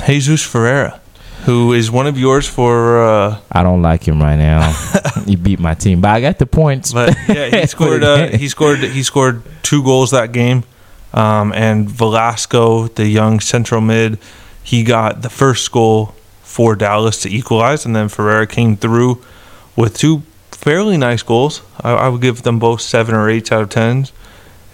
Jesus 0.06 0.42
Ferreira, 0.42 1.00
who 1.44 1.72
is 1.72 1.90
one 1.90 2.06
of 2.06 2.18
yours 2.18 2.46
for. 2.46 3.02
Uh, 3.02 3.40
I 3.50 3.62
don't 3.62 3.82
like 3.82 4.06
him 4.06 4.20
right 4.20 4.36
now. 4.36 4.72
he 5.26 5.36
beat 5.36 5.58
my 5.58 5.74
team, 5.74 6.00
but 6.00 6.10
I 6.10 6.20
got 6.20 6.38
the 6.38 6.46
points. 6.46 6.92
But 6.92 7.16
yeah, 7.28 7.60
he 7.60 7.66
scored. 7.74 8.02
Uh, 8.02 8.28
he 8.28 8.48
scored. 8.48 8.78
He 8.80 9.02
scored 9.02 9.42
two 9.62 9.82
goals 9.82 10.10
that 10.10 10.32
game. 10.32 10.64
Um, 11.12 11.52
and 11.54 11.88
Velasco, 11.88 12.88
the 12.88 13.06
young 13.06 13.40
central 13.40 13.80
mid, 13.80 14.18
he 14.62 14.84
got 14.84 15.22
the 15.22 15.30
first 15.30 15.72
goal 15.72 16.14
for 16.42 16.76
Dallas 16.76 17.22
to 17.22 17.30
equalize, 17.30 17.86
and 17.86 17.96
then 17.96 18.08
Ferreira 18.08 18.46
came 18.46 18.76
through 18.76 19.24
with 19.74 19.96
two 19.96 20.22
fairly 20.50 20.96
nice 20.96 21.22
goals. 21.22 21.62
I, 21.80 21.92
I 21.92 22.08
would 22.08 22.20
give 22.20 22.42
them 22.42 22.58
both 22.58 22.80
seven 22.82 23.14
or 23.14 23.30
eights 23.30 23.50
out 23.50 23.62
of 23.62 23.70
tens, 23.70 24.12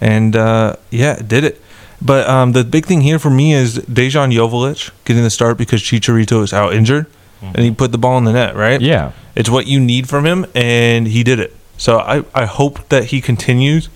and 0.01 0.35
uh, 0.35 0.75
yeah, 0.91 1.15
did 1.15 1.43
it. 1.43 1.61
But 2.01 2.27
um, 2.29 2.51
the 2.51 2.63
big 2.63 2.85
thing 2.85 3.01
here 3.01 3.19
for 3.19 3.29
me 3.29 3.53
is 3.53 3.79
Dejan 3.79 4.33
Joveljic 4.33 4.91
getting 5.05 5.23
the 5.23 5.29
start 5.29 5.57
because 5.57 5.81
Chicharito 5.81 6.43
is 6.43 6.53
out 6.53 6.73
injured, 6.73 7.05
and 7.41 7.59
he 7.59 7.71
put 7.71 7.91
the 7.91 7.97
ball 7.97 8.17
in 8.17 8.23
the 8.25 8.33
net. 8.33 8.55
Right? 8.55 8.81
yeah, 8.81 9.11
It's 9.35 9.49
what 9.49 9.67
you 9.67 9.79
need 9.79 10.09
from 10.09 10.25
him, 10.25 10.45
and 10.55 11.07
he 11.07 11.23
did 11.23 11.39
it. 11.39 11.55
So 11.77 11.99
I, 11.99 12.23
I 12.33 12.45
hope 12.45 12.89
that 12.89 13.05
he 13.05 13.21
continues 13.21 13.87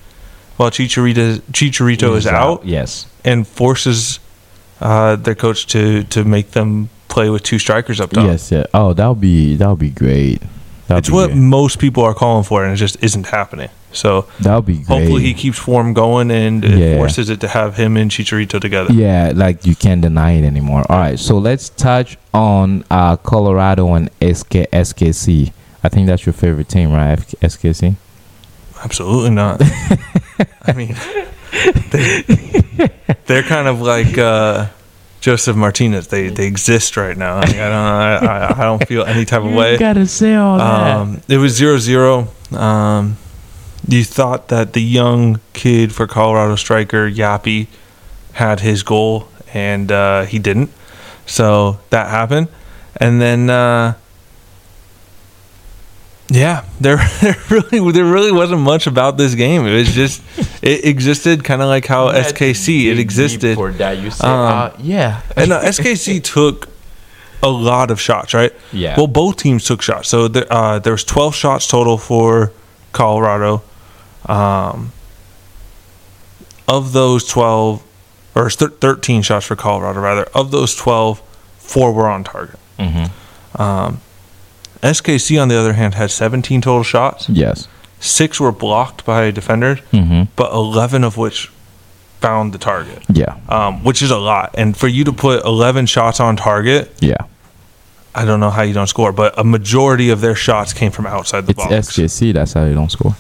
while 0.58 0.70
Chicharito, 0.72 1.40
Chicharito 1.52 2.16
is 2.18 2.26
He's 2.26 2.34
out 2.34 2.66
Yes, 2.66 3.06
and 3.24 3.48
forces 3.48 4.20
uh, 4.82 5.16
their 5.16 5.36
coach 5.36 5.66
to, 5.68 6.04
to 6.06 6.24
make 6.26 6.52
them 6.52 6.90
play 7.08 7.30
with 7.30 7.44
two 7.44 7.58
strikers 7.60 8.00
up 8.00 8.12
top. 8.12 8.26
yes, 8.26 8.52
yeah. 8.52 8.66
Oh, 8.74 8.94
that 8.94 9.08
would 9.08 9.22
be 9.22 9.56
that 9.56 9.68
would 9.70 9.80
be 9.80 9.90
great. 9.90 10.42
That'd 10.88 11.04
It's 11.04 11.10
be 11.10 11.16
what 11.16 11.28
great. 11.32 11.38
most 11.38 11.80
people 11.80 12.04
are 12.04 12.14
calling 12.14 12.44
for, 12.44 12.64
and 12.64 12.74
it 12.74 12.78
just 12.78 13.02
isn't 13.04 13.28
happening. 13.28 13.70
So 13.92 14.28
that 14.42 14.56
would 14.56 14.66
be 14.66 14.76
great. 14.78 14.86
hopefully 14.88 15.24
he 15.24 15.34
keeps 15.34 15.58
form 15.58 15.94
going 15.94 16.30
and 16.32 16.64
it 16.64 16.78
Yeah. 16.78 16.98
forces 16.98 17.30
it 17.30 17.40
to 17.42 17.48
have 17.48 17.76
him 17.78 17.98
and 17.98 18.12
Chicharito 18.12 18.62
together. 18.62 18.94
Yeah, 18.94 19.32
like 19.36 19.66
you 19.66 19.76
can't 19.76 20.02
deny 20.02 20.34
it 20.34 20.44
anymore. 20.46 20.86
All 20.90 20.98
right, 21.00 21.18
so 21.20 21.38
let's 21.40 21.70
touch 21.70 22.18
on 22.34 22.84
uh, 22.92 23.16
Colorado 23.18 23.94
and 23.96 24.10
SK, 24.22 24.70
SKC. 24.72 25.52
I 25.84 25.90
think 25.90 26.08
that's 26.08 26.26
your 26.26 26.34
favorite 26.34 26.70
team, 26.70 26.92
right? 26.92 27.14
F- 27.18 27.32
SKC. 27.42 27.96
Absolutely 28.84 29.32
not. 29.32 29.62
I 30.68 30.74
mean, 30.74 30.96
they, 31.92 32.22
they're 33.26 33.44
kind 33.44 33.68
of 33.68 33.82
like 33.82 34.18
uh, 34.18 34.68
Josef 35.20 35.56
Martinez. 35.56 36.08
They 36.08 36.30
they 36.30 36.46
exist 36.48 36.96
right 36.96 37.18
now. 37.18 37.38
Like, 37.38 37.56
I 37.56 37.70
don't 37.70 38.30
I, 38.30 38.56
I, 38.58 38.64
don't 38.64 38.88
feel 38.88 39.04
any 39.04 39.26
type 39.26 39.44
of 39.44 39.54
way. 39.54 39.78
gotta 39.78 40.06
say 40.08 40.36
all 40.36 40.62
Um, 40.62 41.22
it 41.28 41.38
was 41.38 41.56
zero 41.56 41.78
zero. 41.78 42.28
Um, 42.52 43.18
you 43.90 44.04
thought 44.04 44.48
that 44.50 44.74
the 44.74 44.82
young 44.82 45.40
kid 45.54 45.94
for 45.94 46.08
Colorado 46.08 46.56
striker 46.56 47.10
Yapi 47.10 47.68
had 48.34 48.60
his 48.60 48.84
goal, 48.84 49.28
and 49.54 49.92
uh, 49.92 50.24
he 50.26 50.40
didn't. 50.40 50.70
So 51.26 51.80
that 51.90 52.10
happened, 52.10 52.48
and 52.98 53.20
then 53.22 53.50
uh, 53.50 53.94
yeah, 56.30 56.66
there, 56.80 56.98
there 57.22 57.36
really 57.50 57.92
there 57.92 58.06
really 58.06 58.32
wasn't 58.32 58.62
much 58.62 58.88
about 58.88 59.18
this 59.18 59.36
game. 59.36 59.66
It 59.66 59.74
was 59.76 59.92
just 59.94 60.22
it 60.62 60.86
existed 60.86 61.44
kind 61.44 61.62
of 61.62 61.68
like 61.68 61.86
how 61.86 62.12
SKC 62.12 62.86
it 62.92 63.00
existed. 63.00 63.56
For 63.56 63.72
that, 63.74 63.98
you 63.98 64.12
said, 64.12 64.28
Um, 64.28 64.54
uh, 64.54 64.72
yeah, 64.80 65.22
And 65.36 65.52
uh, 65.52 65.62
SKC 65.64 66.24
took 66.36 66.70
a 67.42 67.50
lot 67.50 67.90
of 67.90 68.00
shots, 68.02 68.34
right? 68.34 68.54
yeah. 68.74 68.96
Well, 68.98 69.08
both 69.08 69.38
teams 69.38 69.66
took 69.66 69.82
shots. 69.82 70.10
So 70.10 70.28
there, 70.28 70.46
uh, 70.52 70.80
there 70.80 70.92
was 70.94 71.04
12 71.06 71.34
shots 71.34 71.68
total 71.68 71.98
for 71.98 72.52
Colorado. 72.92 73.64
Um, 74.28 74.92
of 76.68 76.94
those 76.94 77.26
12, 77.28 77.84
or 78.36 78.50
13 78.50 79.22
shots 79.22 79.46
for 79.48 79.56
Colorado, 79.56 80.00
rather. 80.02 80.24
Of 80.36 80.52
those 80.52 80.76
12, 80.76 81.20
four 81.58 81.92
were 81.92 82.08
on 82.08 82.24
target. 82.24 82.60
mm-hmm. 82.78 83.62
Um, 83.62 84.02
SKC, 84.82 85.42
on 85.42 85.48
the 85.50 85.58
other 85.60 85.74
hand, 85.74 85.96
had 85.96 86.12
17 86.12 86.62
total 86.62 86.84
shots. 86.84 87.28
yes. 87.30 87.68
Six 88.00 88.40
were 88.40 88.52
blocked 88.54 89.04
by 89.04 89.30
defenders, 89.32 89.80
Mm-hmm. 89.92 90.32
but 90.38 90.54
11 90.54 91.04
of 91.04 91.18
which 91.18 91.52
found 92.22 92.54
the 92.54 92.58
target, 92.58 93.04
Yeah, 93.12 93.36
um, 93.50 93.84
which 93.84 94.02
is 94.02 94.10
a 94.12 94.18
lot. 94.18 94.56
And 94.58 94.78
for 94.78 94.88
you 94.88 95.04
to 95.06 95.12
put 95.12 95.44
11 95.44 95.86
shots 95.88 96.20
on 96.22 96.36
target, 96.38 96.94
yeah. 97.02 97.18
I 98.16 98.24
don't 98.26 98.40
know 98.40 98.50
how 98.52 98.62
you 98.62 98.74
don't 98.74 98.88
score, 98.88 99.12
but 99.12 99.38
a 99.38 99.44
majority 99.44 100.10
of 100.12 100.22
their 100.22 100.36
shots 100.36 100.72
came 100.74 100.92
from 100.92 101.08
outside 101.08 101.46
the 101.46 101.52
It's 101.52 101.58
box. 101.60 101.72
SKC. 101.98 102.34
That's 102.34 102.54
how 102.54 102.64
they 102.66 102.74
don't 102.74 102.90
score. 102.92 103.16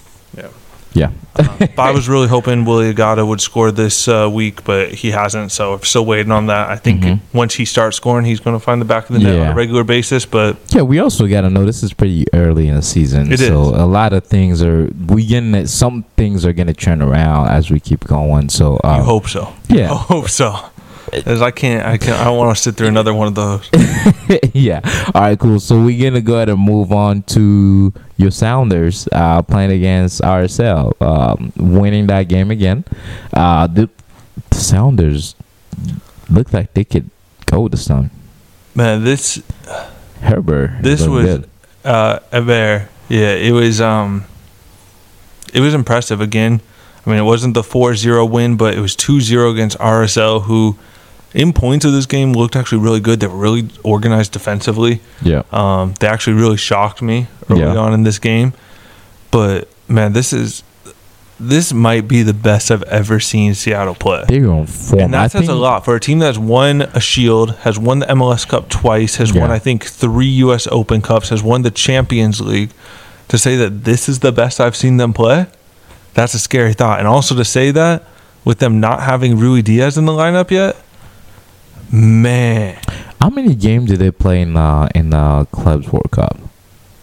Yeah. 0.94 1.12
Yeah. 1.38 1.68
But 1.76 1.80
I 1.80 1.92
was 1.92 2.10
really 2.10 2.28
hoping 2.28 2.66
Willy 2.66 2.94
Agada 2.94 3.26
would 3.26 3.40
score 3.40 3.72
this 3.72 4.08
uh, 4.08 4.30
week, 4.32 4.64
but 4.66 4.90
he 4.94 5.12
hasn't. 5.12 5.52
So 5.52 5.74
I'm 5.76 5.84
still 5.84 6.06
waiting 6.06 6.32
on 6.32 6.48
that. 6.48 6.70
I 6.70 6.76
think 6.76 7.02
Mhm. 7.04 7.20
once 7.34 7.54
he 7.54 7.64
starts 7.64 7.96
scoring, 7.96 8.26
he's 8.26 8.40
going 8.42 8.56
to 8.56 8.60
find 8.60 8.82
the 8.82 8.86
back 8.86 9.10
of 9.10 9.14
the 9.14 9.20
net 9.20 9.40
on 9.40 9.48
a 9.50 9.56
regular 9.56 9.84
basis. 9.86 10.26
But 10.26 10.58
Yeah, 10.76 10.82
we 10.82 11.00
also 11.00 11.28
got 11.28 11.42
to 11.42 11.50
know 11.50 11.64
this 11.66 11.84
is 11.84 11.94
pretty 11.94 12.26
early 12.34 12.68
in 12.68 12.76
the 12.76 12.82
season, 12.82 13.32
It 13.32 13.40
so 13.40 13.74
is. 13.74 13.82
a 13.82 13.86
lot 13.86 14.12
of 14.14 14.26
things 14.26 14.62
are 14.64 14.90
we 15.08 15.26
getting 15.26 15.54
it. 15.56 15.70
Some 15.70 16.04
things 16.18 16.46
are 16.46 16.52
gonna 16.54 16.74
turn 16.74 17.02
around 17.02 17.50
as 17.50 17.70
we 17.72 17.80
keep 17.80 18.04
going. 18.06 18.50
So 18.50 18.80
you 18.84 18.90
um, 18.90 19.02
hope 19.04 19.28
so. 19.30 19.54
yeah. 19.70 19.92
I 19.94 19.96
hope 19.96 20.28
so. 20.30 20.56
I 21.14 21.51
can't. 21.51 21.86
I 21.86 21.97
can't. 21.97 22.20
I 22.20 22.24
don't 22.26 22.38
want 22.38 22.55
to 22.55 22.62
sit 22.62 22.76
through 22.76 22.88
another 22.88 23.14
one 23.14 23.28
of 23.28 23.36
those. 23.36 23.70
yeah. 24.53 24.82
All 25.14 25.22
right, 25.22 25.39
cool. 25.39 25.60
So 25.60 25.84
we're 25.84 26.01
gonna 26.01 26.22
go 26.22 26.36
ahead 26.36 26.49
and 26.49 26.60
move 26.60 26.91
on 26.91 27.24
to 27.24 27.93
your 28.18 28.32
Sounders 28.32 29.07
uh, 29.12 29.41
playing 29.41 29.72
against 29.72 30.22
RSL, 30.22 30.99
um, 31.01 31.51
winning 31.57 32.07
that 32.07 32.24
game 32.24 32.51
again. 32.51 32.86
Uh, 33.34 33.68
the, 33.68 33.89
the 34.49 34.55
Sounders 34.57 35.36
look 36.30 36.53
like 36.53 36.74
they 36.74 36.84
could 36.84 37.10
go 37.45 37.68
this 37.68 37.86
time. 37.86 38.12
Man, 38.76 39.03
this 39.03 39.41
Herbert. 40.22 40.82
This 40.82 41.05
was- 41.07 41.26
good. 41.26 41.49
uh. 41.84 42.20
Yeah, 43.10 43.34
it 43.34 43.51
was. 43.51 43.82
Um, 43.82 44.26
it 45.53 45.62
was 45.62 45.74
impressive 45.74 46.22
again. 46.22 46.62
I 47.05 47.10
mean, 47.10 47.20
it 47.20 47.24
wasn't 47.24 47.53
the 47.55 47.62
4-0 47.62 48.30
win, 48.30 48.55
but 48.57 48.76
it 48.76 48.80
was 48.82 48.95
2-0 48.95 49.51
against 49.51 49.78
RSL, 49.80 50.43
who, 50.43 50.78
in 51.34 51.53
points 51.53 51.86
of 51.86 51.91
this 51.93 52.05
game, 52.05 52.34
looked 52.34 52.55
actually 52.55 52.80
really 52.82 52.99
good. 52.99 53.19
They 53.19 53.27
were 53.27 53.38
really 53.38 53.69
organized 53.84 54.32
defensively. 54.32 55.01
yeah. 55.21 55.43
Um, 55.51 55.93
they 55.99 56.07
actually 56.07 56.34
really 56.34 56.57
shocked 56.57 57.01
me 57.01 57.27
early 57.49 57.61
Yeah. 57.61 57.75
on 57.77 57.93
in 57.93 58.03
this 58.03 58.19
game. 58.19 58.53
But 59.32 59.67
man, 59.88 60.13
this 60.13 60.34
is 60.34 60.63
this 61.41 61.71
might 61.71 62.05
be 62.05 62.21
the 62.21 62.34
best 62.34 62.69
I've 62.69 62.84
ever 62.84 63.17
seen 63.21 63.53
Seattle 63.53 63.95
play. 63.95 64.25
They're 64.27 64.65
form. 64.65 64.99
And 65.03 65.13
that 65.13 65.21
I 65.23 65.27
says 65.27 65.47
a 65.47 65.55
lot 65.55 65.86
for 65.86 65.95
a 65.95 65.99
team 65.99 66.19
that's 66.19 66.38
won 66.38 66.82
a 66.82 66.99
Shield, 66.99 67.51
has 67.59 67.80
won 67.80 67.99
the 67.99 68.07
MLS 68.07 68.45
Cup 68.45 68.67
twice, 68.67 69.15
has 69.15 69.32
won 69.34 69.49
I 69.49 69.57
think 69.59 69.86
three 69.86 70.25
U.S. 70.43 70.67
Open 70.69 71.01
Cups, 71.01 71.30
has 71.30 71.41
won 71.41 71.61
the 71.61 71.71
Champions 71.71 72.41
League. 72.41 72.71
To 73.30 73.38
say 73.38 73.55
that 73.55 73.86
this 73.86 74.09
is 74.09 74.19
the 74.19 74.32
best 74.34 74.59
I've 74.59 74.75
seen 74.75 74.97
them 74.97 75.13
play, 75.13 75.45
that's 76.13 76.34
a 76.34 76.39
scary 76.39 76.73
thought. 76.73 76.99
And 76.99 77.07
also 77.07 77.36
to 77.36 77.45
say 77.45 77.69
that 77.71 78.03
with 78.43 78.57
them 78.59 78.80
not 78.82 79.03
having 79.03 79.38
Ruidiaz 79.38 79.97
in 79.97 80.05
the 80.05 80.11
lineup 80.11 80.49
yet, 80.51 80.75
man, 81.92 82.78
How 83.22 83.30
many 83.30 83.56
games 83.56 83.90
did 83.90 84.00
they 84.00 84.12
play 84.12 84.42
in 84.42 84.56
uh, 84.56 84.88
in 84.96 85.10
the 85.12 85.48
Clubs 85.52 85.92
World 85.92 86.12
Cup? 86.12 86.38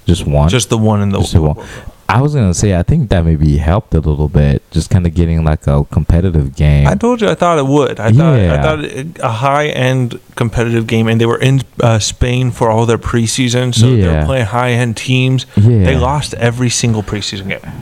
Just 0.07 0.27
one. 0.27 0.49
just 0.49 0.71
the 0.71 0.79
one 0.79 1.03
in 1.03 1.11
the 1.11 1.19
Just 1.21 1.33
the 1.33 1.43
one. 1.43 1.67
I 2.09 2.23
was 2.23 2.35
gonna 2.35 2.55
say 2.55 2.77
I 2.79 2.85
think 2.85 3.11
that 3.11 3.25
maybe 3.25 3.57
helped 3.57 3.93
a 3.93 3.99
little 3.99 4.29
bit, 4.29 4.63
just 4.71 4.89
kind 4.91 5.05
of 5.09 5.15
getting 5.15 5.43
like 5.43 5.67
a 5.67 5.83
competitive 5.91 6.55
game. 6.55 6.87
I 6.87 6.95
told 6.95 7.21
you 7.21 7.29
I 7.29 7.35
thought 7.35 7.59
it 7.59 7.67
would. 7.67 7.99
I 7.99 8.13
thought 8.13 8.39
I 8.39 8.63
thought 8.63 8.85
it, 8.85 9.19
a 9.19 9.29
high 9.33 9.67
end 9.67 10.21
competitive 10.37 10.87
game, 10.87 11.09
and 11.09 11.21
they 11.21 11.27
were 11.27 11.39
in 11.41 11.63
uh, 11.83 11.99
Spain 11.99 12.53
for 12.53 12.71
all 12.71 12.87
their 12.87 12.97
preseason, 12.99 13.75
so 13.75 13.91
they 13.91 14.03
Yeah. 14.05 14.21
were 14.21 14.27
playing 14.27 14.47
high 14.47 14.71
end 14.71 14.97
teams. 14.97 15.47
yeah, 15.57 15.85
They 15.85 15.97
lost 15.97 16.35
every 16.35 16.71
single 16.71 17.03
preseason 17.03 17.49
game. 17.49 17.73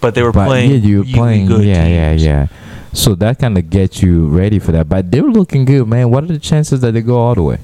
but 0.00 0.14
they 0.14 0.22
were 0.22 0.32
But 0.32 0.46
playing. 0.46 0.70
yeah, 0.70 0.76
you 0.78 0.98
were 1.00 1.04
playing. 1.04 1.44
good 1.46 1.62
yeah, 1.66 1.86
yeah, 1.86 2.10
teams. 2.12 2.24
yeah. 2.24 2.46
So 2.92 3.14
that 3.16 3.38
kind 3.38 3.56
of 3.56 3.70
gets 3.70 4.02
you 4.02 4.26
ready 4.28 4.58
for 4.58 4.72
that. 4.72 4.88
But 4.88 5.10
they 5.10 5.20
were 5.20 5.30
looking 5.30 5.64
good, 5.64 5.86
man. 5.86 6.10
What 6.10 6.24
are 6.24 6.28
the 6.28 6.38
chances 6.38 6.80
that 6.80 6.92
they 6.92 7.02
go 7.02 7.18
all 7.18 7.34
the 7.34 7.42
way? 7.42 7.58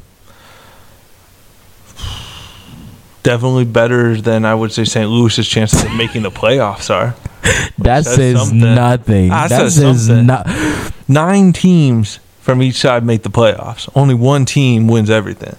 Definitely 3.22 3.64
better 3.64 4.20
than 4.20 4.44
I 4.44 4.54
would 4.54 4.70
say 4.70 4.84
St. 4.84 5.10
Louis's 5.10 5.48
chances 5.48 5.82
of 5.82 5.92
making 5.96 6.22
the 6.22 6.30
playoffs 6.30 6.90
are. 6.90 7.14
That 7.78 8.04
says 8.04 8.16
says, 8.16 8.38
something. 8.38 8.58
nothing. 8.58 9.28
That 9.28 9.50
that 9.50 9.70
says 9.70 10.06
says 10.06 10.08
not. 10.08 10.48
Nine 11.06 11.52
teams 11.52 12.18
from 12.40 12.60
each 12.60 12.76
side 12.76 13.04
make 13.04 13.22
the 13.22 13.28
playoffs. 13.30 13.88
Only 13.94 14.14
one 14.14 14.44
team 14.44 14.88
wins 14.88 15.10
everything. 15.10 15.54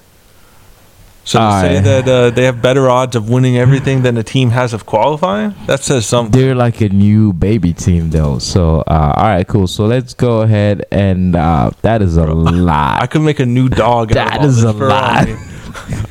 So 1.27 1.39
to 1.39 1.59
say 1.59 1.79
that 1.81 2.07
uh, 2.07 2.29
they 2.29 2.45
have 2.45 2.61
better 2.61 2.89
odds 2.89 3.13
of 3.17 3.29
winning 3.29 3.57
everything 3.57 4.01
than 4.01 4.17
a 4.17 4.23
team 4.23 4.51
has 4.51 4.71
of 4.71 4.85
qualifying, 4.85 5.53
that 5.65 5.81
says 5.83 6.05
something. 6.05 6.39
They're 6.39 6.55
like 6.55 6.79
a 6.79 6.87
new 6.87 7.33
baby 7.33 7.73
team, 7.73 8.11
though. 8.11 8.39
So, 8.39 8.79
uh, 8.87 9.13
all 9.17 9.23
right, 9.23 9.45
cool. 9.45 9.67
So 9.67 9.85
let's 9.87 10.13
go 10.13 10.43
ahead 10.43 10.85
and 10.89 11.35
uh, 11.35 11.71
that 11.81 12.01
is 12.01 12.15
a 12.15 12.25
lot. 12.27 13.01
I 13.01 13.07
could 13.07 13.23
make 13.23 13.41
a 13.41 13.45
new 13.45 13.67
dog. 13.67 14.15
out 14.15 14.29
That 14.31 14.45
is 14.45 14.63
a 14.63 14.71
lot. 14.71 15.27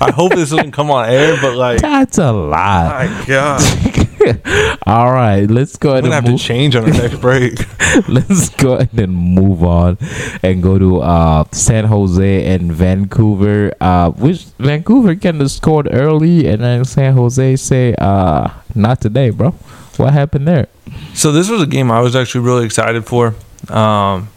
I 0.00 0.10
hope 0.10 0.34
this 0.34 0.50
doesn't 0.50 0.72
come 0.72 0.90
on 0.90 1.08
air, 1.08 1.38
but 1.40 1.56
like, 1.56 1.80
That's 1.80 2.18
a 2.18 2.32
lot. 2.32 3.08
my 3.08 3.24
God, 3.26 3.60
All 4.86 5.12
right, 5.12 5.46
let's 5.46 5.76
go 5.76 5.92
ahead 5.92 6.04
gonna 6.04 6.14
have 6.14 6.24
and 6.24 6.38
to 6.38 6.44
change 6.44 6.76
on 6.76 6.84
our 6.84 6.90
next 6.90 7.20
break. 7.20 7.54
let's 8.08 8.48
go 8.50 8.74
ahead 8.74 8.98
and 8.98 9.14
move 9.14 9.62
on 9.62 9.98
and 10.42 10.62
go 10.62 10.78
to 10.78 11.00
uh, 11.00 11.44
San 11.52 11.84
Jose 11.84 12.46
and 12.54 12.72
Vancouver. 12.72 13.72
Uh, 13.80 14.10
which 14.10 14.44
Vancouver 14.58 15.14
kind 15.16 15.40
of 15.40 15.50
scored 15.50 15.88
early, 15.92 16.46
and 16.46 16.62
then 16.62 16.84
San 16.84 17.14
Jose 17.14 17.56
say, 17.56 17.94
uh, 17.98 18.48
"Not 18.74 19.00
today, 19.00 19.30
bro." 19.30 19.50
What 19.96 20.12
happened 20.12 20.46
there? 20.46 20.68
So 21.14 21.32
this 21.32 21.48
was 21.48 21.62
a 21.62 21.66
game 21.66 21.90
I 21.90 22.00
was 22.00 22.14
actually 22.14 22.44
really 22.44 22.66
excited 22.66 23.06
for. 23.06 23.34
Um, 23.68 24.28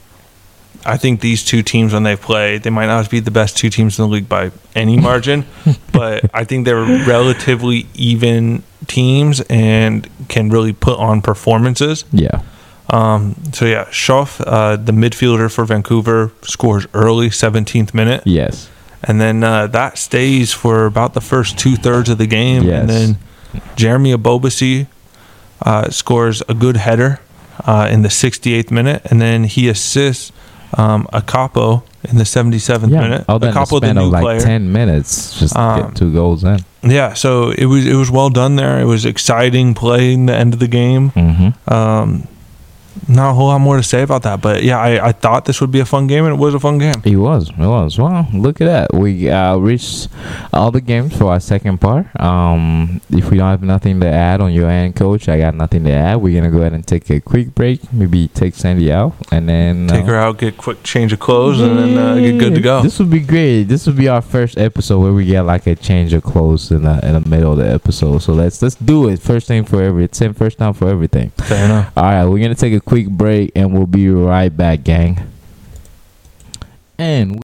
I 0.86 0.98
think 0.98 1.22
these 1.22 1.44
two 1.44 1.62
teams, 1.64 1.94
when 1.94 2.04
they 2.04 2.16
play, 2.16 2.58
they 2.58 2.70
might 2.70 2.86
not 2.88 3.10
be 3.10 3.20
the 3.20 3.32
best 3.32 3.58
two 3.58 3.70
teams 3.70 4.00
in 4.00 4.04
the 4.06 4.10
league 4.10 4.30
by 4.30 4.52
any 4.76 4.98
margin, 4.98 5.46
but 5.92 6.24
I 6.34 6.44
think 6.46 6.66
they're 6.66 6.84
relatively 7.06 7.86
even 7.96 8.64
teams 8.88 9.42
and 9.50 10.08
can 10.30 10.50
really 10.50 10.74
put 10.74 10.98
on 10.98 11.22
performances. 11.22 12.06
Yeah, 12.12 12.42
Um, 12.90 13.36
so 13.54 13.66
yeah, 13.66 13.86
Schöpf, 13.92 14.42
uh, 14.48 14.78
the 14.78 14.92
midfielder 14.94 15.52
for 15.52 15.66
Vancouver, 15.66 16.32
scores 16.44 16.88
early, 16.94 17.30
17th 17.30 17.94
minute, 17.94 18.24
yes, 18.26 18.70
and 19.04 19.20
then 19.22 19.44
uh, 19.44 19.68
that 19.68 19.98
stays 19.98 20.54
for 20.54 20.86
about 20.86 21.14
the 21.14 21.22
first 21.22 21.58
two 21.60 21.76
thirds 21.76 22.10
of 22.10 22.18
the 22.18 22.28
game, 22.28 22.64
Yes. 22.64 22.80
and 22.82 22.90
then 22.90 23.18
Jeremy 23.76 24.14
Ebobisse 24.14 24.88
uh, 25.62 25.90
scores 25.90 26.42
a 26.50 26.54
good 26.54 26.78
header 26.78 27.20
uh, 27.66 27.88
in 27.92 28.02
the 28.02 28.10
68th 28.10 28.72
minute, 28.72 29.02
and 29.12 29.22
then 29.22 29.44
he 29.44 29.68
assists 29.70 30.32
um, 30.78 31.08
Akapo 31.14 31.84
in 32.10 32.18
the 32.18 32.24
77th 32.24 32.90
yeah. 32.92 33.02
minute. 33.02 33.26
All 33.28 33.40
that 33.40 33.48
in 33.48 33.54
the 33.54 33.60
Akapo, 33.60 33.82
the 33.82 33.94
new 33.94 34.10
like 34.10 34.22
player. 34.24 34.40
ten 34.40 34.72
minutes, 34.72 35.40
just 35.40 35.54
to 35.56 35.62
Um, 35.62 35.82
get 35.88 35.96
two 35.96 36.14
goals 36.14 36.44
in. 36.44 36.60
Yeah, 36.84 37.14
so 37.14 37.52
it 37.52 37.66
was 37.66 37.86
it 37.86 37.96
was 37.96 38.10
well 38.10 38.30
done 38.30 38.56
there. 38.56 38.80
It 38.80 38.86
was 38.86 39.06
exciting 39.06 39.74
playing 39.74 40.28
the 40.28 40.36
end 40.36 40.54
of 40.54 40.60
the 40.60 40.68
game. 40.68 41.12
Mm-hmm. 41.12 41.74
Um, 41.74 42.28
not 43.08 43.32
a 43.32 43.34
whole 43.34 43.48
lot 43.48 43.60
more 43.60 43.78
to 43.78 43.84
say 43.84 44.02
about 44.04 44.24
that, 44.24 44.42
but 44.42 44.64
yeah, 44.64 44.80
I, 44.80 45.08
I 45.08 45.12
thought 45.12 45.46
this 45.46 45.62
would 45.62 45.72
be 45.72 45.80
a 45.80 45.86
fun 45.86 46.08
game, 46.08 46.26
and 46.26 46.36
it 46.36 46.40
was 46.40 46.54
a 46.54 46.60
fun 46.60 46.78
game. 46.78 47.02
It 47.04 47.16
was. 47.16 47.50
It 47.50 47.58
was. 47.58 47.98
Well, 47.98 48.28
look 48.34 48.62
at 48.62 48.66
that. 48.66 48.94
We 48.94 49.30
uh, 49.30 49.58
reached 49.58 50.10
all 50.54 50.72
the 50.72 50.82
games 50.82 51.18
for 51.18 51.32
our 51.32 51.40
second 51.40 51.80
part. 51.80 52.08
Um, 52.20 53.02
if 53.10 53.32
we 53.32 53.38
don't 53.38 53.50
have 53.50 53.64
nothing 53.64 54.00
to 54.02 54.08
add 54.08 54.42
on 54.42 54.54
your 54.54 54.70
end, 54.70 54.96
coach, 54.96 55.28
I 55.30 55.38
got 55.38 55.56
nothing 55.56 55.84
to 55.86 55.92
add. 55.92 56.18
We're 56.18 56.40
gonna 56.40 56.52
go 56.52 56.60
ahead 56.60 56.74
and 56.74 56.86
take 56.86 57.10
a 57.10 57.20
quick 57.20 57.56
break. 57.56 57.92
Maybe 57.92 58.28
take 58.30 58.56
Sandy 58.56 58.92
out, 58.92 59.14
and 59.32 59.48
then 59.50 59.88
Take 59.88 60.04
uh, 60.04 60.08
her 60.08 60.16
out, 60.16 60.38
get 60.38 60.58
quick 60.58 60.84
change 60.84 61.14
of 61.14 61.20
clothes, 61.20 61.60
and 61.62 61.78
then 61.78 61.98
uh, 61.98 62.16
get 62.16 62.38
good 62.38 62.56
to 62.56 62.62
go. 62.62 62.82
This 62.82 63.00
would 63.00 63.10
be 63.10 63.20
great. 63.20 63.64
This 63.64 63.88
would 63.88 63.98
be 63.98 64.08
our 64.08 64.22
first 64.22 64.58
episode 64.58 65.00
where 65.00 65.14
we 65.14 65.26
get 65.26 65.42
like 65.42 65.68
a 65.68 65.76
change 65.76 66.14
of 66.14 66.24
clothes 66.24 66.72
in 66.72 66.84
the 66.84 67.06
in 67.06 67.22
the 67.22 67.30
middle 67.30 67.54
of 67.54 67.58
the 67.58 67.70
episode. 67.70 68.20
So 68.20 68.34
let's 68.34 68.62
let's 68.62 68.76
do 68.76 69.10
it. 69.10 69.20
First 69.20 69.48
thing 69.48 69.66
for 69.66 69.82
every. 69.82 70.04
It's 70.06 70.22
in 70.22 70.34
first 70.34 70.58
time 70.58 70.74
for 70.74 70.90
everything. 70.90 71.30
Fair 71.32 71.66
enough. 71.66 71.92
All 71.98 72.04
right, 72.04 72.26
we're 72.26 72.42
gonna 72.42 72.56
take 72.56 72.74
a 72.74 72.79
quick 72.80 73.10
break 73.10 73.52
and 73.56 73.74
we'll 73.74 73.86
be 73.86 74.10
right 74.10 74.56
back, 74.56 74.84
gang. 74.84 75.28
And 76.98 77.42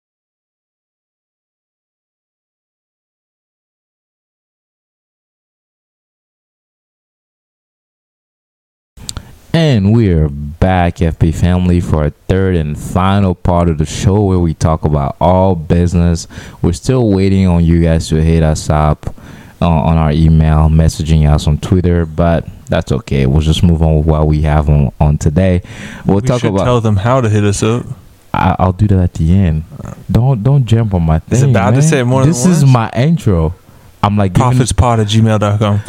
And 9.54 9.94
we're 9.94 10.28
back, 10.28 10.96
FP 10.96 11.32
family, 11.32 11.80
for 11.80 12.06
a 12.06 12.10
third 12.10 12.56
and 12.56 12.76
final 12.76 13.36
part 13.36 13.68
of 13.68 13.78
the 13.78 13.86
show 13.86 14.24
where 14.24 14.40
we 14.40 14.52
talk 14.52 14.84
about 14.84 15.16
all 15.20 15.54
business. 15.54 16.26
We're 16.60 16.72
still 16.72 17.08
waiting 17.10 17.46
on 17.46 17.64
you 17.64 17.80
guys 17.80 18.08
to 18.08 18.16
hit 18.20 18.42
us 18.42 18.68
up 18.68 19.14
on 19.68 19.96
our 19.96 20.12
email, 20.12 20.68
messaging 20.68 21.30
us 21.30 21.46
on 21.46 21.58
Twitter, 21.58 22.06
but 22.06 22.46
that's 22.66 22.92
okay. 22.92 23.26
We'll 23.26 23.40
just 23.40 23.62
move 23.62 23.82
on 23.82 23.96
with 23.98 24.06
what 24.06 24.26
we 24.26 24.42
have 24.42 24.68
on, 24.68 24.92
on 25.00 25.18
today. 25.18 25.62
We'll 26.06 26.16
we 26.16 26.22
talk 26.28 26.40
should 26.40 26.54
about. 26.54 26.64
tell 26.64 26.80
them 26.80 26.96
how 26.96 27.20
to 27.20 27.28
hit 27.28 27.44
us 27.44 27.62
up. 27.62 27.86
I, 28.32 28.56
I'll 28.58 28.72
do 28.72 28.88
that 28.88 28.98
at 28.98 29.14
the 29.14 29.32
end. 29.32 29.64
Don't 30.10 30.42
don't 30.42 30.64
jump 30.64 30.92
on 30.94 31.02
my 31.02 31.20
thing. 31.20 31.36
Is 31.36 31.42
it 31.44 31.52
bad 31.52 31.74
to 31.74 31.82
say 31.82 32.02
more 32.02 32.22
than 32.22 32.30
This 32.30 32.46
is 32.46 32.64
my 32.64 32.90
intro. 32.90 33.54
I'm 34.02 34.16
like 34.16 34.32
giving, 34.34 34.52
Profitspot 34.52 34.98
at 34.98 35.06
gmail.com. 35.06 35.80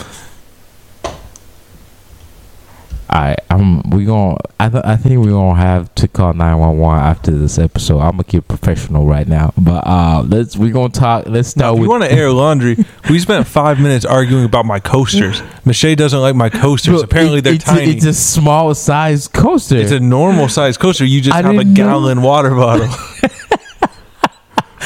I 3.15 3.35
I'm 3.49 3.81
we 3.91 4.03
gonna 4.05 4.37
I 4.59 4.67
th- 4.69 4.83
I 4.83 4.97
think 4.97 5.23
we 5.23 5.31
gonna 5.31 5.55
have 5.59 5.93
to 5.95 6.07
call 6.07 6.33
nine 6.33 6.57
one 6.57 6.77
one 6.77 6.99
after 6.99 7.31
this 7.31 7.57
episode. 7.57 7.99
I'm 7.99 8.11
gonna 8.11 8.25
keep 8.25 8.47
professional 8.47 9.05
right 9.05 9.27
now, 9.27 9.53
but 9.57 9.87
uh 9.87 10.23
let's 10.27 10.57
we 10.57 10.69
gonna 10.71 10.89
talk. 10.89 11.25
Let's 11.27 11.55
Now, 11.55 11.67
start 11.67 11.77
if 11.77 11.83
you 11.83 11.89
want 11.89 12.03
to 12.03 12.11
air 12.11 12.29
laundry, 12.31 12.75
we 13.09 13.19
spent 13.19 13.47
five 13.47 13.79
minutes 13.79 14.03
arguing 14.03 14.43
about 14.43 14.65
my 14.65 14.79
coasters. 14.81 15.41
Michelle 15.63 15.95
doesn't 15.95 16.19
like 16.19 16.35
my 16.35 16.49
coasters. 16.49 16.95
Bro, 16.95 17.03
Apparently, 17.03 17.39
it- 17.39 17.43
they're 17.43 17.53
it's 17.53 17.63
tiny. 17.63 17.85
A, 17.91 17.95
it's 17.95 18.05
a 18.05 18.13
small 18.13 18.75
size 18.75 19.29
coaster. 19.29 19.77
It's 19.77 19.91
a 19.91 19.99
normal 20.01 20.49
size 20.49 20.77
coaster. 20.77 21.05
You 21.05 21.21
just 21.21 21.33
I 21.35 21.41
have 21.41 21.55
a 21.55 21.57
didn't 21.59 21.73
know. 21.73 21.85
gallon 21.85 22.21
water 22.21 22.53
bottle. 22.53 22.89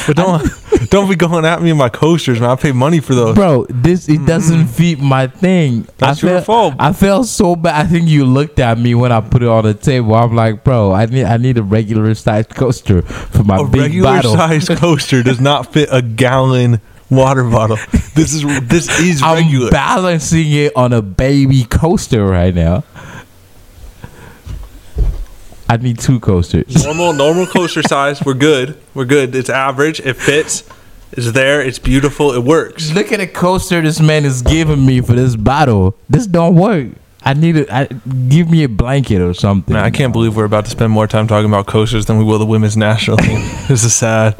but 0.06 0.16
don't 0.16 0.42
don't 0.90 1.08
be 1.08 1.16
going 1.16 1.44
at 1.44 1.62
me 1.62 1.70
in 1.70 1.76
my 1.76 1.88
coasters, 1.88 2.40
man. 2.40 2.50
I 2.50 2.56
pay 2.56 2.72
money 2.72 3.00
for 3.00 3.14
those. 3.14 3.34
Bro, 3.34 3.66
this 3.68 4.08
it 4.08 4.24
doesn't 4.26 4.66
fit 4.68 5.00
my 5.00 5.26
thing. 5.26 5.86
That's 5.98 6.22
I 6.22 6.26
your 6.26 6.36
felt, 6.36 6.46
fault. 6.46 6.74
I 6.78 6.92
felt 6.92 7.26
so 7.26 7.56
bad. 7.56 7.86
I 7.86 7.88
think 7.88 8.08
you 8.08 8.24
looked 8.24 8.58
at 8.60 8.78
me 8.78 8.94
when 8.94 9.12
I 9.12 9.20
put 9.20 9.42
it 9.42 9.48
on 9.48 9.64
the 9.64 9.74
table. 9.74 10.14
I'm 10.14 10.34
like, 10.34 10.64
bro, 10.64 10.92
I 10.92 11.06
need 11.06 11.24
I 11.24 11.36
need 11.36 11.58
a 11.58 11.62
regular 11.62 12.14
sized 12.14 12.50
coaster 12.50 13.02
for 13.02 13.44
my 13.44 13.58
a 13.60 13.64
big 13.64 13.82
regular 13.82 14.08
bottle. 14.16 14.34
size 14.36 14.68
coaster 14.78 15.22
does 15.22 15.40
not 15.40 15.72
fit 15.72 15.88
a 15.92 16.02
gallon 16.02 16.80
water 17.10 17.44
bottle. 17.44 17.76
This 18.14 18.32
is 18.34 18.42
this 18.68 18.88
is 19.00 19.22
I'm 19.22 19.38
regular. 19.44 19.70
balancing 19.70 20.50
it 20.52 20.76
on 20.76 20.92
a 20.92 21.02
baby 21.02 21.64
coaster 21.64 22.24
right 22.24 22.54
now. 22.54 22.84
I 25.70 25.76
need 25.76 25.98
two 26.00 26.18
coasters. 26.18 26.84
normal 26.84 27.12
normal 27.12 27.46
coaster 27.46 27.82
size. 27.82 28.20
We're 28.24 28.34
good. 28.34 28.76
We're 28.94 29.04
good. 29.04 29.34
It's 29.36 29.48
average. 29.48 30.00
It 30.00 30.14
fits. 30.16 30.68
It's 31.12 31.30
there. 31.32 31.60
It's 31.62 31.78
beautiful. 31.78 32.32
It 32.32 32.42
works. 32.42 32.92
Look 32.92 33.12
at 33.12 33.18
the 33.20 33.26
coaster 33.28 33.80
this 33.80 34.00
man 34.00 34.24
is 34.24 34.42
giving 34.42 34.84
me 34.84 35.00
for 35.00 35.12
this 35.12 35.36
bottle. 35.36 35.96
This 36.08 36.26
don't 36.26 36.56
work. 36.56 36.88
I 37.22 37.34
need 37.34 37.56
it. 37.56 37.68
Give 38.28 38.50
me 38.50 38.64
a 38.64 38.68
blanket 38.68 39.20
or 39.20 39.32
something. 39.34 39.74
Man, 39.74 39.84
I 39.84 39.90
can't 39.90 40.12
believe 40.12 40.36
we're 40.36 40.44
about 40.44 40.64
to 40.64 40.70
spend 40.70 40.90
more 40.90 41.06
time 41.06 41.26
talking 41.28 41.48
about 41.48 41.66
coasters 41.66 42.06
than 42.06 42.18
we 42.18 42.24
will 42.24 42.38
the 42.38 42.46
women's 42.46 42.76
national 42.76 43.18
team. 43.18 43.38
this 43.68 43.84
is 43.84 43.94
sad. 43.94 44.36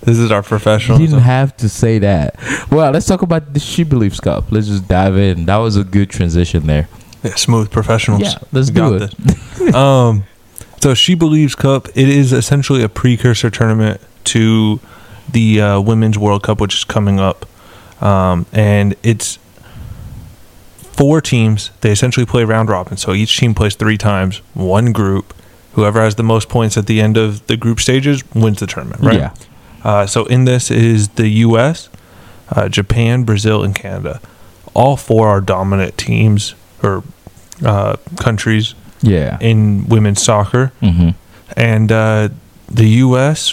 This 0.00 0.18
is 0.18 0.30
our 0.32 0.42
professional. 0.42 1.00
You 1.00 1.06
didn't 1.06 1.22
have 1.22 1.56
to 1.58 1.68
say 1.68 1.98
that. 2.00 2.36
Well, 2.70 2.90
let's 2.92 3.06
talk 3.06 3.22
about 3.22 3.52
the 3.54 3.60
She 3.60 3.84
Believes 3.84 4.20
Cup. 4.20 4.50
Let's 4.50 4.66
just 4.68 4.88
dive 4.88 5.16
in. 5.16 5.46
That 5.46 5.58
was 5.58 5.76
a 5.76 5.84
good 5.84 6.10
transition 6.10 6.66
there. 6.66 6.88
Yeah, 7.22 7.34
smooth 7.36 7.70
professionals. 7.70 8.22
Yeah, 8.22 8.34
let's 8.52 8.68
We 8.70 8.74
do 8.74 8.98
got 8.98 9.02
it. 9.02 9.16
this. 9.18 9.74
um, 9.74 10.24
so 10.84 10.92
she 10.92 11.14
believes 11.14 11.54
Cup. 11.54 11.88
It 11.94 12.10
is 12.10 12.30
essentially 12.30 12.82
a 12.82 12.90
precursor 12.90 13.48
tournament 13.48 14.02
to 14.24 14.80
the 15.26 15.58
uh, 15.58 15.80
Women's 15.80 16.18
World 16.18 16.42
Cup, 16.42 16.60
which 16.60 16.74
is 16.74 16.84
coming 16.84 17.18
up, 17.18 17.46
um, 18.02 18.44
and 18.52 18.94
it's 19.02 19.38
four 20.82 21.22
teams. 21.22 21.70
They 21.80 21.90
essentially 21.90 22.26
play 22.26 22.44
round 22.44 22.68
robin. 22.68 22.98
So 22.98 23.14
each 23.14 23.38
team 23.38 23.54
plays 23.54 23.76
three 23.76 23.96
times. 23.96 24.42
One 24.52 24.92
group. 24.92 25.32
Whoever 25.72 26.02
has 26.02 26.16
the 26.16 26.22
most 26.22 26.50
points 26.50 26.76
at 26.76 26.86
the 26.86 27.00
end 27.00 27.16
of 27.16 27.46
the 27.46 27.56
group 27.56 27.80
stages 27.80 28.22
wins 28.34 28.60
the 28.60 28.66
tournament. 28.66 29.00
Right. 29.00 29.16
Yeah. 29.16 29.34
Uh, 29.82 30.06
so 30.06 30.26
in 30.26 30.44
this 30.44 30.70
is 30.70 31.08
the 31.08 31.28
U.S., 31.28 31.88
uh, 32.50 32.68
Japan, 32.68 33.24
Brazil, 33.24 33.64
and 33.64 33.74
Canada. 33.74 34.20
All 34.74 34.98
four 34.98 35.28
are 35.28 35.40
dominant 35.40 35.96
teams 35.96 36.54
or 36.82 37.04
uh, 37.64 37.96
countries 38.18 38.74
Yeah. 39.04 39.38
in 39.40 39.86
women's 39.88 40.22
soccer, 40.22 40.72
Mm-hmm. 40.80 41.10
and 41.56 41.92
uh, 41.92 42.28
the 42.68 42.88
U.S. 43.06 43.52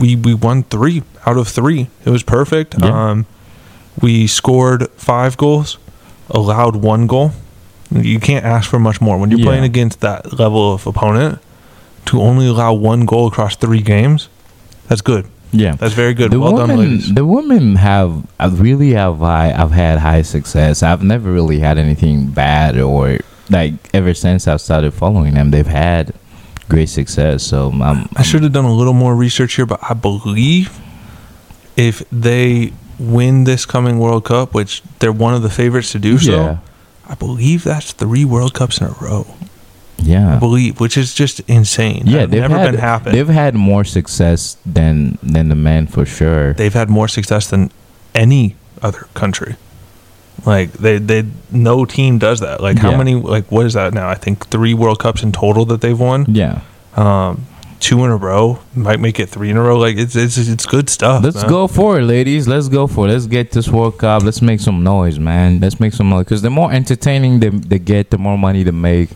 we 0.00 0.16
we 0.16 0.34
won 0.34 0.64
three 0.64 1.02
out 1.26 1.36
of 1.38 1.48
three. 1.48 1.88
It 2.04 2.10
was 2.10 2.22
perfect. 2.22 2.74
Yeah. 2.78 2.90
Um, 3.10 3.26
we 4.00 4.26
scored 4.26 4.88
five 4.96 5.36
goals, 5.36 5.78
allowed 6.30 6.76
one 6.76 7.06
goal. 7.06 7.30
You 7.90 8.18
can't 8.20 8.44
ask 8.44 8.68
for 8.70 8.78
much 8.78 9.00
more 9.00 9.18
when 9.18 9.30
you're 9.30 9.40
Yeah. 9.40 9.46
playing 9.46 9.64
against 9.64 10.00
that 10.00 10.38
level 10.38 10.72
of 10.74 10.86
opponent. 10.86 11.38
To 12.06 12.20
only 12.20 12.46
allow 12.48 12.72
one 12.74 13.06
goal 13.06 13.28
across 13.28 13.54
three 13.54 13.80
games, 13.82 14.28
that's 14.88 15.02
good. 15.02 15.26
Yeah. 15.52 15.76
That's 15.76 15.94
very 15.94 16.14
good. 16.14 16.30
The 16.32 16.40
well 16.40 16.56
done, 16.56 16.68
women, 16.70 16.78
ladies. 16.90 17.14
the 17.14 17.24
women 17.24 17.76
have 17.76 18.26
I 18.40 18.46
really 18.48 18.92
have 18.94 19.18
high. 19.18 19.52
I've 19.52 19.70
had 19.70 19.98
high 20.00 20.22
success. 20.22 20.82
I've 20.82 21.02
never 21.04 21.30
really 21.30 21.60
had 21.60 21.78
anything 21.78 22.26
bad 22.32 22.76
or 22.78 23.18
like 23.50 23.74
ever 23.94 24.14
since 24.14 24.46
I've 24.48 24.60
started 24.60 24.92
following 24.94 25.34
them. 25.34 25.50
They've 25.50 25.66
had 25.66 26.14
great 26.68 26.88
success. 26.88 27.42
So 27.42 27.70
I'm, 27.70 28.08
I 28.16 28.22
should 28.22 28.42
have 28.42 28.52
done 28.52 28.64
a 28.64 28.72
little 28.74 28.94
more 28.94 29.14
research 29.14 29.54
here, 29.54 29.66
but 29.66 29.80
I 29.82 29.94
believe 29.94 30.78
if 31.76 32.02
they 32.10 32.72
win 32.98 33.44
this 33.44 33.66
coming 33.66 33.98
World 33.98 34.24
Cup, 34.24 34.54
which 34.54 34.82
they're 35.00 35.12
one 35.12 35.34
of 35.34 35.42
the 35.42 35.50
favorites 35.50 35.92
to 35.92 35.98
do 35.98 36.18
so, 36.18 36.32
yeah, 36.32 36.58
I 37.08 37.14
believe 37.14 37.64
that's 37.64 37.92
three 37.92 38.24
World 38.24 38.54
Cups 38.54 38.80
in 38.80 38.86
a 38.86 38.94
row. 39.00 39.26
Yeah, 39.98 40.36
I 40.36 40.38
believe, 40.38 40.80
which 40.80 40.96
is 40.96 41.14
just 41.14 41.40
insane. 41.48 42.02
yeah. 42.06 42.26
They've 42.26 42.40
never 42.40 42.58
had 42.58 42.70
been 42.72 42.80
happened. 42.80 43.14
they've 43.16 43.28
had 43.28 43.54
more 43.54 43.84
success 43.84 44.56
than 44.66 45.16
than 45.22 45.48
the 45.48 45.54
men 45.54 45.86
for 45.86 46.04
sure. 46.04 46.54
they've 46.54 46.74
had 46.74 46.90
more 46.90 47.06
success 47.06 47.46
than 47.48 47.70
any 48.14 48.56
other 48.82 49.06
country. 49.14 49.54
Like 50.44 50.72
they, 50.72 50.98
they, 50.98 51.24
no 51.52 51.84
team 51.84 52.18
does 52.18 52.40
that. 52.40 52.60
Like 52.60 52.78
how 52.78 52.90
Yeah. 52.90 52.96
many? 52.98 53.14
Like 53.14 53.50
what 53.52 53.66
is 53.66 53.74
that 53.74 53.94
now? 53.94 54.08
I 54.08 54.14
think 54.14 54.48
three 54.48 54.74
World 54.74 54.98
Cups 54.98 55.22
in 55.22 55.30
total 55.32 55.64
that 55.66 55.80
they've 55.80 55.98
won. 55.98 56.26
yeah. 56.28 56.60
Um, 56.96 57.46
two 57.80 58.04
in 58.04 58.10
a 58.10 58.16
row 58.16 58.60
might 58.76 59.00
make 59.00 59.18
it 59.18 59.28
three 59.28 59.50
in 59.50 59.56
a 59.56 59.62
row. 59.62 59.78
Like 59.78 59.96
it's 59.96 60.14
it's 60.16 60.36
it's 60.36 60.66
good 60.66 60.88
stuff. 60.90 61.22
Let's 61.24 61.36
man. 61.42 61.48
go 61.48 61.66
for 61.68 61.98
it, 61.98 62.02
ladies. 62.04 62.46
Let's 62.46 62.68
go 62.68 62.86
for 62.86 63.06
it. 63.06 63.12
Let's 63.12 63.26
get 63.26 63.50
this 63.52 63.68
World 63.68 63.98
Cup. 63.98 64.22
Let's 64.24 64.42
make 64.42 64.60
some 64.60 64.82
noise, 64.84 65.18
man. 65.18 65.60
Let's 65.60 65.78
make 65.80 65.92
some 65.92 66.08
noise 66.10 66.24
because 66.24 66.42
the 66.42 66.50
more 66.50 66.72
entertaining 66.72 67.40
they, 67.40 67.48
they 67.48 67.78
get, 67.78 68.10
the 68.10 68.18
more 68.18 68.36
money 68.38 68.62
they 68.62 68.70
make. 68.72 69.10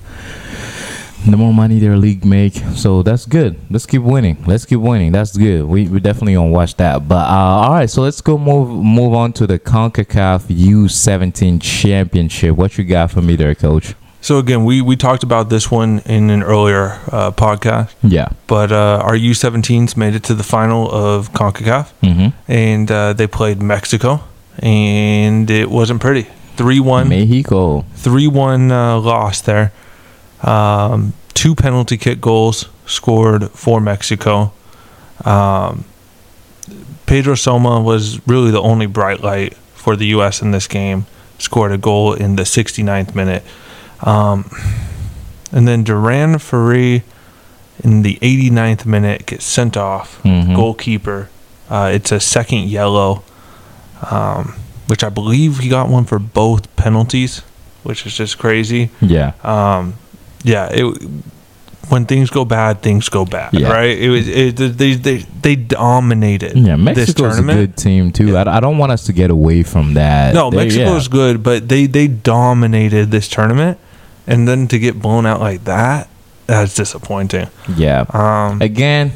The 1.27 1.37
more 1.37 1.53
money 1.53 1.81
their 1.81 1.97
league 1.97 2.25
make, 2.25 2.55
so 2.77 3.03
that's 3.03 3.27
good. 3.27 3.57
Let's 3.69 3.85
keep 3.85 4.03
winning. 4.03 4.37
Let's 4.47 4.65
keep 4.65 4.79
winning. 4.79 5.11
That's 5.11 5.37
good. 5.37 5.65
We 5.65 5.89
we 5.89 5.99
definitely 5.99 6.35
gonna 6.35 6.51
watch 6.51 6.77
that. 6.77 7.09
But 7.09 7.27
uh, 7.29 7.63
all 7.67 7.71
right, 7.73 7.91
so 7.91 8.03
let's 8.03 8.21
go 8.21 8.39
move 8.39 8.71
move 8.71 9.13
on 9.13 9.33
to 9.35 9.47
the 9.47 9.59
Concacaf 9.59 10.43
U17 10.47 11.61
Championship. 11.61 12.57
What 12.57 12.79
you 12.79 12.85
got 12.85 13.11
for 13.11 13.23
me 13.23 13.35
there, 13.37 13.55
Coach? 13.57 13.95
So 14.21 14.39
again, 14.39 14.65
we 14.65 14.81
we 14.81 14.95
talked 14.97 15.25
about 15.25 15.51
this 15.51 15.69
one 15.71 15.99
in 16.07 16.31
an 16.31 16.43
earlier 16.45 17.01
uh, 17.11 17.33
podcast, 17.33 17.91
Yeah. 18.03 18.29
but 18.47 18.71
uh, 18.71 19.01
our 19.05 19.17
U17s 19.17 19.97
made 19.97 20.15
it 20.15 20.23
to 20.25 20.35
the 20.35 20.43
final 20.45 20.89
of 20.91 21.33
Concacaf, 21.33 21.91
Mm-hmm. 22.03 22.29
and 22.51 22.91
uh, 22.91 23.13
they 23.15 23.27
played 23.27 23.61
Mexico, 23.61 24.21
and 24.61 25.51
it 25.51 25.71
wasn't 25.71 26.01
pretty. 26.01 26.29
Three 26.57 26.81
one. 26.81 27.09
Mexico. 27.09 27.85
three 27.95 28.29
one 28.29 28.71
uh, 28.73 28.99
loss 29.01 29.41
there. 29.43 29.73
Um, 30.43 31.13
two 31.35 31.55
penalty 31.55 31.97
kick 31.97 32.21
goals 32.21 32.67
scored 32.87 33.51
for 33.51 33.81
Mexico. 33.81 34.53
Um, 35.25 35.85
Pedro 37.07 37.35
Soma 37.35 37.81
was 37.81 38.27
really 38.27 38.51
the 38.51 38.61
only 38.61 38.87
bright 38.87 39.21
light 39.23 39.55
for 39.75 39.97
the 39.97 40.07
U.S. 40.09 40.43
in 40.43 40.51
this 40.51 40.67
game. 40.67 41.07
Scored 41.39 41.73
a 41.73 41.79
goal 41.79 42.13
in 42.15 42.37
the 42.37 42.43
69th 42.43 43.15
minute. 43.15 43.45
Um, 44.01 44.51
and 45.53 45.67
then 45.69 45.85
Duran 45.85 46.35
Ferree 46.35 47.03
in 47.85 48.03
the 48.03 48.17
89th 48.23 48.87
minute 48.87 49.27
gets 49.27 49.45
sent 49.45 49.77
off. 49.77 50.21
Mhm. 50.23 50.55
Goalkeeper. 50.57 51.29
Uh, 51.71 51.91
it's 51.93 52.11
a 52.13 52.21
second 52.21 52.65
yellow, 52.69 53.23
um, 54.11 54.55
which 54.87 55.05
I 55.05 55.09
believe 55.09 55.59
he 55.59 55.69
got 55.69 55.89
one 55.89 56.05
for 56.05 56.19
both 56.19 56.75
penalties, 56.77 57.43
which 57.83 58.07
is 58.07 58.15
just 58.17 58.39
crazy. 58.39 58.91
Yeah. 59.01 59.33
Um, 59.45 59.95
yeah, 60.47 60.69
it, 60.73 60.85
when 61.89 62.05
things 62.07 62.31
go 62.31 62.45
bad, 62.45 62.83
things 62.83 63.09
go 63.09 63.25
bad, 63.25 63.53
Yeah. 63.55 63.71
right? 63.73 63.97
It 63.97 64.09
was 64.09 64.27
it, 64.29 64.57
they 64.57 64.95
they 64.95 65.19
they 65.43 65.55
dominated 65.57 66.57
Yeah, 66.57 66.77
this 66.77 66.85
Mexico's 67.15 67.39
a 67.39 67.43
good 67.43 67.77
team 67.77 68.11
too. 68.13 68.37
I, 68.37 68.57
I 68.57 68.61
don't 68.61 68.79
want 68.79 68.93
us 68.93 69.05
to 69.07 69.13
get 69.13 69.31
away 69.31 69.63
from 69.63 69.95
that. 69.95 70.35
No, 70.35 70.51
They- 70.51 70.57
Mexico's 70.65 71.07
yeah. 71.07 71.13
good, 71.13 71.43
but 71.43 71.69
they 71.69 71.87
they 71.87 72.09
dominated 72.09 73.11
this 73.11 73.29
tournament, 73.29 73.79
and 74.27 74.49
then 74.49 74.67
to 74.69 74.79
get 74.79 75.01
blown 75.01 75.27
out 75.27 75.41
like 75.41 75.65
that, 75.65 76.09
that's 76.47 76.75
disappointing. 76.75 77.49
Yeah. 77.77 78.05
Um, 78.11 78.61
Again, 78.63 79.13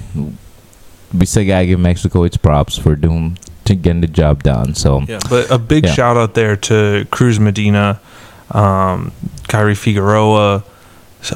we 1.13 1.27
still 1.27 1.47
gotta 1.47 1.67
give 1.67 1.81
Mexico 1.81 2.23
its 2.25 2.37
props 2.37 2.79
for 2.79 2.95
doing 2.95 3.37
to 3.65 3.75
getting 3.75 4.01
the 4.01 4.07
job 4.07 4.43
done. 4.45 4.75
So 4.75 5.03
Yeah, 5.09 5.19
but 5.29 5.51
a 5.51 5.59
big 5.59 5.87
Yeah. 5.87 5.93
shout 5.95 6.17
out 6.17 6.35
there 6.35 6.55
to 6.71 7.07
Cruz 7.11 7.39
Medina, 7.41 7.99
um, 8.53 9.11
Keyrol 9.49 9.77
Figueroa, 9.77 10.63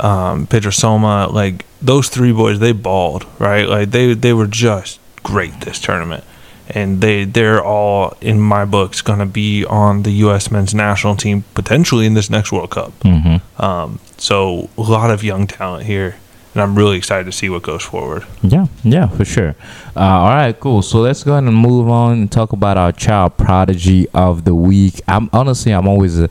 um, 0.00 0.46
Pedro 0.46 0.70
Soma. 0.70 1.28
Like 1.28 1.64
those 1.82 2.08
three 2.08 2.32
boys, 2.32 2.58
they 2.58 2.72
balled 2.72 3.26
right. 3.38 3.68
Like 3.68 3.90
they 3.90 4.14
they 4.14 4.32
were 4.32 4.46
just 4.46 4.98
great 5.22 5.60
this 5.62 5.78
tournament, 5.80 6.24
and 6.68 7.00
they 7.00 7.24
they're 7.24 7.62
all 7.64 8.16
in 8.20 8.40
my 8.40 8.64
books 8.64 9.02
gonna 9.02 9.26
be 9.26 9.64
on 9.64 10.02
the 10.02 10.10
U.S. 10.26 10.50
men's 10.50 10.74
national 10.74 11.16
team 11.16 11.44
potentially 11.54 12.06
in 12.06 12.14
this 12.14 12.28
next 12.30 12.52
World 12.52 12.70
Cup. 12.70 12.92
mhm. 13.00 13.40
Um, 13.58 13.98
so 14.18 14.68
a 14.78 14.82
lot 14.82 15.10
of 15.10 15.22
young 15.24 15.46
talent 15.46 15.86
here, 15.86 16.16
and 16.54 16.62
I'm 16.62 16.74
really 16.78 16.96
excited 16.96 17.24
to 17.26 17.32
see 17.32 17.48
what 17.48 17.62
goes 17.62 17.82
forward. 17.82 18.24
Yeah, 18.42 18.66
yeah, 18.82 19.08
for 19.08 19.24
sure. 19.24 19.54
Uh, 19.96 20.00
all 20.00 20.34
right, 20.34 20.58
cool. 20.58 20.82
So 20.82 20.98
let's 20.98 21.22
go 21.22 21.32
ahead 21.32 21.44
and 21.44 21.54
move 21.54 21.88
on 21.88 22.12
and 22.14 22.32
talk 22.32 22.52
about 22.52 22.76
our 22.76 22.90
child 22.90 23.36
prodigy 23.36 24.08
of 24.12 24.44
the 24.44 24.52
week. 24.54 25.00
I'm 25.06 25.30
honestly, 25.32 25.70
I'm 25.70 25.86
always, 25.86 26.20
uh, 26.20 26.26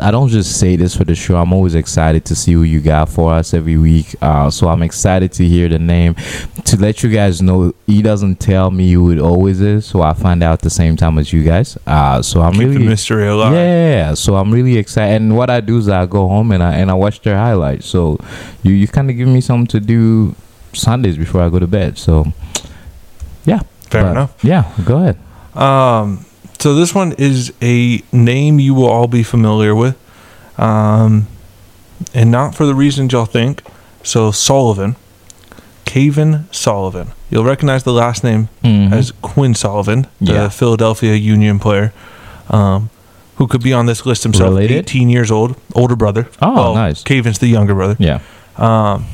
I 0.00 0.12
don't 0.12 0.28
just 0.28 0.60
say 0.60 0.76
this 0.76 0.96
for 0.96 1.02
the 1.04 1.16
show. 1.16 1.36
I'm 1.36 1.52
always 1.52 1.74
excited 1.74 2.24
to 2.26 2.36
see 2.36 2.52
who 2.52 2.62
you 2.62 2.80
got 2.80 3.08
for 3.08 3.32
us 3.32 3.54
every 3.54 3.76
week. 3.76 4.14
Uh, 4.22 4.50
so 4.50 4.68
I'm 4.68 4.82
excited 4.84 5.32
to 5.32 5.44
hear 5.44 5.68
the 5.68 5.80
name. 5.80 6.14
To 6.66 6.76
let 6.76 7.02
you 7.02 7.10
guys 7.10 7.42
know, 7.42 7.74
he 7.88 8.02
doesn't 8.02 8.36
tell 8.38 8.70
me 8.70 8.92
who 8.92 9.10
it 9.10 9.18
always 9.18 9.60
is, 9.60 9.84
so 9.84 10.00
I 10.02 10.12
find 10.12 10.42
out 10.44 10.60
the 10.60 10.70
same 10.70 10.94
time 10.94 11.18
as 11.18 11.32
you 11.32 11.42
guys. 11.42 11.76
Uh, 11.88 12.22
so 12.22 12.40
I'm 12.42 12.52
Keep 12.52 12.60
really 12.60 12.74
the 12.74 12.84
mystery 12.84 13.26
alive. 13.26 13.52
yeah, 13.52 14.14
so 14.14 14.36
I'm 14.36 14.52
really 14.52 14.78
excited. 14.78 15.16
And 15.16 15.36
what 15.36 15.50
I 15.50 15.60
do 15.60 15.78
is 15.78 15.88
I 15.88 16.06
go 16.06 16.28
home 16.28 16.52
and 16.52 16.62
I 16.62 16.74
and 16.74 16.88
I 16.88 16.94
watch 16.94 17.20
their 17.22 17.36
highlights. 17.36 17.86
So 17.86 18.18
you 18.62 18.74
you 18.74 18.86
kind 18.86 19.10
of 19.10 19.16
give 19.16 19.26
me 19.26 19.40
something 19.40 19.66
to 19.68 19.80
do 19.80 20.36
Sundays 20.72 21.16
before 21.16 21.40
I 21.42 21.48
go 21.48 21.58
to 21.58 21.66
bed. 21.66 21.98
So 21.98 22.32
yeah, 23.44 23.60
Fair 23.90 24.02
But, 24.04 24.10
enough. 24.10 24.34
Yeah, 24.42 24.64
go 24.84 24.98
ahead. 24.98 25.16
Um, 25.56 26.24
so 26.58 26.74
this 26.74 26.94
one 26.94 27.12
is 27.18 27.52
a 27.62 28.02
name 28.12 28.58
you 28.58 28.74
will 28.74 28.86
all 28.88 29.06
be 29.08 29.22
familiar 29.22 29.74
with, 29.74 29.96
um, 30.58 31.26
and 32.14 32.30
not 32.30 32.54
for 32.54 32.66
the 32.66 32.74
reasons 32.74 33.12
y'all 33.12 33.24
think. 33.24 33.62
So 34.02 34.30
Sullivan, 34.30 34.96
Cavan 35.84 36.46
Sullivan. 36.50 37.08
You'll 37.30 37.44
recognize 37.44 37.82
the 37.84 37.92
last 37.92 38.22
name 38.24 38.48
Mhm. 38.62 38.92
as 38.92 39.12
Quinn 39.22 39.54
Sullivan, 39.54 40.06
the 40.20 40.32
Yeah. 40.32 40.48
Philadelphia 40.48 41.14
Union 41.14 41.58
player, 41.58 41.92
um, 42.50 42.90
who 43.36 43.46
could 43.46 43.62
be 43.62 43.72
on 43.72 43.86
this 43.86 44.04
list 44.04 44.22
himself. 44.22 44.50
Related? 44.50 44.76
18 44.78 45.08
years 45.08 45.30
old, 45.30 45.56
older 45.74 45.96
brother. 45.96 46.28
Oh, 46.42 46.54
Well, 46.54 46.74
nice. 46.74 47.02
Cavan's 47.02 47.38
the 47.38 47.46
younger 47.48 47.74
brother. 47.74 47.96
yeah, 47.98 48.18
Um, 48.56 49.04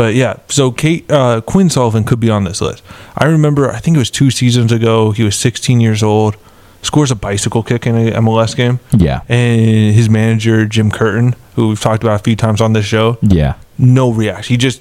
but 0.00 0.14
yeah, 0.14 0.38
so 0.48 0.70
Kate 0.70 1.04
uh, 1.10 1.42
Quinn 1.42 1.68
Sullivan 1.68 2.04
could 2.04 2.20
be 2.20 2.30
on 2.30 2.44
this 2.44 2.62
list. 2.62 2.82
I 3.18 3.26
remember, 3.26 3.70
I 3.70 3.80
think 3.80 3.96
it 3.96 3.98
was 3.98 4.10
two 4.10 4.30
seasons 4.30 4.72
ago. 4.72 5.10
He 5.10 5.22
was 5.22 5.36
16 5.36 5.78
years 5.78 6.02
old, 6.02 6.38
scores 6.80 7.10
a 7.10 7.14
bicycle 7.14 7.62
kick 7.62 7.86
in 7.86 7.94
a 7.94 8.12
MLS 8.12 8.56
game, 8.56 8.80
yeah, 8.96 9.20
and 9.28 9.94
his 9.94 10.08
manager 10.08 10.64
Jim 10.64 10.90
Curtin, 10.90 11.36
who 11.54 11.68
we've 11.68 11.80
talked 11.82 12.02
about 12.02 12.18
a 12.18 12.22
few 12.22 12.34
times 12.34 12.62
on 12.62 12.72
this 12.72 12.86
show, 12.86 13.18
yeah. 13.20 13.56
no 13.76 14.10
reaction. 14.10 14.54
He 14.54 14.56
just 14.56 14.80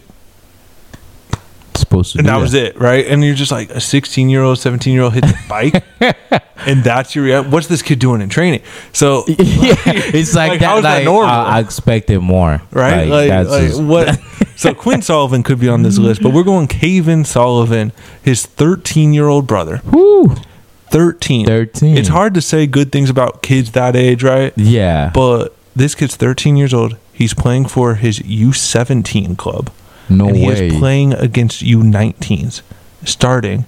Supposed 1.90 2.12
to. 2.14 2.20
and 2.20 2.28
do 2.28 2.32
that 2.34 2.40
was 2.40 2.54
it, 2.54 2.80
right? 2.80 3.06
And 3.08 3.24
you're 3.24 3.34
just 3.36 3.52
like 3.52 3.72
a 3.72 3.82
16 3.82 4.30
year 4.30 4.44
old, 4.44 4.60
17 4.60 4.94
year 4.94 5.02
old 5.04 5.14
hits 5.14 5.32
a 5.32 5.48
bike, 5.50 5.84
and 6.68 6.84
that's 6.84 7.16
your 7.16 7.42
what's 7.44 7.66
this 7.68 7.82
kid 7.82 7.98
doing 8.00 8.22
in 8.22 8.30
training? 8.30 8.62
So 8.94 9.24
yeah, 9.28 9.36
it's 9.86 10.36
like, 10.36 10.52
Like, 10.52 10.60
that. 10.60 10.78
is 10.78 10.84
that 10.84 10.96
like, 10.98 11.04
normal? 11.06 11.30
I, 11.30 11.58
I 11.58 11.60
expected 11.62 12.20
more. 12.20 12.62
right? 12.72 13.06
Like, 13.08 13.30
that's 13.30 13.50
like, 13.50 13.64
just- 13.70 13.82
what? 13.82 14.20
so 14.56 14.74
Quinn 14.76 15.02
Sullivan 15.02 15.42
could 15.42 15.60
be 15.60 15.68
on 15.68 15.82
this 15.84 15.98
list, 15.98 16.22
but 16.22 16.32
we're 16.32 16.44
going 16.44 16.68
Cavan 16.68 17.26
Sullivan, 17.26 17.92
his 18.22 18.46
13 18.46 19.12
year 19.14 19.28
old 19.28 19.48
brother. 19.48 19.78
Whew, 19.78 20.36
13. 20.92 21.46
13. 21.48 21.98
It's 21.98 22.10
hard 22.10 22.34
to 22.36 22.42
say 22.42 22.68
good 22.68 22.92
things 22.92 23.10
about 23.10 23.42
kids 23.42 23.72
that 23.72 23.96
age, 23.96 24.22
right? 24.24 24.54
Yeah, 24.56 25.12
But 25.14 25.56
this 25.76 25.96
kid's 25.96 26.16
13 26.16 26.56
years 26.58 26.74
old. 26.74 26.98
He's 27.14 27.34
playing 27.34 27.68
for 27.68 27.96
his 27.96 28.20
U17 28.20 29.38
club. 29.38 29.72
No 30.10 30.28
and 30.28 30.38
he 30.38 30.48
way. 30.48 30.68
is 30.68 30.78
playing 30.80 31.14
against 31.14 31.62
U19s, 31.64 32.62
starting, 33.06 33.66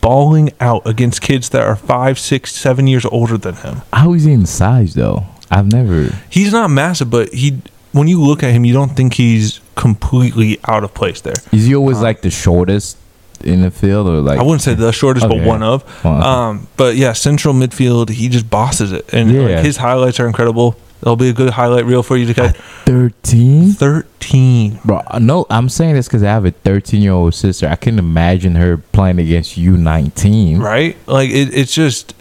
balling 0.00 0.50
out 0.60 0.86
against 0.86 1.20
kids 1.20 1.48
that 1.50 1.62
are 1.62 1.76
five, 1.76 2.18
six, 2.18 2.54
seven 2.54 2.86
years 2.86 3.04
older 3.06 3.36
than 3.38 3.56
him. 3.56 3.82
How 3.92 4.12
is 4.14 4.24
he 4.24 4.32
in 4.32 4.46
size 4.46 4.94
though? 4.94 5.26
I've 5.50 5.70
never. 5.70 6.10
He's 6.30 6.52
not 6.52 6.68
massive, 6.70 7.10
but 7.10 7.32
he. 7.32 7.60
When 7.92 8.08
you 8.08 8.22
look 8.22 8.42
at 8.42 8.52
him, 8.52 8.64
you 8.64 8.72
don't 8.72 8.96
think 8.96 9.14
he's 9.14 9.60
completely 9.74 10.58
out 10.64 10.82
of 10.82 10.94
place 10.94 11.20
there. 11.20 11.34
Is 11.52 11.66
he 11.66 11.74
always 11.74 12.00
like 12.00 12.22
the 12.22 12.30
shortest 12.30 12.96
in 13.44 13.60
the 13.60 13.70
field, 13.70 14.08
or 14.08 14.20
like? 14.22 14.38
I 14.38 14.42
wouldn't 14.42 14.62
say 14.62 14.72
the 14.72 14.92
shortest, 14.92 15.26
Okay. 15.26 15.36
but 15.38 15.46
one 15.46 15.62
of. 15.62 16.06
Um, 16.06 16.68
but 16.78 16.96
yeah, 16.96 17.12
central 17.12 17.52
midfield, 17.52 18.08
he 18.08 18.30
just 18.30 18.48
bosses 18.48 18.92
it, 18.92 19.12
and 19.12 19.30
Yeah. 19.30 19.40
like, 19.42 19.64
his 19.64 19.76
highlights 19.76 20.18
are 20.20 20.26
incredible. 20.26 20.74
That'll 21.02 21.16
be 21.16 21.30
a 21.30 21.32
good 21.32 21.50
highlight 21.50 21.84
reel 21.84 22.04
for 22.04 22.16
you 22.16 22.26
to 22.26 22.34
catch. 22.34 22.56
13? 22.86 23.72
13. 23.72 24.78
Bro, 24.84 25.02
no, 25.20 25.46
I'm 25.50 25.68
saying 25.68 25.96
this 25.96 26.06
because 26.06 26.22
I 26.22 26.28
have 26.28 26.44
a 26.44 26.52
13 26.52 27.02
year 27.02 27.10
old 27.10 27.34
sister. 27.34 27.66
I 27.66 27.74
can 27.74 27.98
imagine 27.98 28.54
her 28.54 28.76
playing 28.76 29.18
against 29.18 29.56
you 29.56 29.76
19. 29.76 30.60
Right? 30.60 30.96
Like 31.08 31.30
it, 31.30 31.52
it's 31.52 31.74
just 31.74 32.14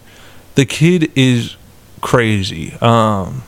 the 0.56 0.66
kid 0.66 1.12
is 1.16 1.56
crazy. 2.02 2.74
Um 2.82 3.44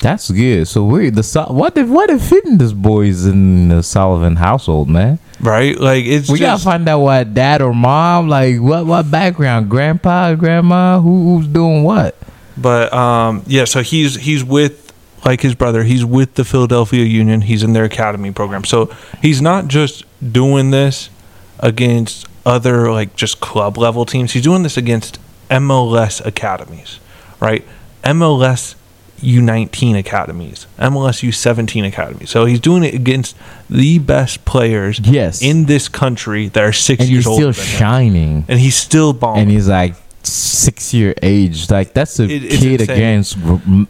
That's 0.00 0.30
good. 0.30 0.68
So 0.68 0.84
wait, 0.84 1.14
the 1.14 1.46
what 1.48 1.78
if 1.78 1.88
what 1.88 2.10
if 2.10 2.28
fitting 2.28 2.58
this 2.58 2.72
boys 2.72 3.24
in 3.24 3.68
the 3.68 3.82
Sullivan 3.82 4.36
household, 4.36 4.90
man? 4.90 5.18
right? 5.40 5.78
Like 5.78 6.04
it's 6.04 6.28
We 6.28 6.38
just 6.38 6.64
gotta 6.64 6.78
find 6.78 6.86
out 6.86 7.00
what 7.00 7.32
dad 7.32 7.62
or 7.62 7.72
mom, 7.72 8.28
like 8.28 8.60
what 8.60 8.84
what 8.84 9.10
background, 9.10 9.70
grandpa, 9.70 10.34
grandma, 10.34 11.00
who, 11.00 11.38
who's 11.38 11.46
doing 11.48 11.82
what? 11.82 12.14
But 12.60 12.92
um, 12.92 13.42
yeah, 13.46 13.64
so 13.64 13.82
he's 13.82 14.16
he's 14.16 14.42
with 14.44 14.92
like 15.24 15.40
his 15.40 15.54
brother. 15.54 15.82
He's 15.84 16.04
with 16.04 16.34
the 16.34 16.44
Philadelphia 16.44 17.04
Union. 17.04 17.42
He's 17.42 17.62
in 17.62 17.72
their 17.72 17.84
academy 17.84 18.30
program. 18.32 18.64
So 18.64 18.94
he's 19.22 19.40
not 19.42 19.68
just 19.68 20.04
doing 20.32 20.70
this 20.70 21.10
against 21.60 22.26
other 22.46 22.90
like 22.92 23.14
just 23.16 23.40
club 23.40 23.76
level 23.78 24.04
teams. 24.06 24.32
He's 24.32 24.42
doing 24.44 24.62
this 24.62 24.76
against 24.76 25.18
MLS 25.50 26.24
academies, 26.24 27.00
right? 27.40 27.64
MLS 28.04 28.74
U19 29.20 29.98
academies, 29.98 30.66
MLS 30.78 31.22
U17 31.28 31.86
academies. 31.86 32.30
So 32.30 32.44
he's 32.44 32.60
doing 32.60 32.84
it 32.84 32.94
against 32.94 33.36
the 33.68 33.98
best 33.98 34.44
players 34.44 35.00
Yes. 35.00 35.42
in 35.42 35.64
this 35.66 35.88
country 35.88 36.46
that 36.48 36.62
are 36.62 36.72
six 36.72 37.00
and 37.02 37.10
years 37.10 37.24
he's 37.24 37.26
old, 37.26 37.38
still 37.40 37.52
shining. 37.52 38.44
and 38.46 38.60
he's 38.60 38.76
still 38.76 39.12
balling. 39.12 39.42
And 39.42 39.50
he's 39.50 39.68
like 39.68 39.94
six 40.24 40.92
year 40.92 41.14
age. 41.22 41.70
Like 41.70 41.94
that's 41.94 42.18
a 42.20 42.24
It- 42.24 42.50
kid 42.50 42.80
against 42.82 43.36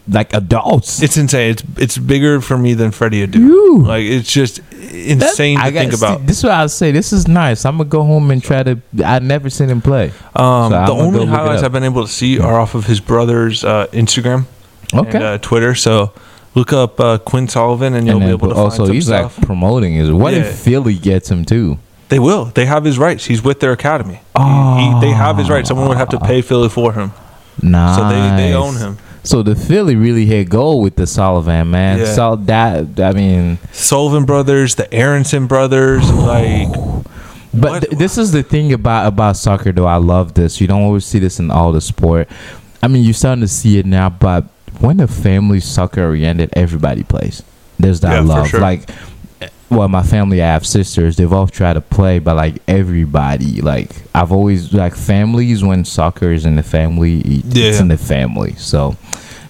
like 0.07 0.33
adults. 0.33 1.01
It's 1.01 1.17
insane. 1.17 1.51
It's 1.51 1.63
it's 1.77 1.97
bigger 1.97 2.41
for 2.41 2.57
me 2.57 2.73
than 2.73 2.91
Freddie 2.91 3.25
Adu. 3.27 3.85
Like 3.85 4.03
it's 4.03 4.31
just 4.31 4.59
insane 4.91 5.57
I 5.57 5.71
to 5.71 5.77
think 5.79 5.93
about. 5.93 6.25
This 6.25 6.37
is 6.39 6.43
what 6.43 6.53
I 6.53 6.67
say. 6.67 6.91
This 6.91 7.11
is 7.13 7.27
nice. 7.27 7.65
I'm 7.65 7.77
gonna 7.77 7.89
go 7.89 8.03
home 8.03 8.31
and 8.31 8.41
try 8.43 8.63
to. 8.63 8.79
I 9.03 9.19
never 9.19 9.49
seen 9.49 9.69
him 9.69 9.81
play. 9.81 10.11
Um, 10.35 10.71
So 10.71 10.85
the 10.85 10.91
only 10.91 11.11
go 11.19 11.25
look 11.25 11.27
it 11.27 11.31
highlights. 11.31 11.63
I've 11.63 11.71
been 11.71 11.83
able 11.83 12.05
to 12.05 12.11
see 12.11 12.39
are 12.39 12.59
off 12.59 12.75
of 12.75 12.85
his 12.85 12.99
brother's 12.99 13.63
uh, 13.63 13.87
Instagram 13.91 14.45
Okay. 14.93 15.09
and 15.17 15.23
uh, 15.23 15.37
Twitter. 15.39 15.75
So 15.75 16.13
look 16.55 16.73
up 16.73 16.99
uh, 16.99 17.17
Quinn 17.19 17.47
Sullivan, 17.47 17.93
and 17.95 18.07
you'll 18.07 18.17
and 18.17 18.25
be 18.25 18.31
able 18.31 18.49
to 18.49 18.55
also, 18.55 18.77
find 18.77 18.87
some 18.87 18.93
he's 18.95 19.05
stuff. 19.07 19.37
like 19.37 19.45
promoting 19.47 19.93
his. 19.93 20.11
What 20.11 20.33
Yeah. 20.33 20.39
if 20.41 20.55
Philly 20.59 20.95
gets 20.95 21.29
him 21.29 21.43
too? 21.45 21.77
They 22.09 22.19
will. 22.19 22.45
They 22.45 22.65
have 22.65 22.83
his 22.83 22.97
rights. 22.99 23.25
He's 23.25 23.43
with 23.43 23.59
their 23.59 23.71
academy. 23.71 24.21
He- 24.37 24.43
he, 24.43 24.99
they 25.01 25.11
have 25.11 25.37
his 25.37 25.49
rights. 25.49 25.67
Someone 25.69 25.87
would 25.89 25.97
have 25.97 26.09
to 26.09 26.19
pay 26.19 26.41
Philly 26.41 26.69
for 26.69 26.93
him, 26.93 27.11
Nice. 27.61 27.97
so 27.97 28.07
they, 28.09 28.43
they 28.43 28.53
own 28.53 28.75
him. 28.77 28.97
So 29.23 29.43
the 29.43 29.53
Philly 29.55 29.95
really 29.97 30.25
hit 30.25 30.49
gold 30.49 30.81
with 30.83 30.95
the 30.95 31.05
Sullivan 31.05 31.71
man. 31.71 31.99
Yeah. 31.99 32.05
So 32.13 32.35
that 32.37 32.99
I 32.99 33.11
mean, 33.11 33.57
Sullivan 33.73 34.25
brothers, 34.25 34.75
the 34.75 34.91
Aronson 34.93 35.45
brothers, 35.47 36.09
like 36.13 36.69
but 37.53 37.81
th- 37.81 37.97
this 37.99 38.17
is 38.17 38.31
the 38.31 38.43
thing 38.43 38.71
about 38.73 39.07
about 39.07 39.35
soccer 39.37 39.71
though. 39.73 39.85
I 39.87 39.97
love 39.97 40.35
this. 40.35 40.61
You 40.61 40.67
don't 40.67 40.81
always 40.83 41.05
see 41.05 41.19
this 41.19 41.39
in 41.39 41.51
all 41.51 41.71
the 41.73 41.81
sport. 41.81 42.29
I 42.81 42.87
mean, 42.87 43.03
you're 43.03 43.13
starting 43.13 43.41
to 43.41 43.47
see 43.47 43.77
it 43.77 43.85
now, 43.85 44.09
but 44.09 44.45
when 44.79 44.97
the 44.97 45.07
family 45.07 45.59
soccer 45.59 46.03
oriented, 46.05 46.51
everybody 46.53 47.03
plays. 47.03 47.43
There's 47.77 47.99
that 48.01 48.11
Yeah, 48.13 48.21
for 48.21 48.27
love. 48.27 48.47
sure. 48.47 48.59
Like, 48.61 48.89
well, 49.69 49.87
my 49.87 50.03
family, 50.03 50.41
I 50.41 50.47
have 50.47 50.65
sisters. 50.65 51.15
They've 51.17 51.31
all 51.31 51.47
tried 51.47 51.73
to 51.73 51.81
play, 51.81 52.19
but 52.19 52.35
like 52.35 52.61
everybody, 52.67 53.61
like 53.61 53.91
I've 54.15 54.31
always 54.31 54.73
like 54.73 54.95
families 54.95 55.63
when 55.63 55.85
soccer 55.85 56.31
is 56.31 56.45
in 56.45 56.55
the 56.55 56.63
family, 56.63 57.21
it's 57.21 57.55
Yeah. 57.55 57.81
in 57.81 57.87
the 57.87 57.97
family. 57.97 58.55
So. 58.55 58.95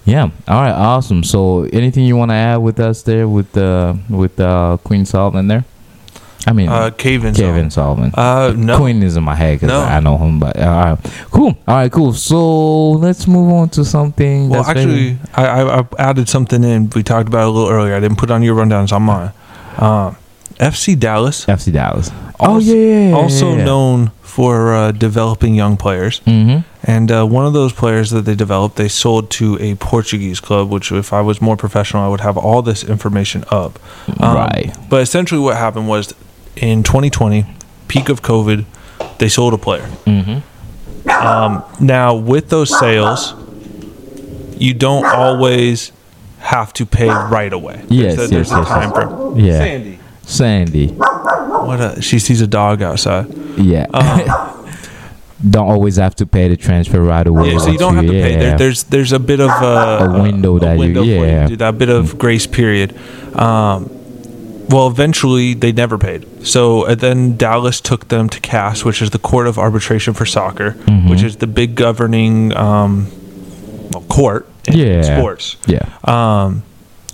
Yeah. 0.06 0.30
All 0.48 0.62
right. 0.62 0.72
Awesome. 0.72 1.22
So, 1.22 1.64
anything 1.72 2.04
you 2.04 2.16
want 2.16 2.30
to 2.30 2.34
add 2.34 2.56
with 2.56 2.80
us 2.80 3.02
there 3.02 3.28
with 3.28 3.56
uh, 3.56 3.94
with 4.08 4.40
uh, 4.40 4.78
Queen 4.82 5.04
Solomon 5.04 5.46
there? 5.46 5.64
I 6.46 6.52
mean, 6.54 6.70
uh, 6.70 6.90
Kevin. 6.90 7.34
Kevin 7.34 7.70
Solomon. 7.70 8.10
Uh, 8.14 8.54
no. 8.56 8.78
Queen 8.78 9.02
is 9.02 9.16
in 9.16 9.22
my 9.22 9.34
head 9.34 9.60
because 9.60 9.68
No. 9.68 9.82
I 9.82 10.00
know 10.00 10.16
him. 10.16 10.40
But 10.40 10.58
uh, 10.58 10.62
all 10.66 10.84
right, 10.94 10.98
cool. 11.30 11.58
All 11.68 11.74
right, 11.76 11.92
cool. 11.92 12.14
So 12.14 12.92
let's 12.92 13.26
move 13.28 13.52
on 13.52 13.68
to 13.70 13.84
something. 13.84 14.48
Well, 14.48 14.64
actually, 14.64 15.18
I, 15.34 15.46
I, 15.46 15.80
I 15.80 15.84
added 15.98 16.28
something 16.30 16.64
in. 16.64 16.90
We 16.96 17.02
talked 17.02 17.28
about 17.28 17.42
it 17.42 17.48
a 17.48 17.50
little 17.50 17.68
earlier. 17.70 17.94
I 17.94 18.00
didn't 18.00 18.16
put 18.18 18.30
on 18.30 18.42
your 18.42 18.54
rundown, 18.54 18.88
so 18.88 18.96
I'm 18.96 19.08
on. 19.10 19.32
Um, 19.80 20.16
FC 20.58 20.98
Dallas, 20.98 21.46
FC 21.46 21.72
Dallas. 21.72 22.10
oh 22.38 22.54
Also- 22.54 22.74
yeah, 22.74 22.74
yeah, 22.74 23.08
yeah, 23.10 23.14
also 23.16 23.56
yeah. 23.56 23.64
known 23.64 24.10
for 24.22 24.72
uh, 24.74 24.92
developing 24.92 25.54
young 25.54 25.76
players. 25.76 26.20
Mm-hmm. 26.20 26.60
And 26.84 27.10
uh, 27.10 27.26
one 27.26 27.46
of 27.46 27.52
those 27.52 27.72
players 27.72 28.10
that 28.10 28.22
they 28.22 28.34
developed, 28.34 28.76
they 28.76 28.88
sold 28.88 29.30
to 29.32 29.58
a 29.60 29.74
Portuguese 29.76 30.38
club, 30.40 30.70
which, 30.70 30.92
if 30.92 31.12
I 31.12 31.20
was 31.20 31.40
more 31.40 31.56
professional, 31.56 32.02
I 32.04 32.08
would 32.08 32.20
have 32.20 32.36
all 32.38 32.62
this 32.62 32.84
information 32.84 33.44
up. 33.50 33.78
Um, 34.20 34.36
right. 34.36 34.76
But 34.88 35.02
essentially, 35.02 35.40
what 35.40 35.56
happened 35.56 35.88
was 35.88 36.14
in 36.56 36.82
2020, 36.82 37.44
peak 37.88 38.08
of 38.08 38.22
COVID, 38.22 38.64
they 39.18 39.28
sold 39.28 39.52
a 39.52 39.58
player. 39.58 39.88
Mm-hmm. 40.06 41.08
Um, 41.10 41.64
now, 41.80 42.14
with 42.14 42.48
those 42.50 42.78
sales, 42.78 43.34
you 44.56 44.72
don't 44.74 45.04
always 45.06 45.90
have 46.50 46.72
to 46.74 46.84
pay 46.86 47.08
right 47.08 47.52
away. 47.52 47.84
Yes, 47.88 48.16
there's 48.16 48.30
a, 48.30 48.34
there's 48.34 48.50
yes, 48.50 48.56
a 48.56 48.60
yes, 48.60 48.68
time 48.68 48.90
yes. 48.90 48.94
frame. 48.94 49.36
Yeah. 49.38 49.58
Sandy, 49.58 49.98
Sandy. 50.22 50.86
what 51.68 51.80
a 51.80 52.02
she 52.02 52.18
sees 52.18 52.40
a 52.40 52.46
dog 52.46 52.82
outside. 52.82 53.26
Yeah. 53.56 53.86
Um, 53.94 54.66
don't 55.50 55.68
always 55.68 55.96
have 55.96 56.14
to 56.16 56.26
pay 56.26 56.48
the 56.48 56.56
transfer 56.56 57.00
right 57.00 57.26
away. 57.26 57.52
yeah, 57.52 57.58
so 57.58 57.70
you 57.70 57.78
don't 57.78 57.94
have 57.94 58.04
to 58.06 58.10
pay. 58.12 58.36
There, 58.36 58.58
there's 58.58 58.82
there's 58.84 59.12
a 59.12 59.18
bit 59.20 59.40
of 59.40 59.50
a, 59.50 60.04
A 60.10 60.22
window 60.22 60.58
that 60.58 60.74
you- 60.74 60.80
window 60.80 61.02
for 61.02 61.08
yeah. 61.26 61.42
to 61.44 61.48
do 61.48 61.56
that 61.56 61.78
bit 61.78 61.88
of 61.88 62.18
grace 62.18 62.46
period. 62.46 62.96
Um, 63.36 63.88
well, 64.68 64.86
eventually 64.86 65.54
they 65.54 65.72
never 65.72 65.98
paid. 65.98 66.26
So 66.46 66.82
uh, 66.86 66.94
then 66.94 67.36
Dallas 67.36 67.80
took 67.80 68.06
them 68.08 68.28
to 68.28 68.38
CAS, 68.40 68.84
which 68.84 69.02
is 69.02 69.10
the 69.10 69.18
Court 69.18 69.46
of 69.48 69.58
Arbitration 69.58 70.14
for 70.14 70.24
Soccer, 70.26 70.72
Mhm. 70.86 71.10
which 71.10 71.22
is 71.22 71.36
the 71.36 71.46
big 71.48 71.74
governing 71.74 72.54
um, 72.56 73.06
well, 73.92 74.04
court 74.08 74.46
in 74.66 74.76
Yeah. 74.78 75.02
sports. 75.18 75.56
yeah. 75.66 75.86
Um, 76.04 76.62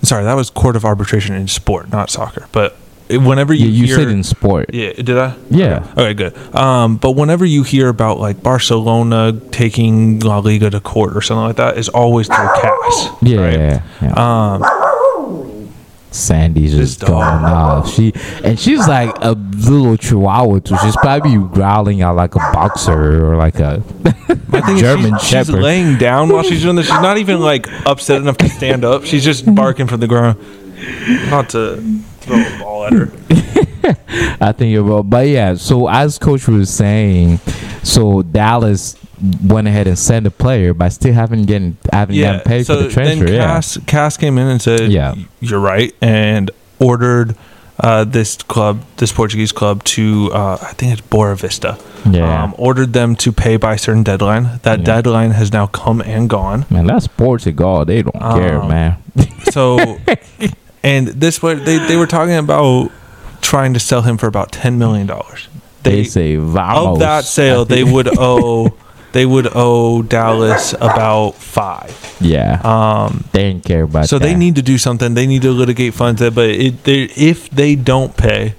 sorry, 0.03 0.23
that 0.23 0.35
was 0.35 0.49
Court 0.49 0.75
of 0.75 0.85
Arbitration 0.85 1.35
in 1.35 1.47
sport, 1.47 1.91
not 1.91 2.09
soccer. 2.09 2.47
But 2.51 2.75
whenever 3.09 3.53
you, 3.53 3.67
Yeah, 3.67 3.71
you 3.81 3.85
hear, 3.87 3.95
said 3.95 4.07
in 4.09 4.23
sport. 4.23 4.69
yeah, 4.73 4.91
did 4.93 5.17
I? 5.17 5.33
Yeah. 5.49 5.85
Okay, 5.93 6.13
good. 6.13 6.55
Um, 6.55 6.97
but 6.97 7.11
whenever 7.11 7.45
you 7.45 7.63
hear 7.63 7.87
about 7.89 8.19
like 8.19 8.43
Barcelona 8.43 9.33
taking 9.51 10.19
La 10.19 10.39
Liga 10.39 10.69
to 10.69 10.79
court 10.81 11.15
or 11.15 11.21
something 11.21 11.45
like 11.45 11.55
that, 11.55 11.77
it's 11.77 11.89
always 11.89 12.27
through 12.27 12.49
CAS. 12.61 13.09
Yeah. 13.21 13.39
right? 13.39 13.81
yeah. 14.01 14.11
Um, 14.11 14.61
Sandy's 16.17 16.75
This 16.75 16.95
just 16.97 17.07
going 17.07 17.21
off. 17.21 17.89
She 17.93 18.13
and 18.43 18.59
she's 18.59 18.87
like 18.87 19.15
a 19.21 19.31
little 19.31 19.97
chihuahua 19.97 20.59
too. 20.59 20.77
She's 20.83 20.95
probably 20.97 21.37
growling 21.53 22.01
out 22.01 22.15
like 22.15 22.35
a 22.35 22.39
boxer 22.39 23.25
or 23.25 23.35
like 23.35 23.59
a 23.59 23.83
German 24.77 25.17
she's, 25.19 25.29
she's 25.29 25.49
laying 25.49 25.97
down 25.97 26.29
while 26.29 26.43
she's 26.43 26.61
doing 26.61 26.75
this. 26.75 26.87
She's 26.87 27.01
not 27.01 27.17
even 27.17 27.39
like 27.39 27.67
upset 27.85 28.21
enough 28.21 28.37
to 28.37 28.49
stand 28.49 28.83
up. 28.83 29.03
She's 29.03 29.23
just 29.23 29.53
barking 29.53 29.87
from 29.87 29.99
the 29.99 30.07
ground. 30.07 30.37
Not 31.29 31.49
to 31.49 31.81
throw 32.19 32.37
a 32.37 32.59
ball 32.59 32.85
at 32.85 32.93
her. 32.93 33.11
I 34.39 34.51
think 34.51 34.73
you're 34.73 34.83
wrong. 34.83 35.09
But 35.09 35.27
yeah, 35.27 35.55
so 35.55 35.87
as 35.87 36.17
coach 36.17 36.47
was 36.47 36.69
saying, 36.69 37.37
so 37.83 38.21
Dallas 38.21 38.95
went 39.43 39.67
ahead 39.67 39.87
and 39.87 39.97
sent 39.97 40.25
a 40.27 40.31
player, 40.31 40.73
but 40.73 40.89
still 40.89 41.13
haven't 41.13 41.45
getting 41.45 41.77
haven't 41.91 42.15
Yeah. 42.15 42.33
gotten 42.33 42.41
paid 42.41 42.65
so 42.65 42.77
for 42.77 42.83
the 42.83 42.89
transfer. 42.89 43.25
then 43.25 43.33
yeah. 43.33 43.47
CAS, 43.47 43.77
CAS 43.85 44.17
came 44.17 44.37
in 44.37 44.47
and 44.47 44.61
said, 44.61 44.91
Yeah. 44.91 45.15
you're 45.39 45.59
right," 45.59 45.93
and 46.01 46.51
ordered 46.79 47.35
uh, 47.79 48.03
this 48.03 48.37
club, 48.37 48.81
this 48.97 49.11
Portuguese 49.11 49.51
club, 49.51 49.83
to 49.83 50.31
uh, 50.33 50.57
I 50.61 50.73
think 50.73 50.93
it's 50.93 51.01
Boavista. 51.09 51.79
Yeah. 52.11 52.43
Um, 52.43 52.55
ordered 52.57 52.93
them 52.93 53.15
to 53.17 53.31
pay 53.31 53.57
by 53.57 53.75
a 53.75 53.77
certain 53.77 54.01
deadline. 54.03 54.59
That 54.63 54.79
Yeah. 54.79 54.85
deadline 54.85 55.31
has 55.31 55.53
now 55.53 55.67
come 55.67 56.01
and 56.01 56.27
gone. 56.27 56.65
Man, 56.71 56.87
that's 56.87 57.05
Portugal. 57.07 57.85
They 57.85 58.01
don't 58.01 58.19
care, 58.19 58.61
Um, 58.61 58.67
man. 58.69 58.95
So, 59.51 59.99
and 60.83 61.07
this 61.09 61.41
way 61.43 61.53
they 61.55 61.77
they 61.77 61.97
were 61.97 62.07
talking 62.07 62.35
about 62.35 62.89
trying 63.41 63.73
to 63.75 63.79
sell 63.79 64.01
him 64.01 64.17
for 64.17 64.25
about 64.27 64.51
ten 64.51 64.77
million 64.79 65.05
dollars. 65.07 65.47
They, 65.83 66.03
say 66.03 66.35
vamos. 66.35 66.93
of 66.95 66.99
that 66.99 67.23
sale, 67.25 67.63
they 67.63 67.83
would 67.83 68.09
owe 68.19 68.73
they 69.17 69.25
would 69.25 69.47
owe 69.55 70.03
Dallas 70.03 70.73
about 70.73 71.31
five. 71.31 72.17
yeah. 72.21 72.61
Um, 72.63 73.23
they 73.31 73.51
didn't 73.51 73.65
care 73.65 73.81
about 73.81 74.07
so 74.07 74.19
that. 74.19 74.25
they 74.25 74.35
need 74.35 74.55
to 74.57 74.61
do 74.61 74.77
something. 74.77 75.15
They 75.15 75.25
need 75.25 75.41
to 75.41 75.51
litigate 75.51 75.95
funds. 75.95 76.19
That, 76.21 76.35
But 76.35 76.51
it, 76.51 76.83
they, 76.83 77.03
if 77.03 77.49
they 77.49 77.73
don't 77.73 78.15
pay, 78.15 78.53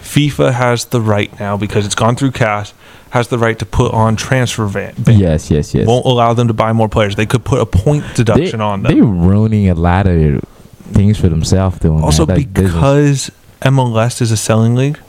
FIFA 0.00 0.52
has 0.52 0.84
the 0.84 1.00
right 1.00 1.36
now 1.40 1.56
because 1.56 1.84
it's 1.84 1.96
gone 1.96 2.14
through 2.14 2.30
CAS. 2.30 2.74
Has 3.10 3.26
the 3.26 3.38
right 3.38 3.58
to 3.58 3.66
put 3.66 3.92
on 3.92 4.14
transfer 4.14 4.68
ban. 4.68 4.94
Yes, 5.06 5.50
yes, 5.50 5.74
yes. 5.74 5.86
Won't 5.88 6.06
allow 6.06 6.32
them 6.34 6.46
to 6.46 6.54
buy 6.54 6.72
more 6.72 6.88
players. 6.88 7.16
They 7.16 7.26
could 7.26 7.44
put 7.44 7.58
a 7.58 7.66
point 7.66 8.04
deduction 8.14 8.58
they, 8.58 8.64
on 8.64 8.82
They're 8.82 9.02
ruining 9.02 9.68
a 9.70 9.74
lot 9.74 10.06
of 10.06 10.44
things 10.92 11.18
for 11.18 11.28
themselves 11.28 11.78
doing 11.80 12.04
Also, 12.04 12.24
that. 12.26 12.34
That's 12.34 12.46
business. 12.46 12.72
because 12.74 13.30
MLS 13.62 14.20
is 14.20 14.30
a 14.30 14.36
selling 14.36 14.76
league, 14.76 15.00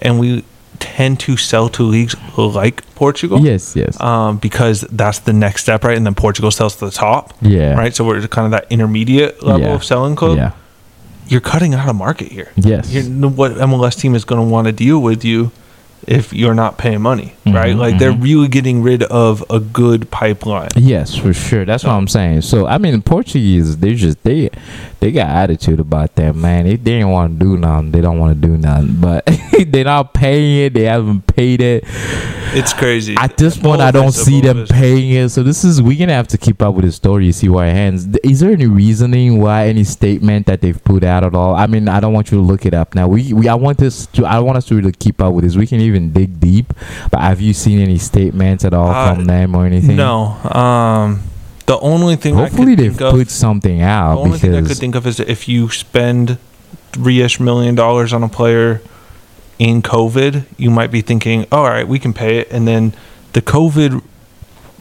and 0.00 0.18
we 0.18 0.44
tend 0.80 1.20
to 1.20 1.36
sell 1.36 1.68
to 1.70 1.82
leagues 1.82 2.14
like 2.36 2.82
Portugal. 2.94 3.40
Yes, 3.40 3.74
yes. 3.76 4.00
Um, 4.00 4.38
because 4.38 4.82
that's 4.82 5.20
the 5.20 5.32
next 5.32 5.62
step, 5.62 5.84
right? 5.84 5.96
And 5.96 6.06
then 6.06 6.14
Portugal 6.14 6.50
sells 6.50 6.76
to 6.76 6.86
the 6.86 6.90
top, 6.90 7.34
yeah. 7.40 7.74
right? 7.74 7.94
So 7.94 8.04
we're 8.04 8.26
kind 8.28 8.44
of 8.46 8.50
that 8.52 8.70
intermediate 8.70 9.42
level 9.42 9.62
Yeah. 9.62 9.74
of 9.74 9.84
selling 9.84 10.16
club. 10.16 10.36
Yeah. 10.38 10.52
You're 11.28 11.40
cutting 11.40 11.74
out 11.74 11.88
a 11.88 11.92
market 11.92 12.30
here. 12.30 12.52
Yes. 12.56 12.92
You're, 12.92 13.30
what 13.30 13.52
MLS 13.52 13.98
team 13.98 14.14
is 14.14 14.24
going 14.24 14.40
to 14.40 14.46
want 14.46 14.66
to 14.66 14.72
deal 14.72 15.00
with 15.00 15.24
you 15.24 15.50
if 16.06 16.32
you're 16.32 16.54
not 16.54 16.78
paying 16.78 17.00
money, 17.02 17.34
right? 17.46 17.74
Mhm, 17.74 17.78
Like 17.78 17.98
they're 17.98 18.12
mhm. 18.12 18.22
really 18.22 18.48
getting 18.48 18.82
rid 18.82 19.02
of 19.04 19.44
a 19.50 19.58
good 19.60 20.10
pipeline. 20.10 20.68
Yes, 20.76 21.14
for 21.16 21.32
sure. 21.32 21.64
That's 21.64 21.84
what 21.84 21.92
I'm 21.92 22.08
saying. 22.08 22.42
So 22.42 22.66
I 22.66 22.78
mean, 22.78 23.02
Portuguese, 23.02 23.76
they 23.78 23.94
just 23.94 24.22
they 24.22 24.50
they 25.00 25.12
got 25.12 25.28
attitude 25.28 25.80
about 25.80 26.14
that, 26.16 26.34
man. 26.36 26.64
They 26.64 26.76
didn't 26.76 27.10
want 27.10 27.38
to 27.38 27.44
do 27.44 27.56
nothing, 27.56 27.90
they 27.92 28.00
don't 28.00 28.18
want 28.18 28.40
to 28.40 28.48
do 28.48 28.56
nothing. 28.56 28.96
But 29.00 29.28
they're 29.68 29.84
not 29.84 30.14
paying 30.14 30.66
it. 30.66 30.74
They 30.74 30.84
haven't 30.84 31.26
paid 31.26 31.60
it. 31.60 31.84
It's 32.54 32.72
crazy. 32.72 33.14
At 33.18 33.36
this 33.36 33.56
point, 33.58 33.80
I 33.80 33.90
don't 33.90 34.12
see 34.12 34.40
them 34.40 34.66
paying 34.66 35.10
it. 35.12 35.28
So 35.30 35.42
this 35.42 35.64
is 35.64 35.82
we're 35.82 35.98
gonna 35.98 36.14
have 36.14 36.28
to 36.28 36.38
keep 36.38 36.62
up 36.62 36.74
with 36.74 36.84
the 36.84 36.92
story, 36.92 37.30
see 37.32 37.48
where 37.48 37.66
it 37.66 37.72
ends. 37.74 38.06
Is 38.22 38.40
there 38.40 38.52
any 38.52 38.66
reasoning 38.66 39.40
why 39.40 39.66
any 39.66 39.84
statement 39.84 40.46
that 40.46 40.60
they've 40.60 40.82
put 40.84 41.02
out 41.04 41.24
at 41.24 41.34
all? 41.34 41.54
I 41.54 41.66
mean, 41.66 41.88
I 41.88 42.00
don't 42.00 42.12
want 42.12 42.30
you 42.30 42.38
to 42.38 42.42
look 42.44 42.64
it 42.64 42.74
up 42.74 42.94
now. 42.94 43.08
We 43.08 43.32
we 43.32 43.48
I 43.48 43.54
want 43.54 43.78
this 43.78 44.06
to 44.06 44.24
I 44.24 44.38
want 44.38 44.56
us 44.58 44.66
to 44.66 44.76
really 44.76 44.92
keep 44.92 45.20
up 45.20 45.34
with 45.34 45.44
this. 45.44 45.56
We 45.56 45.66
can 45.66 45.80
even 45.80 45.95
dig 46.00 46.40
deep. 46.40 46.72
But 47.10 47.20
have 47.20 47.40
you 47.40 47.52
seen 47.54 47.80
any 47.80 47.98
statements 47.98 48.64
at 48.64 48.72
all 48.74 48.90
Uh, 48.90 49.14
from 49.14 49.24
them 49.26 49.54
or 49.54 49.66
anything? 49.66 49.96
No. 49.96 50.36
Um, 50.50 51.22
the 51.66 51.78
only 51.80 52.16
thing 52.16 52.34
Hopefully 52.36 52.74
they've 52.76 53.00
of, 53.00 53.12
put 53.12 53.30
something 53.30 53.82
out. 53.82 54.14
the 54.16 54.20
only 54.20 54.38
thing 54.38 54.54
I 54.54 54.62
could 54.62 54.76
think 54.78 54.94
of 54.94 55.06
is 55.06 55.18
if 55.20 55.48
you 55.48 55.68
spend 55.70 56.38
three-ish 56.92 57.40
million 57.40 57.74
dollars 57.74 58.12
on 58.12 58.22
a 58.22 58.28
player 58.28 58.80
in 59.58 59.82
COVID, 59.82 60.44
you 60.56 60.70
might 60.70 60.90
be 60.90 61.00
thinking, 61.00 61.46
"All 61.50 61.64
right, 61.64 61.86
we 61.88 61.98
can 61.98 62.12
pay 62.12 62.38
it," 62.38 62.48
and 62.50 62.66
then 62.68 62.92
the 63.32 63.42
COVID. 63.42 64.00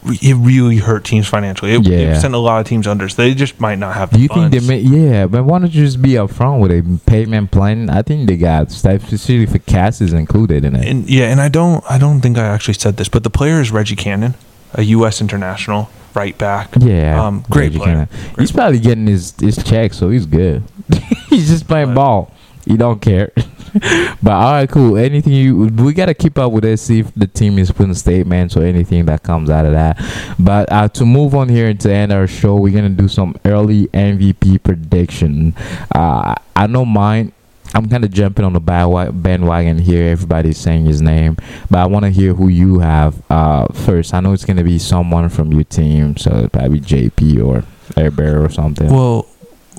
It 0.08 0.36
really 0.36 0.78
hurt 0.78 1.04
teams 1.04 1.28
financially. 1.28 1.74
It, 1.74 1.88
Yeah. 1.88 1.98
it 2.14 2.22
sent 2.22 2.34
a 2.36 2.38
lot 2.38 2.62
of 2.62 2.68
teams 2.68 2.86
under. 2.88 3.10
So 3.10 3.22
they 3.24 3.34
just 3.34 3.60
might 3.60 3.80
not 3.80 3.96
have. 3.96 4.12
The 4.12 4.18
do 4.18 4.22
you 4.24 4.28
think 4.30 4.52
they 4.52 4.60
funds. 4.60 4.68
may 4.70 4.80
yeah, 4.80 5.26
but 5.28 5.44
why 5.46 5.60
don't 5.60 5.74
you 5.74 5.84
just 5.86 6.02
be 6.02 6.12
upfront 6.12 6.60
with 6.60 6.72
a 6.72 7.00
payment 7.06 7.52
plan? 7.52 7.90
I 7.90 8.02
think 8.02 8.28
they 8.28 8.38
got 8.38 8.72
stuff 8.72 9.02
specifically 9.08 9.46
for 9.60 9.60
CAS 9.66 10.02
is 10.02 10.14
included 10.14 10.64
in 10.66 10.76
it. 10.76 10.88
And 10.88 11.10
yeah, 11.10 11.26
and 11.32 11.42
I 11.42 11.50
don't 11.50 11.84
I 11.90 11.98
don't 11.98 12.22
think 12.22 12.38
I 12.38 12.46
actually 12.46 12.76
said 12.76 12.98
this, 12.98 13.10
but 13.10 13.24
the 13.24 13.30
player 13.30 13.60
is 13.62 13.72
Reggie 13.72 13.96
Cannon, 13.96 14.36
a 14.74 14.84
U.S. 14.84 15.22
international 15.22 15.90
right 16.14 16.38
back. 16.38 16.70
yeah, 16.80 17.22
um, 17.22 17.44
great 17.50 17.66
Reggie 17.74 17.78
player. 17.80 17.94
Cannon. 17.94 18.10
Great 18.34 18.40
He's 18.40 18.52
probably 18.52 18.80
getting 18.80 19.08
his 19.08 19.34
his 19.40 19.62
check, 19.64 19.94
so 19.94 20.10
he's 20.10 20.26
good. 20.26 20.64
he's 21.30 21.50
just 21.50 21.68
playing 21.68 21.88
Right. 21.90 21.96
ball. 21.96 22.32
He 22.66 22.78
don't 22.78 23.02
care. 23.02 23.32
but 24.24 24.32
all 24.32 24.52
right, 24.54 24.70
cool. 24.70 24.98
Anything 24.98 25.34
you 25.34 25.66
we 25.66 25.94
gotta 25.94 26.14
keep 26.14 26.38
up 26.38 26.52
with 26.54 26.64
this. 26.64 26.84
See 26.84 27.00
if 27.00 27.14
the 27.14 27.28
team 27.28 27.60
is 27.60 27.72
putting 27.72 27.94
statements 27.94 28.56
or 28.56 28.64
anything 28.64 29.06
that 29.06 29.24
comes 29.24 29.50
out 29.50 29.66
of 29.66 29.74
that. 29.74 29.98
But 30.40 30.72
uh, 30.72 30.88
to 30.90 31.06
move 31.06 31.36
on 31.36 31.50
here 31.50 31.68
and 31.68 31.80
to 31.82 31.92
end 31.92 32.14
our 32.14 32.26
show, 32.28 32.56
we're 32.56 32.74
gonna 32.74 32.90
do 32.90 33.10
some 33.10 33.36
early 33.44 33.88
MVP 33.88 34.64
prediction. 34.64 35.56
Uh, 35.94 36.36
I 36.56 36.68
know 36.68 36.86
mine. 36.86 37.34
I'm 37.74 37.90
kind 37.90 38.06
of 38.06 38.12
jumping 38.12 38.46
on 38.46 38.54
the 38.54 38.62
bandwagon 38.62 39.80
here. 39.80 40.10
Everybody's 40.10 40.58
saying 40.58 40.86
his 40.86 41.02
name, 41.02 41.36
but 41.70 41.80
I 41.80 41.86
want 41.88 42.06
to 42.06 42.12
hear 42.12 42.34
who 42.34 42.48
you 42.48 42.80
have 42.80 43.22
uh, 43.30 43.68
first. 43.74 44.14
I 44.14 44.22
know 44.22 44.32
it's 44.32 44.46
gonna 44.46 44.64
be 44.64 44.80
someone 44.80 45.28
from 45.28 45.52
your 45.52 45.66
team, 45.66 46.16
so 46.16 46.48
probably 46.48 46.80
JP 46.80 47.46
or 47.46 47.66
Air 48.02 48.12
Bear 48.12 48.42
or 48.42 48.50
something. 48.50 48.90
Well, 48.90 49.28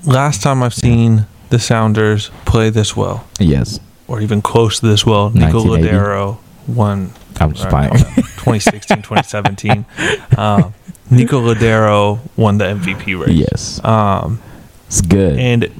last 0.05 0.43
time 0.43 0.63
I've 0.63 0.75
seen 0.75 1.25
the 1.49 1.59
Sounders 1.59 2.31
play 2.45 2.69
this 2.69 2.95
well, 2.95 3.27
yes, 3.39 3.81
or 4.09 4.21
even 4.21 4.41
close 4.43 4.81
to 4.81 4.87
this 4.87 5.05
well, 5.05 5.31
Nico 5.31 5.63
Lodeiro 5.65 6.39
won 6.67 7.13
I'm 7.39 7.53
just 7.53 7.71
no, 7.71 7.89
2016, 7.91 9.03
2017. 9.03 9.85
Um, 10.39 10.75
Nico 11.11 11.41
Lodeiro 11.41 12.19
won 12.37 12.59
the 12.59 12.65
MVP 12.65 13.19
race. 13.19 13.31
yes, 13.37 13.85
Um, 13.85 14.41
it's 14.87 15.01
good. 15.01 15.39
and 15.39 15.71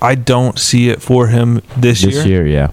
I 0.00 0.14
don't 0.14 0.58
see 0.58 0.88
it 0.90 1.02
for 1.02 1.26
him 1.28 1.60
this, 1.76 2.02
year. 2.02 2.12
this 2.12 2.26
year, 2.26 2.46
yeah, 2.46 2.70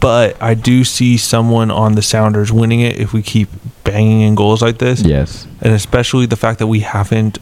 but 0.00 0.40
I 0.42 0.54
do 0.54 0.84
see 0.84 1.16
someone 1.16 1.70
on 1.70 1.94
the 1.94 2.02
Sounders 2.02 2.52
winning 2.52 2.80
it 2.80 2.98
if 2.98 3.12
we 3.12 3.22
keep 3.22 3.48
banging 3.84 4.20
in 4.22 4.34
goals 4.34 4.60
like 4.62 4.78
this, 4.78 5.00
yes, 5.02 5.46
and 5.62 5.72
especially 5.72 6.26
the 6.26 6.36
fact 6.36 6.58
that 6.58 6.66
we 6.66 6.80
haven't 6.80 7.38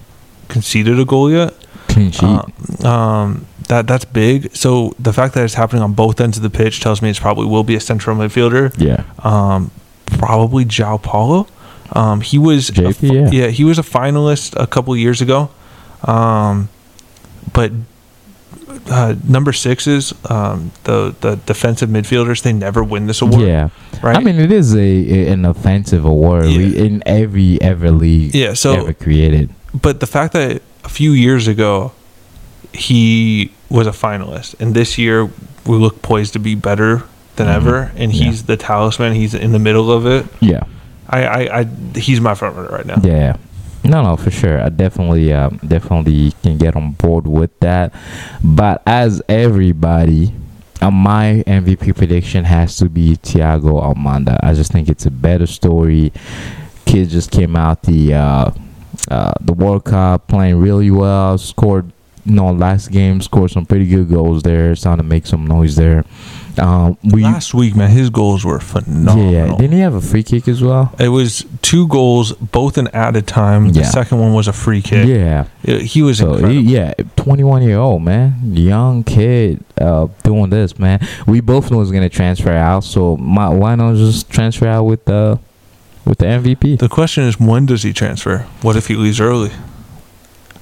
conceded 0.48 0.98
a 1.00 1.04
goal 1.04 1.30
yet. 1.30 1.52
clean 1.88 2.10
sheet. 2.12 2.40
Uh, 2.84 2.88
um, 2.88 3.46
that 3.68 3.86
that's 3.86 4.04
big. 4.04 4.54
So 4.54 4.94
the 4.98 5.12
fact 5.12 5.34
that 5.34 5.44
it's 5.44 5.54
happening 5.54 5.82
on 5.82 5.92
both 5.94 6.20
ends 6.20 6.36
of 6.36 6.42
the 6.42 6.50
pitch 6.50 6.80
tells 6.80 7.00
me 7.02 7.10
it's 7.10 7.18
probably 7.20 7.46
will 7.46 7.64
be 7.64 7.74
a 7.76 7.80
central 7.80 8.16
midfielder. 8.16 8.72
yeah, 8.78 9.04
Um, 9.22 9.70
probably 10.06 10.64
João 10.64 11.02
Paulo. 11.02 11.46
Um, 11.92 12.20
he 12.20 12.38
was 12.38 12.70
JP, 12.70 12.96
fi- 13.30 13.36
yeah. 13.36 13.48
he 13.48 13.64
was 13.64 13.78
a 13.78 13.82
finalist 13.82 14.54
a 14.60 14.66
couple 14.66 14.96
years 14.96 15.20
ago. 15.20 15.50
Um, 16.02 16.68
but 17.52 17.70
uh, 18.90 19.14
number 19.26 19.52
sixes, 19.52 20.12
um, 20.30 20.72
the 20.84 21.14
the 21.20 21.36
defensive 21.46 21.88
midfielders, 21.88 22.42
they 22.42 22.52
never 22.52 22.82
win 22.82 23.06
this 23.06 23.22
award. 23.22 23.42
yeah. 23.46 23.68
right. 24.02 24.16
I 24.16 24.20
mean, 24.20 24.36
it 24.40 24.50
is 24.52 24.74
a, 24.74 24.78
a- 24.80 25.28
an 25.32 25.44
offensive 25.44 26.04
award 26.04 26.46
Yeah. 26.46 26.84
in 26.84 27.02
every 27.06 27.60
ever 27.62 27.90
league 27.90 28.34
yeah. 28.34 28.54
So 28.54 28.72
ever 28.74 28.92
created. 28.92 29.50
but 29.72 30.00
the 30.00 30.06
fact 30.06 30.32
that 30.32 30.62
a 30.84 30.88
few 30.88 31.12
years 31.12 31.46
ago 31.48 31.92
he 32.74 33.50
was 33.70 33.86
a 33.86 33.90
finalist 33.92 34.54
and 34.60 34.74
this 34.74 34.98
year 34.98 35.24
we 35.66 35.76
look 35.76 36.02
poised 36.02 36.32
to 36.34 36.38
be 36.38 36.54
better 36.54 37.02
than 37.36 37.46
Mhm. 37.46 37.54
ever 37.54 37.92
and 37.96 38.12
Yeah. 38.12 38.24
he's 38.26 38.44
the 38.44 38.56
talisman 38.56 39.14
he's 39.14 39.34
in 39.34 39.52
the 39.52 39.58
middle 39.58 39.90
of 39.90 40.06
it 40.06 40.26
Yeah, 40.40 40.64
i 41.08 41.24
i, 41.24 41.60
I 41.60 41.64
he's 41.96 42.20
my 42.20 42.34
front 42.34 42.56
runner 42.56 42.68
right 42.70 42.86
now 42.86 43.00
yeah. 43.02 43.36
No, 43.86 44.02
no, 44.02 44.16
for 44.16 44.30
sure. 44.30 44.62
I 44.62 44.70
definitely, 44.70 45.30
um, 45.34 45.60
definitely 45.68 46.32
can 46.42 46.56
get 46.56 46.74
on 46.74 46.92
board 46.92 47.26
with 47.26 47.50
that. 47.60 47.92
But 48.42 48.80
as 48.86 49.20
everybody, 49.28 50.32
uh, 50.80 50.90
my 50.90 51.44
MVP 51.46 51.94
prediction 51.94 52.44
has 52.44 52.78
to 52.78 52.88
be 52.88 53.18
Thiago 53.18 53.82
Almada. 53.84 54.38
I 54.42 54.54
just 54.54 54.72
think 54.72 54.88
it's 54.88 55.04
a 55.04 55.10
better 55.10 55.46
story. 55.46 56.14
Kid 56.86 57.10
just 57.10 57.30
came 57.30 57.56
out 57.56 57.82
the 57.82 58.14
uh, 58.14 58.50
uh, 59.10 59.32
the 59.42 59.52
World 59.52 59.84
Cup 59.84 60.28
playing 60.28 60.56
really 60.56 60.90
well. 60.90 61.36
Scored, 61.36 61.92
you 62.26 62.34
know, 62.34 62.52
last 62.52 62.90
game 62.90 63.20
scored 63.20 63.50
some 63.50 63.66
pretty 63.66 63.86
good 63.86 64.08
goals 64.08 64.42
there. 64.42 64.74
Starting 64.76 65.02
to 65.02 65.08
make 65.08 65.26
some 65.26 65.46
noise 65.46 65.76
there. 65.76 66.04
Um, 66.56 66.96
we 67.02 67.24
last 67.24 67.52
week 67.52 67.74
man 67.74 67.90
his 67.90 68.10
goals 68.10 68.44
were 68.44 68.60
phenomenal 68.60 69.32
yeah. 69.32 69.56
Didn't 69.56 69.72
he 69.72 69.80
have 69.80 69.94
a 69.94 70.00
free 70.00 70.22
kick 70.22 70.46
as 70.46 70.62
well? 70.62 70.94
it 71.00 71.08
was 71.08 71.44
two 71.62 71.88
goals 71.88 72.32
both 72.34 72.78
in 72.78 72.86
added 72.94 73.26
time 73.26 73.70
the 73.70 73.80
Yeah. 73.80 73.86
second 73.86 74.20
one 74.20 74.32
was 74.34 74.46
a 74.46 74.52
free 74.52 74.80
kick 74.80 75.08
Yeah. 75.08 75.46
Uh, 75.66 75.78
he 75.78 76.00
was 76.00 76.18
So 76.18 76.34
incredible. 76.34 76.62
he, 76.62 76.72
yeah, 76.72 76.94
21 77.16 77.62
year 77.64 77.78
old 77.78 78.02
man, 78.04 78.36
young 78.52 79.02
kid, 79.02 79.64
uh, 79.80 80.06
doing 80.22 80.50
this, 80.50 80.78
man. 80.78 81.00
We 81.26 81.40
both 81.40 81.72
know 81.72 81.80
he's 81.80 81.90
gonna 81.90 82.08
transfer 82.08 82.52
out, 82.52 82.84
so 82.84 83.16
my, 83.16 83.48
why 83.48 83.74
not 83.74 83.96
just 83.96 84.30
transfer 84.30 84.68
out 84.68 84.84
with 84.84 85.04
the 85.06 85.40
with 86.04 86.18
the 86.18 86.26
MVP? 86.26 86.78
the 86.78 86.88
question 86.88 87.24
is 87.24 87.40
when 87.40 87.66
does 87.66 87.82
he 87.82 87.92
transfer 87.92 88.46
what 88.62 88.76
if 88.76 88.86
he 88.86 88.94
leaves 88.94 89.20
early 89.20 89.50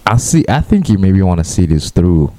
I 0.06 0.16
see. 0.16 0.44
I 0.48 0.60
think 0.60 0.88
you 0.88 0.98
maybe 0.98 1.22
want 1.22 1.38
to 1.38 1.44
see 1.44 1.66
this 1.66 1.90
through. 1.90 2.32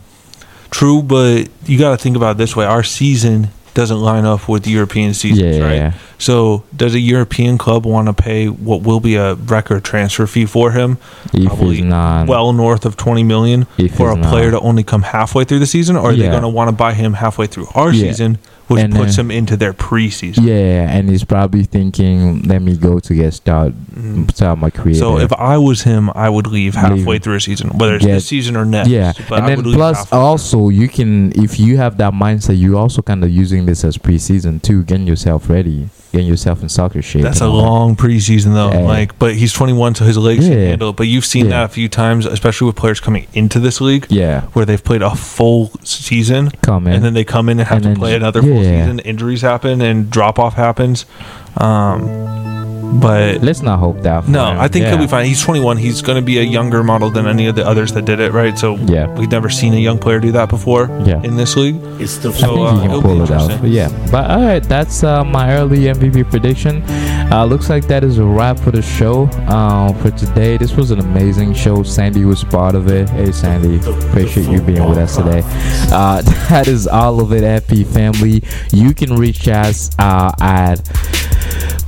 true 0.71 1.01
but 1.01 1.47
you 1.65 1.77
got 1.77 1.91
to 1.91 1.97
think 1.97 2.15
about 2.15 2.31
it 2.35 2.37
this 2.37 2.55
way 2.55 2.65
our 2.65 2.83
season 2.83 3.49
doesn't 3.73 3.99
line 3.99 4.25
up 4.25 4.47
with 4.47 4.63
the 4.63 4.71
European 4.71 5.13
seasons, 5.13 5.57
yeah, 5.57 5.63
right? 5.87 5.93
So, 6.19 6.63
does 6.75 6.93
a 6.93 6.99
European 6.99 7.57
club 7.57 7.85
want 7.85 8.07
to 8.07 8.13
pay 8.13 8.47
what 8.47 8.81
will 8.83 8.99
be 8.99 9.15
a 9.15 9.35
record 9.35 9.83
transfer 9.83 10.25
fee 10.27 10.45
for 10.45 10.71
him, 10.71 10.97
if 11.33 11.47
Probably 11.47 11.81
not, 11.81 12.27
well 12.27 12.53
north 12.53 12.85
of 12.85 12.95
twenty 12.95 13.23
million, 13.23 13.65
for 13.95 14.11
a 14.11 14.15
player 14.17 14.51
not. 14.51 14.59
to 14.59 14.65
only 14.65 14.83
come 14.83 15.01
halfway 15.01 15.43
through 15.43 15.59
the 15.59 15.65
season, 15.65 15.95
or 15.97 16.11
are 16.11 16.15
they 16.15 16.27
going 16.27 16.41
to 16.43 16.47
want 16.49 16.69
to 16.69 16.75
buy 16.75 16.93
him 16.93 17.13
halfway 17.13 17.47
through 17.47 17.67
our 17.75 17.91
Yeah. 17.91 18.09
season, 18.11 18.37
which 18.67 18.81
And 18.83 18.95
puts 18.95 19.17
then- 19.17 19.25
him 19.25 19.31
into 19.31 19.57
their 19.57 19.73
preseason? 19.73 20.45
yeah, 20.45 20.89
and 20.89 21.09
he's 21.09 21.25
probably 21.25 21.63
thinking, 21.63 22.43
"Let 22.47 22.61
me 22.61 22.77
go 22.77 22.99
to 22.99 23.13
get 23.13 23.33
start, 23.33 23.73
Mm. 23.93 24.31
start 24.33 24.59
my 24.59 24.69
career." 24.69 24.95
So, 24.95 25.17
if 25.19 25.33
I 25.33 25.57
was 25.57 25.81
him, 25.81 26.09
I 26.15 26.29
would 26.29 26.47
leave 26.47 26.75
halfway 26.75 27.15
Leave. 27.15 27.23
through 27.23 27.35
a 27.35 27.41
season, 27.41 27.71
whether 27.77 27.95
it's 27.95 28.05
Get- 28.05 28.13
this 28.13 28.25
season 28.27 28.55
or 28.55 28.63
next. 28.65 28.87
Yeah, 28.89 29.11
and 29.31 29.43
I 29.45 29.47
then 29.55 29.63
plus 29.63 30.09
also 30.11 30.69
you 30.69 30.87
can 30.87 31.33
if 31.35 31.59
you 31.59 31.77
have 31.77 31.97
that 31.97 32.13
mindset, 32.13 32.57
you 32.57 32.77
also 32.77 33.01
kind 33.01 33.23
of 33.23 33.29
using 33.29 33.65
this 33.65 33.83
as 33.83 33.97
preseason 33.97 34.61
too, 34.61 34.83
get 34.83 35.01
yourself 35.01 35.49
ready, 35.49 35.89
getting 36.13 36.27
yourself 36.27 36.61
in 36.61 36.69
soccer 36.69 37.01
shape. 37.01 37.23
That's 37.23 37.41
a 37.41 37.47
long 37.49 37.95
preseason 37.97 38.53
though. 38.53 38.71
Yeah. 38.71 38.79
Like, 38.87 39.17
but 39.19 39.35
he's 39.35 39.51
21, 39.51 39.95
so 39.95 40.05
his 40.05 40.17
legs 40.17 40.47
can 40.47 40.57
handle 40.57 40.91
it. 40.91 40.95
But 40.95 41.07
you've 41.07 41.25
seen 41.25 41.45
Yeah. 41.45 41.51
that 41.51 41.65
a 41.65 41.67
few 41.69 41.89
times, 41.89 42.25
especially 42.25 42.67
with 42.67 42.75
players 42.75 42.99
coming 42.99 43.27
into 43.33 43.59
this 43.59 43.81
league, 43.81 44.05
Yeah, 44.09 44.41
where 44.53 44.63
they've 44.63 44.83
played 44.83 45.01
a 45.01 45.15
full 45.15 45.71
season 45.83 46.51
come 46.61 46.87
in. 46.87 46.93
and 46.93 47.03
then 47.03 47.13
they 47.15 47.23
come 47.25 47.49
in 47.49 47.59
and 47.59 47.67
have 47.67 47.83
And 47.85 47.95
to 47.95 47.99
play 47.99 48.15
another 48.15 48.41
full 48.41 48.63
season. 48.63 48.99
Injuries 48.99 49.41
happen 49.41 49.81
and 49.81 50.09
drop 50.09 50.37
off 50.39 50.53
happens. 50.53 51.05
Um, 51.57 52.03
but 53.01 53.41
Let's 53.41 53.61
not 53.61 53.79
hope 53.79 54.01
that. 54.01 54.23
For 54.25 54.31
no, 54.31 54.51
him. 54.51 54.59
I 54.59 54.67
think 54.67 54.83
yeah. 54.83 54.89
he'll 54.91 54.99
be 54.99 55.07
fine. 55.07 55.25
He's 55.25 55.41
21. 55.41 55.77
He's 55.77 56.01
going 56.01 56.15
to 56.17 56.21
be 56.21 56.39
a 56.39 56.43
younger 56.43 56.83
model 56.83 57.09
than 57.09 57.27
any 57.27 57.47
of 57.47 57.55
the 57.55 57.65
others 57.65 57.91
that 57.93 58.05
did 58.05 58.19
it, 58.19 58.31
right? 58.31 58.57
So 58.57 58.75
Yeah. 58.77 59.07
we've 59.17 59.31
never 59.31 59.49
seen 59.49 59.73
a 59.73 59.77
young 59.77 59.97
player 59.99 60.19
do 60.19 60.31
that 60.33 60.49
before 60.49 60.89
Yeah. 61.05 61.21
in 61.23 61.35
this 61.35 61.55
league. 61.55 61.77
It's 61.99 62.17
the 62.17 62.29
I 62.29 62.33
So, 62.33 62.47
think 62.55 62.59
uh, 62.67 62.73
he 62.75 62.79
can 62.81 62.89
it'll 62.89 63.01
pull 63.01 63.21
it 63.21 63.31
out. 63.31 63.61
But 63.61 63.69
yeah, 63.69 63.89
but 64.11 64.29
all 64.29 64.41
right, 64.43 64.63
that's 64.63 65.03
uh, 65.03 65.23
my 65.23 65.53
early 65.53 65.87
MVP 65.87 66.23
prediction. 66.29 66.83
Uh, 67.31 67.45
looks 67.45 67.69
like 67.69 67.87
that 67.87 68.03
is 68.03 68.17
a 68.19 68.23
wrap 68.25 68.59
for 68.59 68.71
the 68.71 68.81
show 68.81 69.27
um, 69.47 69.95
for 69.95 70.11
today. 70.11 70.57
This 70.57 70.75
was 70.75 70.91
an 70.91 70.99
amazing 70.99 71.53
show. 71.53 71.83
Sandy 71.83 72.25
was 72.25 72.43
part 72.43 72.75
of 72.75 72.87
it. 72.89 73.09
Hey, 73.09 73.31
Sandy, 73.31 73.77
appreciate 73.89 74.47
you 74.49 74.61
being 74.61 74.87
with 74.87 74.97
us 74.97 75.15
today. 75.15 75.41
Uh, 75.91 76.21
that 76.49 76.67
is 76.67 76.87
all 76.87 77.19
of 77.21 77.31
it, 77.33 77.43
FP 77.43 77.85
family. 77.87 78.43
You 78.71 78.93
can 78.93 79.15
reach 79.15 79.47
us 79.47 79.89
uh, 79.99 80.31
at 80.41 80.75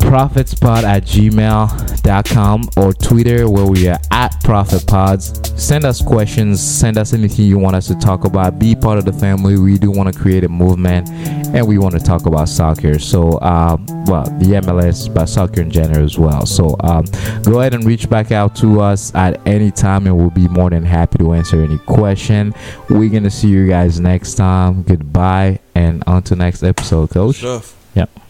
prophetspod 0.05 0.83
at 0.83 1.03
gmail.com 1.03 2.69
or 2.77 2.93
Twitter 2.93 3.49
where 3.49 3.65
we 3.65 3.87
are 3.87 3.99
at 4.11 4.31
prophetpods. 4.43 5.59
Send 5.59 5.83
us 5.83 6.01
questions, 6.01 6.61
send 6.61 6.97
us 6.97 7.13
anything 7.13 7.45
you 7.45 7.57
want 7.57 7.75
us 7.75 7.87
to 7.87 7.95
talk 7.95 8.23
about. 8.23 8.59
Be 8.59 8.75
part 8.75 8.99
of 8.99 9.05
the 9.05 9.13
family. 9.13 9.57
We 9.57 9.77
do 9.77 9.89
want 9.89 10.13
to 10.13 10.19
create 10.19 10.43
a 10.43 10.49
movement 10.49 11.09
and 11.09 11.67
we 11.67 11.77
want 11.79 11.95
to 11.95 11.99
talk 11.99 12.27
about 12.27 12.49
soccer. 12.49 12.99
So, 12.99 13.39
um, 13.41 13.85
well, 14.05 14.25
the 14.39 14.61
MLS, 14.61 15.11
but 15.11 15.25
soccer 15.25 15.61
in 15.61 15.71
general 15.71 16.05
as 16.05 16.19
well. 16.19 16.45
So, 16.45 16.75
um, 16.81 17.05
go 17.43 17.61
ahead 17.61 17.73
and 17.73 17.83
reach 17.83 18.07
back 18.09 18.31
out 18.31 18.55
to 18.57 18.81
us 18.81 19.13
at 19.15 19.45
any 19.47 19.71
time 19.71 20.05
and 20.05 20.15
we'll 20.15 20.29
be 20.29 20.47
more 20.47 20.69
than 20.69 20.83
happy 20.83 21.17
to 21.17 21.33
answer 21.33 21.63
any 21.63 21.79
question. 21.79 22.53
We're 22.89 23.09
going 23.09 23.23
to 23.23 23.31
see 23.31 23.47
you 23.47 23.67
guys 23.67 23.99
next 23.99 24.35
time. 24.35 24.83
Goodbye 24.83 25.59
and 25.73 26.03
on 26.05 26.21
to 26.23 26.35
next 26.35 26.63
episode, 26.63 27.09
coach. 27.09 27.37
Stuff. 27.37 27.75
Yep. 27.95 28.24